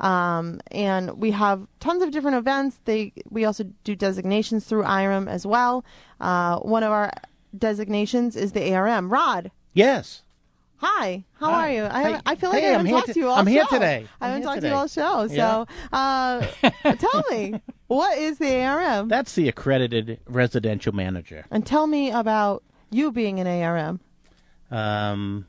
Um, 0.00 0.60
and 0.70 1.18
we 1.18 1.32
have 1.32 1.66
tons 1.80 2.02
of 2.02 2.10
different 2.10 2.36
events. 2.36 2.80
They 2.84 3.12
we 3.30 3.44
also 3.44 3.64
do 3.84 3.94
designations 3.96 4.64
through 4.64 4.84
IREM 4.84 5.28
as 5.28 5.44
well. 5.46 5.84
Uh, 6.20 6.58
one 6.60 6.82
of 6.84 6.90
our 6.92 7.12
designations 7.56 8.36
is 8.36 8.52
the 8.52 8.72
ARM. 8.74 9.12
Rod, 9.12 9.50
Yes. 9.74 10.22
Hi. 10.78 11.24
How 11.34 11.50
Hi. 11.50 11.68
are 11.68 11.72
you? 11.74 11.84
I, 11.84 12.02
Hey, 12.12 12.20
I 12.26 12.34
feel 12.36 12.50
like 12.50 12.60
hey, 12.62 12.68
I 12.68 12.72
haven't 12.72 12.86
here 12.86 12.94
talked 12.96 13.06
to- 13.08 13.14
to 13.14 13.20
you 13.20 13.28
all 13.28 13.36
I'm 13.36 13.46
here 13.46 13.64
show. 13.68 13.76
today. 13.76 14.06
I 14.20 14.28
haven't 14.28 14.42
talked 14.42 14.54
today. 14.56 14.68
to 14.68 14.74
you 14.74 14.78
all 14.78 14.88
show. 14.88 15.22
Yeah. 15.32 15.64
So, 15.64 15.66
uh, 15.92 16.94
tell 16.96 17.24
me, 17.30 17.60
what 17.86 18.18
is 18.18 18.38
the 18.38 18.62
ARM? 18.64 19.08
That's 19.08 19.34
the 19.34 19.48
accredited 19.48 20.20
residential 20.26 20.94
manager. 20.94 21.44
And 21.50 21.64
tell 21.66 21.86
me 21.86 22.10
about 22.10 22.62
you 22.90 23.12
being 23.12 23.38
an 23.40 23.46
ARM. 23.46 24.00
Um, 24.70 25.46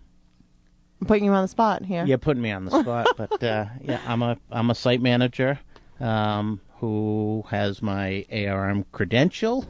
I'm 1.02 1.08
putting 1.08 1.26
you 1.26 1.32
on 1.32 1.44
the 1.44 1.48
spot 1.48 1.86
here. 1.86 2.06
You're 2.06 2.18
putting 2.18 2.42
me 2.42 2.52
on 2.52 2.66
the 2.66 2.82
spot, 2.82 3.08
but 3.18 3.42
uh, 3.44 3.66
yeah, 3.82 4.02
I'm 4.06 4.22
a 4.22 4.38
I'm 4.52 4.70
a 4.70 4.76
site 4.76 5.02
manager 5.02 5.60
um, 6.00 6.60
who 6.78 7.44
has 7.50 7.82
my 7.82 8.26
ARM 8.32 8.86
credential. 8.92 9.66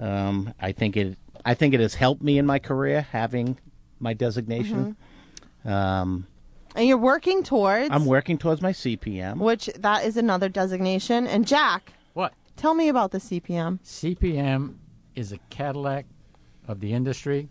Um, 0.00 0.52
I 0.60 0.72
think 0.72 0.96
it 0.96 1.16
I 1.44 1.54
think 1.54 1.74
it 1.74 1.80
has 1.80 1.94
helped 1.94 2.22
me 2.22 2.38
in 2.38 2.46
my 2.46 2.58
career 2.58 3.02
having 3.12 3.58
my 4.02 4.12
designation. 4.12 4.96
Um, 5.64 6.26
And 6.74 6.86
you're 6.88 6.98
working 6.98 7.42
towards 7.42 7.88
I'm 7.90 8.04
working 8.04 8.36
towards 8.36 8.60
my 8.60 8.72
CPM. 8.72 9.38
which 9.38 9.66
that 9.78 10.04
is 10.04 10.16
another 10.16 10.48
designation. 10.48 11.26
And 11.26 11.46
Jack, 11.46 11.92
What? 12.14 12.34
tell 12.56 12.74
me 12.74 12.88
about 12.88 13.12
the 13.12 13.18
CPM. 13.20 13.78
CPM 13.84 14.74
is 15.14 15.32
a 15.32 15.38
Cadillac 15.50 16.06
of 16.66 16.80
the 16.80 16.92
industry. 16.92 17.48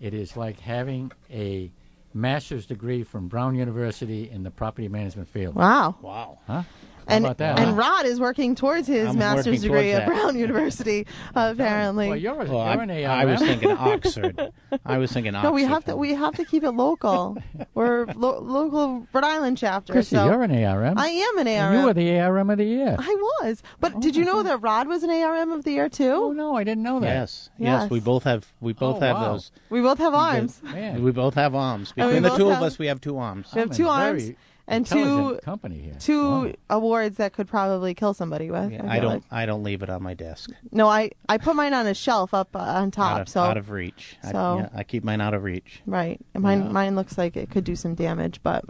It 0.00 0.12
is 0.12 0.36
like 0.36 0.60
having 0.60 1.10
a 1.30 1.70
master's 2.12 2.66
degree 2.66 3.02
from 3.02 3.28
Brown 3.28 3.54
University 3.54 4.30
in 4.30 4.42
the 4.42 4.50
property 4.50 4.88
management 4.88 5.28
field. 5.28 5.54
Wow. 5.54 5.96
Wow. 6.02 6.38
Huh? 6.46 6.62
How 7.08 7.14
And, 7.14 7.24
about 7.24 7.38
that? 7.38 7.58
and 7.60 7.70
huh? 7.70 7.74
Rod 7.76 8.06
is 8.06 8.18
working 8.18 8.56
towards 8.56 8.88
his 8.88 9.08
I'm 9.10 9.18
master's 9.18 9.62
degree 9.62 9.92
at. 9.92 10.06
Brown 10.06 10.36
University, 10.36 11.06
apparently. 11.36 12.08
Well, 12.08 12.16
you're 12.16 12.34
a, 12.34 12.44
Well, 12.44 12.48
you're 12.72 12.80
I- 12.80 12.82
an 12.82 12.90
I 13.06 13.24
was 13.24 13.40
thinking 13.40 13.70
Oxford. 13.78 14.52
I 14.84 14.98
was 14.98 15.12
thinking 15.12 15.34
Oxford. 15.34 15.48
no, 15.50 15.52
we 15.52 15.62
have 15.64 15.84
to 15.84 15.96
we 15.96 16.14
have 16.14 16.34
to 16.34 16.44
keep 16.44 16.64
it 16.64 16.72
local. 16.72 17.38
We're 17.74 18.06
lo- 18.06 18.40
local 18.40 19.06
Rhode 19.12 19.24
Island 19.24 19.56
chapter. 19.58 19.92
Chrissy, 19.92 20.16
so 20.16 20.24
you're 20.26 20.42
an 20.42 20.64
ARM. 20.64 20.98
I 20.98 21.06
am 21.08 21.38
an 21.38 21.46
And 21.46 21.64
ARM. 21.74 21.80
you 21.80 21.86
were 21.86 21.94
the 21.94 22.18
ARM 22.20 22.50
of 22.50 22.58
the 22.58 22.64
year. 22.64 22.96
I 22.98 23.14
was, 23.42 23.62
but 23.80 24.00
did 24.00 24.16
you 24.16 24.24
oh, 24.28 24.32
know 24.32 24.42
that 24.42 24.58
Rod 24.58 24.88
was 24.88 25.04
an 25.04 25.10
ARM 25.10 25.52
of 25.52 25.62
the 25.64 25.72
year 25.72 25.88
too? 25.88 26.10
Oh 26.10 26.32
no, 26.32 26.56
I 26.56 26.64
didn't 26.64 26.82
know 26.82 26.98
that. 27.00 27.06
Yes, 27.06 27.50
yes, 27.56 27.88
we 27.88 28.00
both 28.00 28.24
have 28.24 28.52
we 28.60 28.72
oh, 28.72 28.74
both 28.74 28.96
Oh, 28.96 29.00
have 29.00 29.16
wow. 29.16 29.32
those. 29.32 29.52
We 29.70 29.80
both 29.80 29.98
have 29.98 30.14
arms. 30.14 30.60
Man. 30.62 31.04
We 31.04 31.12
both 31.12 31.34
have 31.34 31.54
arms. 31.54 31.92
And 31.96 32.08
Between 32.08 32.22
the 32.24 32.36
two 32.36 32.48
have- 32.48 32.58
of 32.58 32.64
us, 32.64 32.78
we 32.78 32.86
have 32.86 33.00
two 33.00 33.16
arms. 33.18 33.48
We 33.54 33.60
have 33.60 33.70
I'm 33.70 33.76
two 33.76 33.88
arms 33.88 34.22
very 34.24 34.36
and 34.68 34.84
two 34.86 35.38
company 35.42 35.78
here. 35.78 35.94
two 36.00 36.54
awards 36.68 37.18
that 37.18 37.32
could 37.32 37.46
probably 37.48 37.94
kill 37.94 38.14
somebody 38.14 38.50
with. 38.50 38.72
Yeah, 38.72 38.82
feel 38.82 38.90
I 38.90 38.98
don't. 39.00 39.10
like. 39.14 39.22
I 39.30 39.46
don't 39.46 39.62
leave 39.62 39.82
it 39.82 39.90
on 39.90 40.02
my 40.02 40.14
desk. 40.14 40.50
No, 40.72 40.88
I 40.88 41.10
I 41.28 41.38
put 41.38 41.54
mine 41.56 41.72
on 41.74 41.86
a 41.86 41.94
shelf 41.94 42.34
up 42.34 42.54
uh, 42.56 42.58
on 42.58 42.90
top. 42.90 43.14
out 43.16 43.20
of, 43.22 43.28
so 43.28 43.40
out 43.42 43.56
of 43.56 43.70
reach. 43.70 44.16
I, 44.24 44.32
so- 44.32 44.58
yeah, 44.58 44.68
I 44.74 44.82
keep 44.82 45.04
mine 45.04 45.20
out 45.20 45.34
of 45.34 45.44
reach. 45.44 45.82
right, 45.86 46.20
mine 46.34 46.64
Yeah. 46.64 46.68
mine 46.70 46.96
looks 46.96 47.16
like 47.16 47.36
it 47.36 47.50
could 47.50 47.64
do 47.64 47.76
some 47.76 47.94
damage, 47.94 48.40
but, 48.42 48.64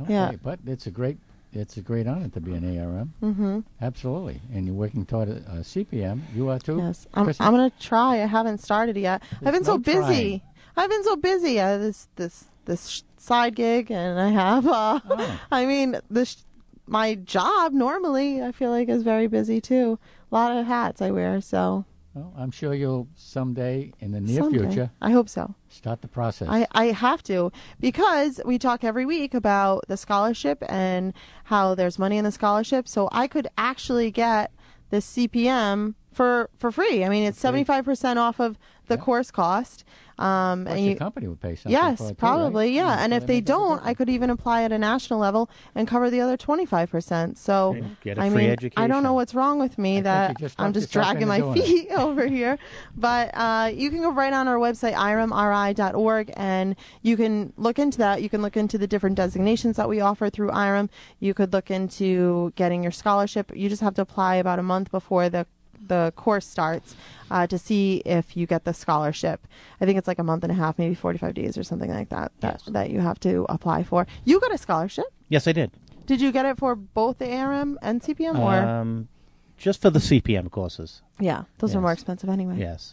Okay, 0.00 0.12
yeah. 0.12 0.32
but 0.42 0.58
it's 0.66 0.86
a 0.86 0.90
great 0.90 1.18
it's 1.52 1.76
a 1.76 1.80
great 1.80 2.06
honor 2.08 2.28
to 2.30 2.40
be 2.40 2.52
an 2.52 2.78
ARM. 2.78 3.14
Mm-hmm. 3.22 3.60
Absolutely, 3.80 4.40
and 4.52 4.66
you're 4.66 4.74
working 4.74 5.06
toward 5.06 5.28
a, 5.28 5.36
a 5.36 5.60
CPM. 5.62 6.20
You 6.34 6.48
are 6.48 6.58
too. 6.58 6.78
Yes, 6.78 7.06
I'm, 7.14 7.24
Chrissy? 7.24 7.42
I'm 7.44 7.52
gonna 7.52 7.70
try. 7.78 8.14
I 8.22 8.26
haven't 8.26 8.58
started 8.58 8.96
yet. 8.96 9.22
I've 9.44 9.52
been 9.54 9.64
so 9.64 9.78
busy. 9.78 9.98
trying. 9.98 10.42
I've 10.76 10.90
been 10.90 11.04
so 11.04 11.14
busy. 11.16 11.60
Uh, 11.60 11.78
this 11.78 12.08
this 12.16 12.44
this 12.64 12.88
sh- 12.88 13.02
side 13.24 13.54
gig, 13.56 13.90
and 13.90 14.20
I 14.20 14.28
have. 14.28 14.66
Uh, 14.66 15.00
Oh. 15.08 15.40
I 15.50 15.66
mean, 15.66 15.98
this 16.10 16.44
my 16.86 17.14
job 17.14 17.72
normally 17.72 18.42
I 18.42 18.52
feel 18.52 18.70
like 18.70 18.88
is 18.90 19.02
very 19.02 19.26
busy 19.26 19.60
too. 19.60 19.98
A 20.30 20.34
lot 20.34 20.56
of 20.56 20.66
hats 20.66 21.00
I 21.00 21.10
wear. 21.10 21.40
So 21.40 21.86
Well, 22.12 22.32
I'm 22.36 22.50
sure 22.50 22.74
you'll 22.74 23.08
someday 23.16 23.92
in 24.00 24.12
the 24.12 24.20
near 24.20 24.40
someday. 24.42 24.58
future 24.58 24.90
I 25.00 25.10
hope 25.10 25.28
so. 25.30 25.54
start 25.68 26.02
the 26.02 26.08
process. 26.08 26.48
I, 26.50 26.66
I 26.72 26.86
have 26.92 27.22
to 27.24 27.50
because 27.80 28.40
we 28.44 28.58
talk 28.58 28.84
every 28.84 29.06
week 29.06 29.32
about 29.32 29.84
the 29.88 29.96
scholarship 29.96 30.62
and 30.68 31.14
how 31.44 31.74
there's 31.74 31.98
money 31.98 32.18
in 32.18 32.24
the 32.24 32.32
scholarship. 32.32 32.86
So 32.86 33.08
I 33.12 33.26
could 33.28 33.48
actually 33.56 34.10
get 34.10 34.52
this 34.90 35.06
CPM 35.16 35.94
for 36.12 36.50
for 36.58 36.70
free. 36.70 37.02
I 37.04 37.08
mean, 37.08 37.24
it's 37.24 37.40
seventy 37.40 37.64
five 37.64 37.84
percent 37.86 38.18
off 38.18 38.38
of 38.40 38.58
the 38.88 38.98
course 38.98 39.30
cost. 39.30 39.84
Um, 40.18 40.66
and 40.66 40.80
your 40.80 40.90
you, 40.90 40.96
company 40.96 41.26
would 41.26 41.40
pay 41.40 41.56
something 41.56 41.72
yes, 41.72 42.00
it 42.00 42.08
too, 42.10 42.14
probably, 42.14 42.66
right? 42.66 42.74
yeah. 42.74 42.96
Mm, 42.96 43.04
And 43.04 43.14
if 43.14 43.26
they 43.26 43.34
they 43.34 43.40
don't, 43.40 43.84
I 43.84 43.94
could 43.94 44.08
even 44.08 44.30
apply 44.30 44.62
at 44.62 44.72
a 44.72 44.78
national 44.78 45.18
level 45.18 45.50
and 45.74 45.88
cover 45.88 46.08
the 46.10 46.20
other 46.20 46.36
twenty 46.36 46.66
five 46.66 46.90
percent. 46.90 47.36
So 47.36 47.76
And 48.04 48.18
I 48.18 48.28
mean, 48.28 48.56
I 48.76 48.86
don't 48.86 49.02
know 49.02 49.14
what's 49.14 49.34
wrong 49.34 49.58
with 49.58 49.76
me 49.76 49.94
think 49.94 50.04
that 50.04 50.38
just 50.38 50.60
I'm 50.60 50.72
just 50.72 50.92
dragging 50.92 51.26
my 51.26 51.40
feet 51.54 51.90
over 51.90 52.26
here. 52.26 52.58
But 52.96 53.30
uh, 53.34 53.70
you 53.74 53.90
can 53.90 54.02
go 54.02 54.12
right 54.12 54.32
on 54.32 54.46
our 54.46 54.56
website, 54.56 54.94
irmri.org, 54.94 56.32
and 56.36 56.76
you 57.02 57.16
can 57.16 57.52
look 57.56 57.78
into 57.78 57.98
that. 57.98 58.22
You 58.22 58.28
can 58.28 58.42
look 58.42 58.56
into 58.56 58.78
the 58.78 58.86
different 58.86 59.16
designations 59.16 59.76
that 59.76 59.88
we 59.88 60.00
offer 60.00 60.30
through 60.30 60.50
IREM. 60.50 60.90
You 61.18 61.34
could 61.34 61.52
look 61.52 61.70
into 61.70 62.52
getting 62.56 62.82
your 62.82 62.92
scholarship. 62.92 63.50
You 63.54 63.68
just 63.68 63.82
have 63.82 63.94
to 63.94 64.02
apply 64.02 64.36
about 64.36 64.58
a 64.58 64.62
month 64.62 64.90
before 64.90 65.28
the 65.28 65.46
the 65.86 66.12
course 66.16 66.46
starts 66.46 66.94
uh, 67.30 67.46
to 67.46 67.58
see 67.58 68.02
if 68.04 68.36
you 68.36 68.46
get 68.46 68.64
the 68.64 68.74
scholarship. 68.74 69.46
I 69.80 69.86
think 69.86 69.98
it's 69.98 70.08
like 70.08 70.18
a 70.18 70.24
month 70.24 70.42
and 70.44 70.52
a 70.52 70.54
half, 70.54 70.78
maybe 70.78 70.94
45 70.94 71.34
days 71.34 71.58
or 71.58 71.62
something 71.62 71.90
like 71.90 72.08
that, 72.10 72.32
that, 72.40 72.62
that 72.68 72.90
you 72.90 73.00
have 73.00 73.20
to 73.20 73.46
apply 73.48 73.82
for. 73.82 74.06
You 74.24 74.40
got 74.40 74.52
a 74.52 74.58
scholarship? 74.58 75.06
Yes, 75.28 75.46
I 75.48 75.52
did. 75.52 75.70
Did 76.06 76.20
you 76.20 76.32
get 76.32 76.44
it 76.46 76.58
for 76.58 76.74
both 76.74 77.18
the 77.18 77.32
ARM 77.34 77.78
and 77.82 78.02
CPM? 78.02 78.38
or 78.38 78.54
Um, 78.54 79.08
just 79.56 79.80
for 79.80 79.90
the 79.90 79.98
CPM 80.00 80.50
courses. 80.50 81.00
Yeah, 81.20 81.44
those 81.58 81.74
are 81.74 81.80
more 81.80 81.92
expensive 81.92 82.28
anyway. 82.28 82.58
Yes. 82.58 82.92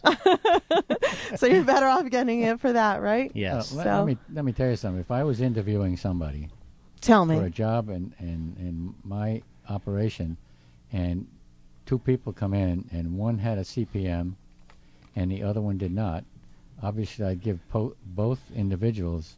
so 1.36 1.46
you're 1.46 1.64
better 1.64 1.86
off 1.86 2.08
getting 2.08 2.42
it 2.42 2.60
for 2.60 2.72
that, 2.72 3.02
right? 3.02 3.30
Yes. 3.34 3.72
Uh, 3.72 3.76
let, 3.76 3.84
So- 3.84 3.96
let 3.98 4.06
me 4.06 4.18
let 4.32 4.44
me 4.44 4.52
tell 4.52 4.70
you 4.70 4.76
something. 4.76 5.00
If 5.00 5.10
I 5.10 5.24
was 5.24 5.40
interviewing 5.40 5.96
somebody 5.96 6.48
Tell 7.00 7.26
me. 7.26 7.36
for 7.36 7.44
a 7.46 7.50
job 7.50 7.88
in, 7.88 8.14
in, 8.20 8.56
in 8.60 8.94
my 9.04 9.42
operation, 9.68 10.36
and 10.92 11.26
two 11.86 11.98
people 11.98 12.32
come 12.32 12.54
in, 12.54 12.88
and 12.92 13.16
one 13.16 13.38
had 13.38 13.58
a 13.58 13.62
CPM, 13.62 14.34
and 15.14 15.30
the 15.30 15.42
other 15.42 15.60
one 15.60 15.78
did 15.78 15.92
not, 15.92 16.24
obviously 16.82 17.24
I'd 17.24 17.40
give 17.40 17.66
po- 17.68 17.96
both 18.04 18.40
individuals 18.54 19.36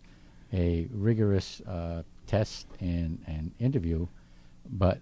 a 0.53 0.89
rigorous 0.93 1.61
uh, 1.63 2.03
test 2.27 2.67
and, 2.81 3.23
and 3.27 3.53
interview, 3.59 4.07
but 4.71 5.01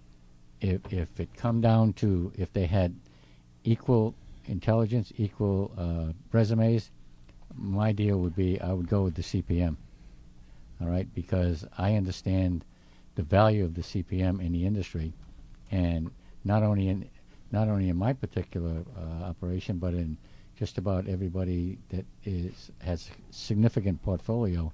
if 0.61 0.81
if 0.91 1.19
it 1.19 1.33
come 1.35 1.61
down 1.61 1.93
to 1.93 2.31
if 2.37 2.51
they 2.53 2.65
had 2.65 2.95
equal 3.63 4.15
intelligence, 4.45 5.11
equal 5.17 5.71
uh, 5.77 6.13
resumes, 6.31 6.89
my 7.55 7.91
deal 7.91 8.17
would 8.19 8.35
be 8.35 8.59
I 8.59 8.73
would 8.73 8.87
go 8.87 9.03
with 9.03 9.15
the 9.15 9.21
CPM. 9.21 9.75
All 10.81 10.87
right, 10.87 11.07
because 11.13 11.65
I 11.77 11.95
understand 11.95 12.65
the 13.15 13.23
value 13.23 13.63
of 13.63 13.75
the 13.75 13.81
CPM 13.81 14.43
in 14.43 14.51
the 14.51 14.65
industry, 14.65 15.13
and 15.71 16.11
not 16.43 16.63
only 16.63 16.87
in 16.87 17.09
not 17.53 17.69
only 17.69 17.87
in 17.87 17.95
my 17.95 18.11
particular 18.11 18.83
uh, 18.97 19.23
operation, 19.25 19.77
but 19.77 19.93
in 19.93 20.17
just 20.57 20.77
about 20.77 21.07
everybody 21.07 21.77
that 21.89 22.05
is 22.25 22.71
has 22.79 23.09
significant 23.29 24.01
portfolio, 24.01 24.73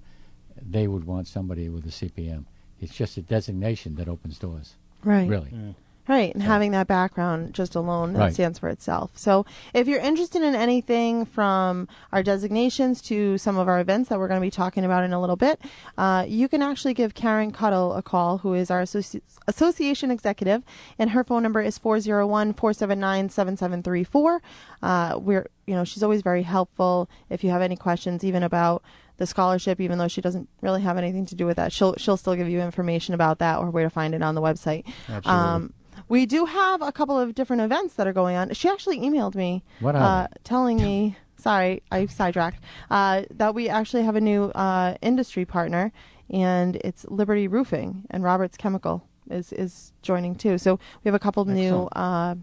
they 0.69 0.87
would 0.87 1.05
want 1.05 1.27
somebody 1.27 1.69
with 1.69 1.85
a 1.85 1.89
CPM. 1.89 2.45
It's 2.79 2.95
just 2.95 3.17
a 3.17 3.21
designation 3.21 3.95
that 3.95 4.07
opens 4.07 4.39
doors. 4.39 4.75
Right. 5.03 5.27
Really. 5.27 5.75
Right, 6.09 6.33
and 6.33 6.41
having 6.41 6.71
that 6.71 6.87
background 6.87 7.53
just 7.53 7.75
alone 7.75 8.13
that 8.13 8.19
Right. 8.19 8.33
stands 8.33 8.57
for 8.57 8.67
itself. 8.67 9.11
So, 9.13 9.45
if 9.75 9.87
you're 9.87 9.99
interested 9.99 10.41
in 10.41 10.55
anything 10.55 11.23
from 11.23 11.87
our 12.11 12.23
designations 12.23 12.99
to 13.03 13.37
some 13.37 13.59
of 13.59 13.67
our 13.67 13.79
events 13.79 14.09
that 14.09 14.17
we're 14.17 14.27
going 14.27 14.39
to 14.41 14.45
be 14.45 14.49
talking 14.49 14.83
about 14.83 15.03
in 15.03 15.13
a 15.13 15.21
little 15.21 15.35
bit, 15.35 15.61
uh, 15.99 16.25
you 16.27 16.49
can 16.49 16.63
actually 16.63 16.95
give 16.95 17.13
Karen 17.13 17.51
Cuddle 17.51 17.93
a 17.93 18.01
call, 18.01 18.39
who 18.39 18.55
is 18.55 18.71
our 18.71 18.81
associ- 18.81 19.21
association 19.47 20.09
executive, 20.09 20.63
and 20.97 21.11
her 21.11 21.23
phone 21.23 21.43
number 21.43 21.61
is 21.61 21.77
401-479-7734. 21.77 24.39
Uh, 24.81 25.19
we're, 25.21 25.45
you 25.67 25.75
know, 25.75 25.83
she's 25.83 26.01
always 26.01 26.21
very 26.23 26.41
helpful 26.43 27.07
if 27.29 27.43
you 27.43 27.51
have 27.51 27.61
any 27.61 27.75
questions, 27.75 28.23
even 28.23 28.41
about 28.43 28.81
the 29.17 29.25
scholarship, 29.27 29.79
even 29.79 29.97
though 29.97 30.07
she 30.07 30.21
doesn't 30.21 30.47
really 30.61 30.81
have 30.81 30.97
anything 30.97 31.25
to 31.27 31.35
do 31.35 31.45
with 31.45 31.57
that. 31.57 31.71
She'll 31.73 31.93
she'll 31.97 32.17
still 32.17 32.35
give 32.35 32.47
you 32.49 32.61
information 32.61 33.13
about 33.13 33.39
that 33.39 33.59
or 33.59 33.69
where 33.69 33.83
to 33.83 33.89
find 33.89 34.15
it 34.15 34.21
on 34.23 34.33
the 34.33 34.41
website. 34.41 34.85
Absolutely. 35.09 35.31
Um, 35.31 35.73
we 36.09 36.25
do 36.25 36.45
have 36.45 36.81
a 36.81 36.91
couple 36.91 37.17
of 37.17 37.33
different 37.35 37.61
events 37.61 37.93
that 37.93 38.07
are 38.07 38.13
going 38.13 38.35
on. 38.35 38.53
She 38.53 38.67
actually 38.67 38.99
emailed 38.99 39.35
me, 39.35 39.63
What 39.79 39.95
uh, 39.95 40.27
telling 40.43 40.77
me. 40.77 41.15
Sorry, 41.37 41.81
I 41.89 42.05
sidetracked. 42.07 42.61
Uh, 42.91 43.23
that 43.31 43.55
we 43.55 43.69
actually 43.69 44.03
have 44.03 44.17
a 44.17 44.21
new 44.21 44.45
uh, 44.45 44.95
industry 45.01 45.45
partner, 45.45 45.93
and 46.29 46.75
it's 46.77 47.05
Liberty 47.07 47.47
Roofing 47.47 48.03
and 48.09 48.23
Roberts 48.25 48.57
Chemical 48.57 49.07
is 49.29 49.53
is 49.53 49.93
joining 50.01 50.35
too. 50.35 50.57
So 50.57 50.79
we 51.03 51.07
have 51.07 51.15
a 51.15 51.19
couple 51.19 51.45
new 51.45 51.87
Excellent. 51.87 51.95
uh, 51.95 52.35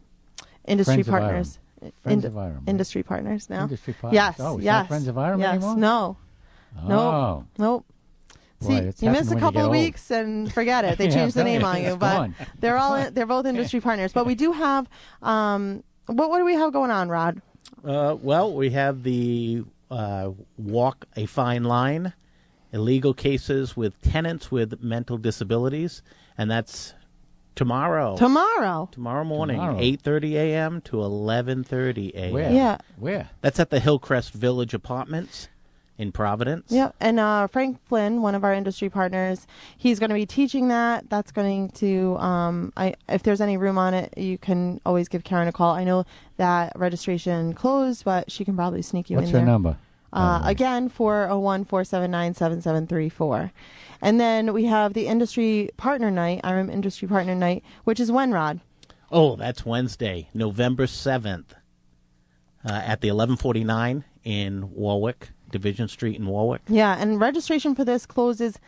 industry 0.67 1.03
Friends 1.03 1.09
partners. 1.09 1.59
Friends 2.03 2.25
Ind- 2.25 2.25
of 2.25 2.33
IREM? 2.39 2.63
Industry 2.67 3.03
partners 3.03 3.51
now. 3.51 3.65
Industry 3.65 3.93
partners. 3.93 4.15
Yes. 4.15 4.37
Oh, 4.41 4.59
yes. 4.59 4.87
Friends 4.89 5.09
of 5.09 5.19
IREM 5.19 5.41
yes. 5.41 5.55
anymore? 5.57 5.77
No. 5.77 6.17
Oh. 6.79 6.89
Nope. 6.89 7.45
Nope. 7.59 7.85
Boy, 8.61 8.69
See, 8.69 8.75
it's 8.77 9.03
you 9.03 9.11
miss 9.11 9.31
a 9.31 9.35
couple 9.35 9.53
get 9.53 9.63
old. 9.65 9.73
weeks 9.73 10.11
and 10.11 10.53
forget 10.53 10.85
it. 10.85 10.97
They 10.99 11.07
Yeah, 11.09 11.15
changed 11.15 11.37
the 11.37 11.45
name 11.45 11.61
telling 11.61 11.77
on 11.79 11.83
you, 11.85 11.91
you, 11.91 11.97
but 11.97 12.17
gone. 12.17 12.35
they're 12.61 12.79
all 12.79 13.11
they're 13.13 13.27
both 13.27 13.47
industry 13.47 13.81
partners. 13.81 14.13
But 14.13 14.27
we 14.27 14.35
do 14.35 14.53
have 14.53 14.89
um, 15.23 15.83
what 16.07 16.31
what 16.31 16.39
do 16.39 16.45
we 16.45 16.55
have 16.55 16.73
going 16.73 16.91
on, 16.91 17.09
Rod? 17.09 17.43
Uh, 17.85 18.17
well, 18.21 18.53
we 18.55 18.71
have 18.71 19.03
the 19.03 19.65
uh, 19.91 20.31
Walk 20.57 21.05
a 21.17 21.27
Fine 21.27 21.65
Line, 21.65 22.13
illegal 22.73 23.13
cases 23.15 23.77
with 23.77 24.01
tenants 24.03 24.51
with 24.51 24.83
mental 24.83 25.19
disabilities, 25.19 26.03
and 26.39 26.51
that's 26.51 26.95
tomorrow. 27.55 28.17
Tomorrow. 28.17 28.89
Tomorrow 28.93 29.25
morning, 29.25 29.57
Tomorrow. 29.57 29.79
8.30 29.81 30.33
a.m. 30.35 30.81
to 30.83 30.97
11.30 30.97 32.15
a.m. 32.15 32.33
Where? 32.33 32.53
Yeah. 32.53 32.79
Where? 32.99 33.31
That's 33.41 33.59
at 33.61 33.71
the 33.71 33.81
Hillcrest 33.81 34.33
Village 34.33 34.75
Apartments 34.75 35.49
in 35.99 36.13
Providence. 36.13 36.71
Yep. 36.71 36.95
And 37.01 37.19
uh, 37.19 37.47
Frank 37.47 37.79
Flynn, 37.87 38.23
one 38.23 38.35
of 38.35 38.45
our 38.45 38.53
industry 38.53 38.89
partners, 38.91 39.47
he's 39.77 39.99
going 39.99 40.11
to 40.11 40.15
be 40.15 40.27
teaching 40.27 40.69
that. 40.69 41.09
That's 41.09 41.33
going 41.33 41.71
to, 41.71 42.17
um, 42.19 42.73
I, 42.77 42.95
if 43.09 43.23
there's 43.23 43.41
any 43.41 43.57
room 43.57 43.79
on 43.79 43.95
it, 43.95 44.13
you 44.17 44.39
can 44.39 44.81
always 44.85 45.09
give 45.09 45.25
Karen 45.25 45.49
a 45.49 45.53
call. 45.53 45.75
I 45.75 45.85
know 45.85 46.05
that 46.37 46.73
registration 46.77 47.55
closed, 47.55 48.05
but 48.05 48.31
she 48.31 48.45
can 48.45 48.57
probably 48.57 48.83
sneak 48.83 49.09
you 49.11 49.17
What's 49.17 49.29
in 49.29 49.33
her 49.35 49.39
there. 49.39 49.47
number? 49.47 49.79
Uh, 50.13 50.41
again, 50.45 50.89
401 50.89 51.65
479 51.65 52.35
7734. 52.35 53.53
And 54.01 54.21
then 54.21 54.53
we 54.53 54.65
have 54.65 54.95
the 54.95 55.07
industry 55.07 55.71
partner 55.77 56.11
night, 56.11 56.41
IREM 56.45 56.71
Industry 56.71 57.09
Partner 57.09 57.35
Night, 57.35 57.63
which 57.85 58.01
is 58.01 58.11
when, 58.11 58.33
Rod? 58.33 58.61
Oh, 59.11 59.37
that's 59.37 59.65
Wednesday, 59.67 60.29
November 60.33 60.87
7th, 60.87 61.53
uh, 62.65 62.73
at 62.73 63.01
the 63.01 63.09
1149 63.11 64.05
in 64.25 64.71
Warwick, 64.73 65.31
Division 65.59 65.89
Street 65.89 66.17
in 66.17 66.27
Warwick. 66.27 66.63
Yeah, 66.69 66.97
and 66.99 67.21
registration 67.21 67.75
for 67.75 67.85
this 67.85 68.07
closes 68.07 68.59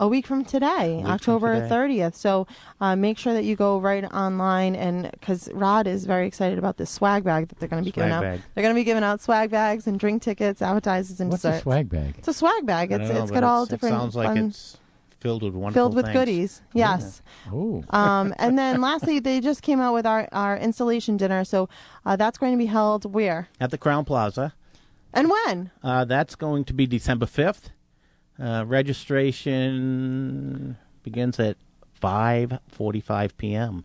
a 0.00 0.08
week 0.08 0.26
from 0.26 0.44
today, 0.44 0.98
from 1.02 1.10
October 1.12 1.54
today. 1.54 1.68
30th. 1.74 2.14
So 2.16 2.48
uh, 2.80 2.96
make 2.96 3.16
sure 3.16 3.32
that 3.32 3.44
you 3.44 3.54
go 3.54 3.78
right 3.78 4.04
online, 4.12 4.74
and 4.74 5.08
because 5.12 5.48
Rod 5.52 5.86
is 5.86 6.04
very 6.04 6.26
excited 6.26 6.58
about 6.58 6.76
this 6.78 6.90
swag 6.90 7.22
bag 7.22 7.46
that 7.48 7.58
they're 7.60 7.68
going 7.68 7.82
to 7.82 7.86
be 7.86 7.92
giving 7.92 8.10
Swag 8.10 8.24
out. 8.24 8.40
They're 8.54 8.62
going 8.62 8.74
to 8.74 8.78
be 8.80 8.84
giving 8.84 9.04
out 9.04 9.20
swag 9.20 9.50
bags 9.50 9.86
and 9.86 9.98
drink 9.98 10.22
tickets, 10.22 10.60
appetizers, 10.62 11.20
and 11.20 11.30
What's 11.30 11.42
desserts. 11.42 11.60
a 11.60 11.62
swag 11.62 11.88
bag? 11.88 12.14
It's 12.18 12.26
a 12.28 12.32
swag 12.32 12.66
bag. 12.66 12.92
I 12.92 12.96
It's 12.96 13.08
know, 13.12 13.22
it's 13.22 13.30
but 13.30 13.40
got 13.40 13.44
all 13.44 13.66
different. 13.66 13.94
It 13.94 13.98
sounds 13.98 14.16
like 14.16 14.26
fun- 14.28 14.38
it's 14.48 14.76
filled 15.20 15.42
with 15.44 15.54
wonderful 15.54 15.80
filled 15.80 15.94
with 15.94 16.06
things. 16.06 16.14
goodies. 16.18 16.62
Yes. 16.74 17.22
Ooh. 17.52 17.82
um, 17.90 18.34
and 18.38 18.58
then 18.58 18.80
lastly, 18.80 19.20
they 19.20 19.40
just 19.40 19.62
came 19.62 19.80
out 19.80 19.94
with 19.94 20.06
our, 20.06 20.28
our 20.32 20.56
installation 20.58 21.16
dinner. 21.16 21.44
So 21.44 21.68
uh, 22.04 22.16
that's 22.16 22.36
going 22.36 22.52
to 22.52 22.58
be 22.58 22.66
held 22.66 23.14
where 23.14 23.48
At 23.60 23.70
the 23.70 23.78
Crowne 23.78 24.04
Plaza. 24.04 24.54
And 25.14 25.30
when? 25.30 25.70
Uh, 25.82 26.04
that's 26.04 26.34
going 26.34 26.64
to 26.64 26.74
be 26.74 26.86
December 26.86 27.26
5th. 27.26 27.70
Uh, 28.38 28.64
registration 28.66 30.76
begins 31.02 31.40
at 31.40 31.56
5.45 32.02 33.30
p.m. 33.36 33.84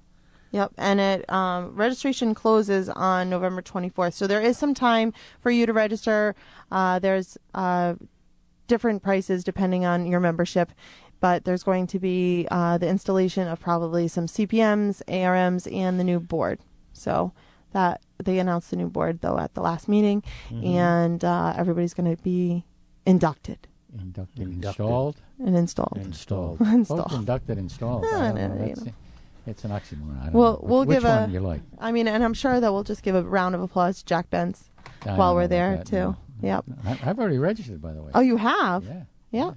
Yep, 0.52 0.74
and 0.78 1.00
it 1.00 1.32
um, 1.32 1.76
registration 1.76 2.34
closes 2.34 2.90
on 2.90 3.30
November 3.30 3.62
24th. 3.62 4.14
So 4.14 4.26
there 4.26 4.42
is 4.42 4.58
some 4.58 4.74
time 4.74 5.14
for 5.40 5.52
you 5.52 5.68
to 5.68 5.74
register. 5.74 6.36
Uh, 6.72 6.98
there's 6.98 7.38
uh, 7.54 7.94
different 8.68 9.04
prices 9.04 9.44
depending 9.44 9.86
on 9.86 10.08
your 10.08 10.20
membership, 10.20 10.72
but 11.20 11.46
there's 11.46 11.64
going 11.64 11.86
to 11.88 12.00
be 12.00 12.48
uh, 12.50 12.80
the 12.80 12.88
installation 12.88 13.48
of 13.48 13.60
probably 13.60 14.08
some 14.08 14.26
CPMs, 14.26 15.04
ARMs, 15.08 15.68
and 15.68 16.00
the 16.00 16.04
new 16.04 16.20
board. 16.20 16.60
So 16.94 17.32
that 17.74 18.02
they 18.24 18.40
announced 18.40 18.70
the 18.72 18.76
new 18.76 18.90
board 18.90 19.22
though 19.22 19.38
at 19.40 19.54
the 19.54 19.62
last 19.62 19.88
meeting, 19.88 20.24
Mhm. 20.50 20.66
and 20.76 21.24
uh, 21.24 21.54
everybody's 21.58 21.94
going 21.94 22.16
to 22.16 22.22
be 22.22 22.66
inducted 23.06 23.68
Inducted, 23.98 24.48
installed? 24.64 25.16
and 25.40 25.56
installed. 25.56 25.98
Installed. 25.98 26.62
Installed. 26.62 27.10
Both 27.10 27.14
inducted, 27.20 27.58
installed. 27.58 28.06
I 28.06 28.10
don't 28.32 28.36
no, 28.36 28.48
know. 28.50 28.56
That's- 28.68 28.88
It's 29.48 29.64
an 29.64 29.72
oxymoron. 29.72 30.22
I 30.22 30.26
don't 30.26 30.34
We'll 30.34 30.52
know. 30.54 30.60
we'll 30.62 30.86
Which 30.86 30.98
give 30.98 31.04
one 31.06 31.30
a. 31.30 31.34
you 31.34 31.40
like? 31.40 31.62
I 31.80 31.92
mean, 31.92 32.08
and 32.08 32.24
I'm 32.24 32.36
sure 32.36 32.60
that 32.60 32.72
we'll 32.72 32.84
just 32.84 33.02
give 33.02 33.16
a 33.16 33.24
round 33.24 33.56
of 33.56 33.62
applause 33.62 34.00
to 34.00 34.06
Jack 34.06 34.30
Bentz 34.30 34.70
I 35.06 35.16
while 35.16 35.34
we're 35.34 35.48
there 35.48 35.78
that, 35.78 35.88
too. 35.88 36.16
Yep. 36.42 36.66
I, 36.86 37.00
I've 37.04 37.18
already 37.20 37.40
registered, 37.40 37.82
by 37.82 37.94
the 37.94 38.04
way. 38.04 38.12
Oh, 38.14 38.20
you 38.22 38.38
have? 38.38 38.86
Yeah. 38.86 39.04
Yeah. 39.32 39.52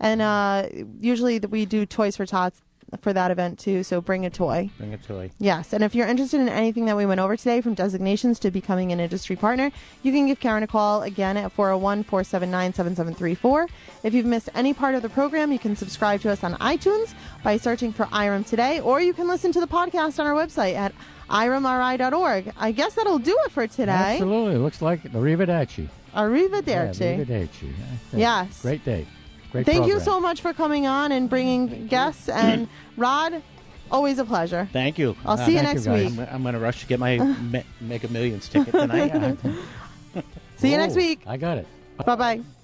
And 0.00 0.20
uh, 0.22 0.68
usually 0.98 1.38
th- 1.40 1.50
we 1.50 1.64
do 1.64 1.86
Toys 1.86 2.16
for 2.16 2.26
Tots 2.26 2.60
for 3.00 3.12
that 3.12 3.30
event 3.30 3.58
too, 3.58 3.82
so 3.82 4.00
bring 4.00 4.24
a 4.24 4.30
toy. 4.30 4.70
Bring 4.78 4.94
a 4.94 4.98
toy. 4.98 5.30
Yes, 5.38 5.72
and 5.72 5.82
if 5.82 5.94
you're 5.94 6.06
interested 6.06 6.40
in 6.40 6.48
anything 6.48 6.86
that 6.86 6.96
we 6.96 7.04
went 7.06 7.20
over 7.20 7.36
today, 7.36 7.60
from 7.60 7.74
designations 7.74 8.38
to 8.40 8.50
becoming 8.50 8.92
an 8.92 9.00
industry 9.00 9.36
partner, 9.36 9.70
you 10.02 10.12
can 10.12 10.26
give 10.26 10.40
Karen 10.40 10.62
a 10.62 10.66
call 10.66 11.02
again 11.02 11.36
at 11.36 11.52
401 11.52 12.04
479 12.04 12.72
7734. 12.72 13.66
If 14.04 14.14
you've 14.14 14.26
missed 14.26 14.48
any 14.54 14.72
part 14.72 14.94
of 14.94 15.02
the 15.02 15.08
program, 15.08 15.52
you 15.52 15.58
can 15.58 15.74
subscribe 15.76 16.20
to 16.22 16.30
us 16.30 16.44
on 16.44 16.54
iTunes 16.54 17.14
by 17.42 17.56
searching 17.56 17.92
for 17.92 18.06
IREM 18.06 18.44
Today, 18.44 18.80
or 18.80 19.00
you 19.00 19.12
can 19.12 19.26
listen 19.26 19.52
to 19.52 19.60
the 19.60 19.66
podcast 19.66 20.20
on 20.20 20.26
our 20.26 20.34
website 20.34 20.74
at 20.74 20.92
irmri.org. 21.28 22.52
I 22.56 22.72
guess 22.72 22.94
that'll 22.94 23.18
do 23.18 23.36
it 23.44 23.50
for 23.50 23.66
today. 23.66 23.92
Absolutely. 23.92 24.58
Looks 24.58 24.80
like 24.80 25.02
arrivederci. 25.02 25.88
Arrivederci. 26.14 27.00
Yeah, 27.00 27.24
arrivederci. 27.24 27.72
Yes. 28.12 28.62
Great 28.62 28.84
day. 28.84 29.06
Great 29.56 29.66
Thank 29.66 29.86
you 29.86 30.00
so 30.00 30.20
much 30.20 30.40
for 30.42 30.52
coming 30.52 30.86
on 30.86 31.12
and 31.12 31.30
bringing 31.30 31.86
guests. 31.86 32.28
And 32.28 32.68
Rod, 32.96 33.42
always 33.90 34.18
a 34.18 34.24
pleasure. 34.24 34.68
Thank 34.72 34.98
you. 34.98 35.16
I'll 35.24 35.38
uh, 35.40 35.46
see 35.46 35.56
you 35.56 35.62
next 35.62 35.86
week. 35.86 36.12
I'm, 36.12 36.18
I'm 36.20 36.42
going 36.42 36.54
to 36.54 36.60
rush 36.60 36.80
to 36.80 36.86
get 36.86 37.00
my 37.00 37.18
Me- 37.40 37.64
Mega 37.80 38.08
Millions 38.08 38.48
ticket 38.48 38.72
tonight. 38.72 39.38
See 40.56 40.70
you 40.70 40.78
next 40.78 40.96
week. 40.96 41.22
I 41.26 41.36
got 41.36 41.58
it. 41.58 41.66
Bye 42.04 42.16
bye. 42.16 42.55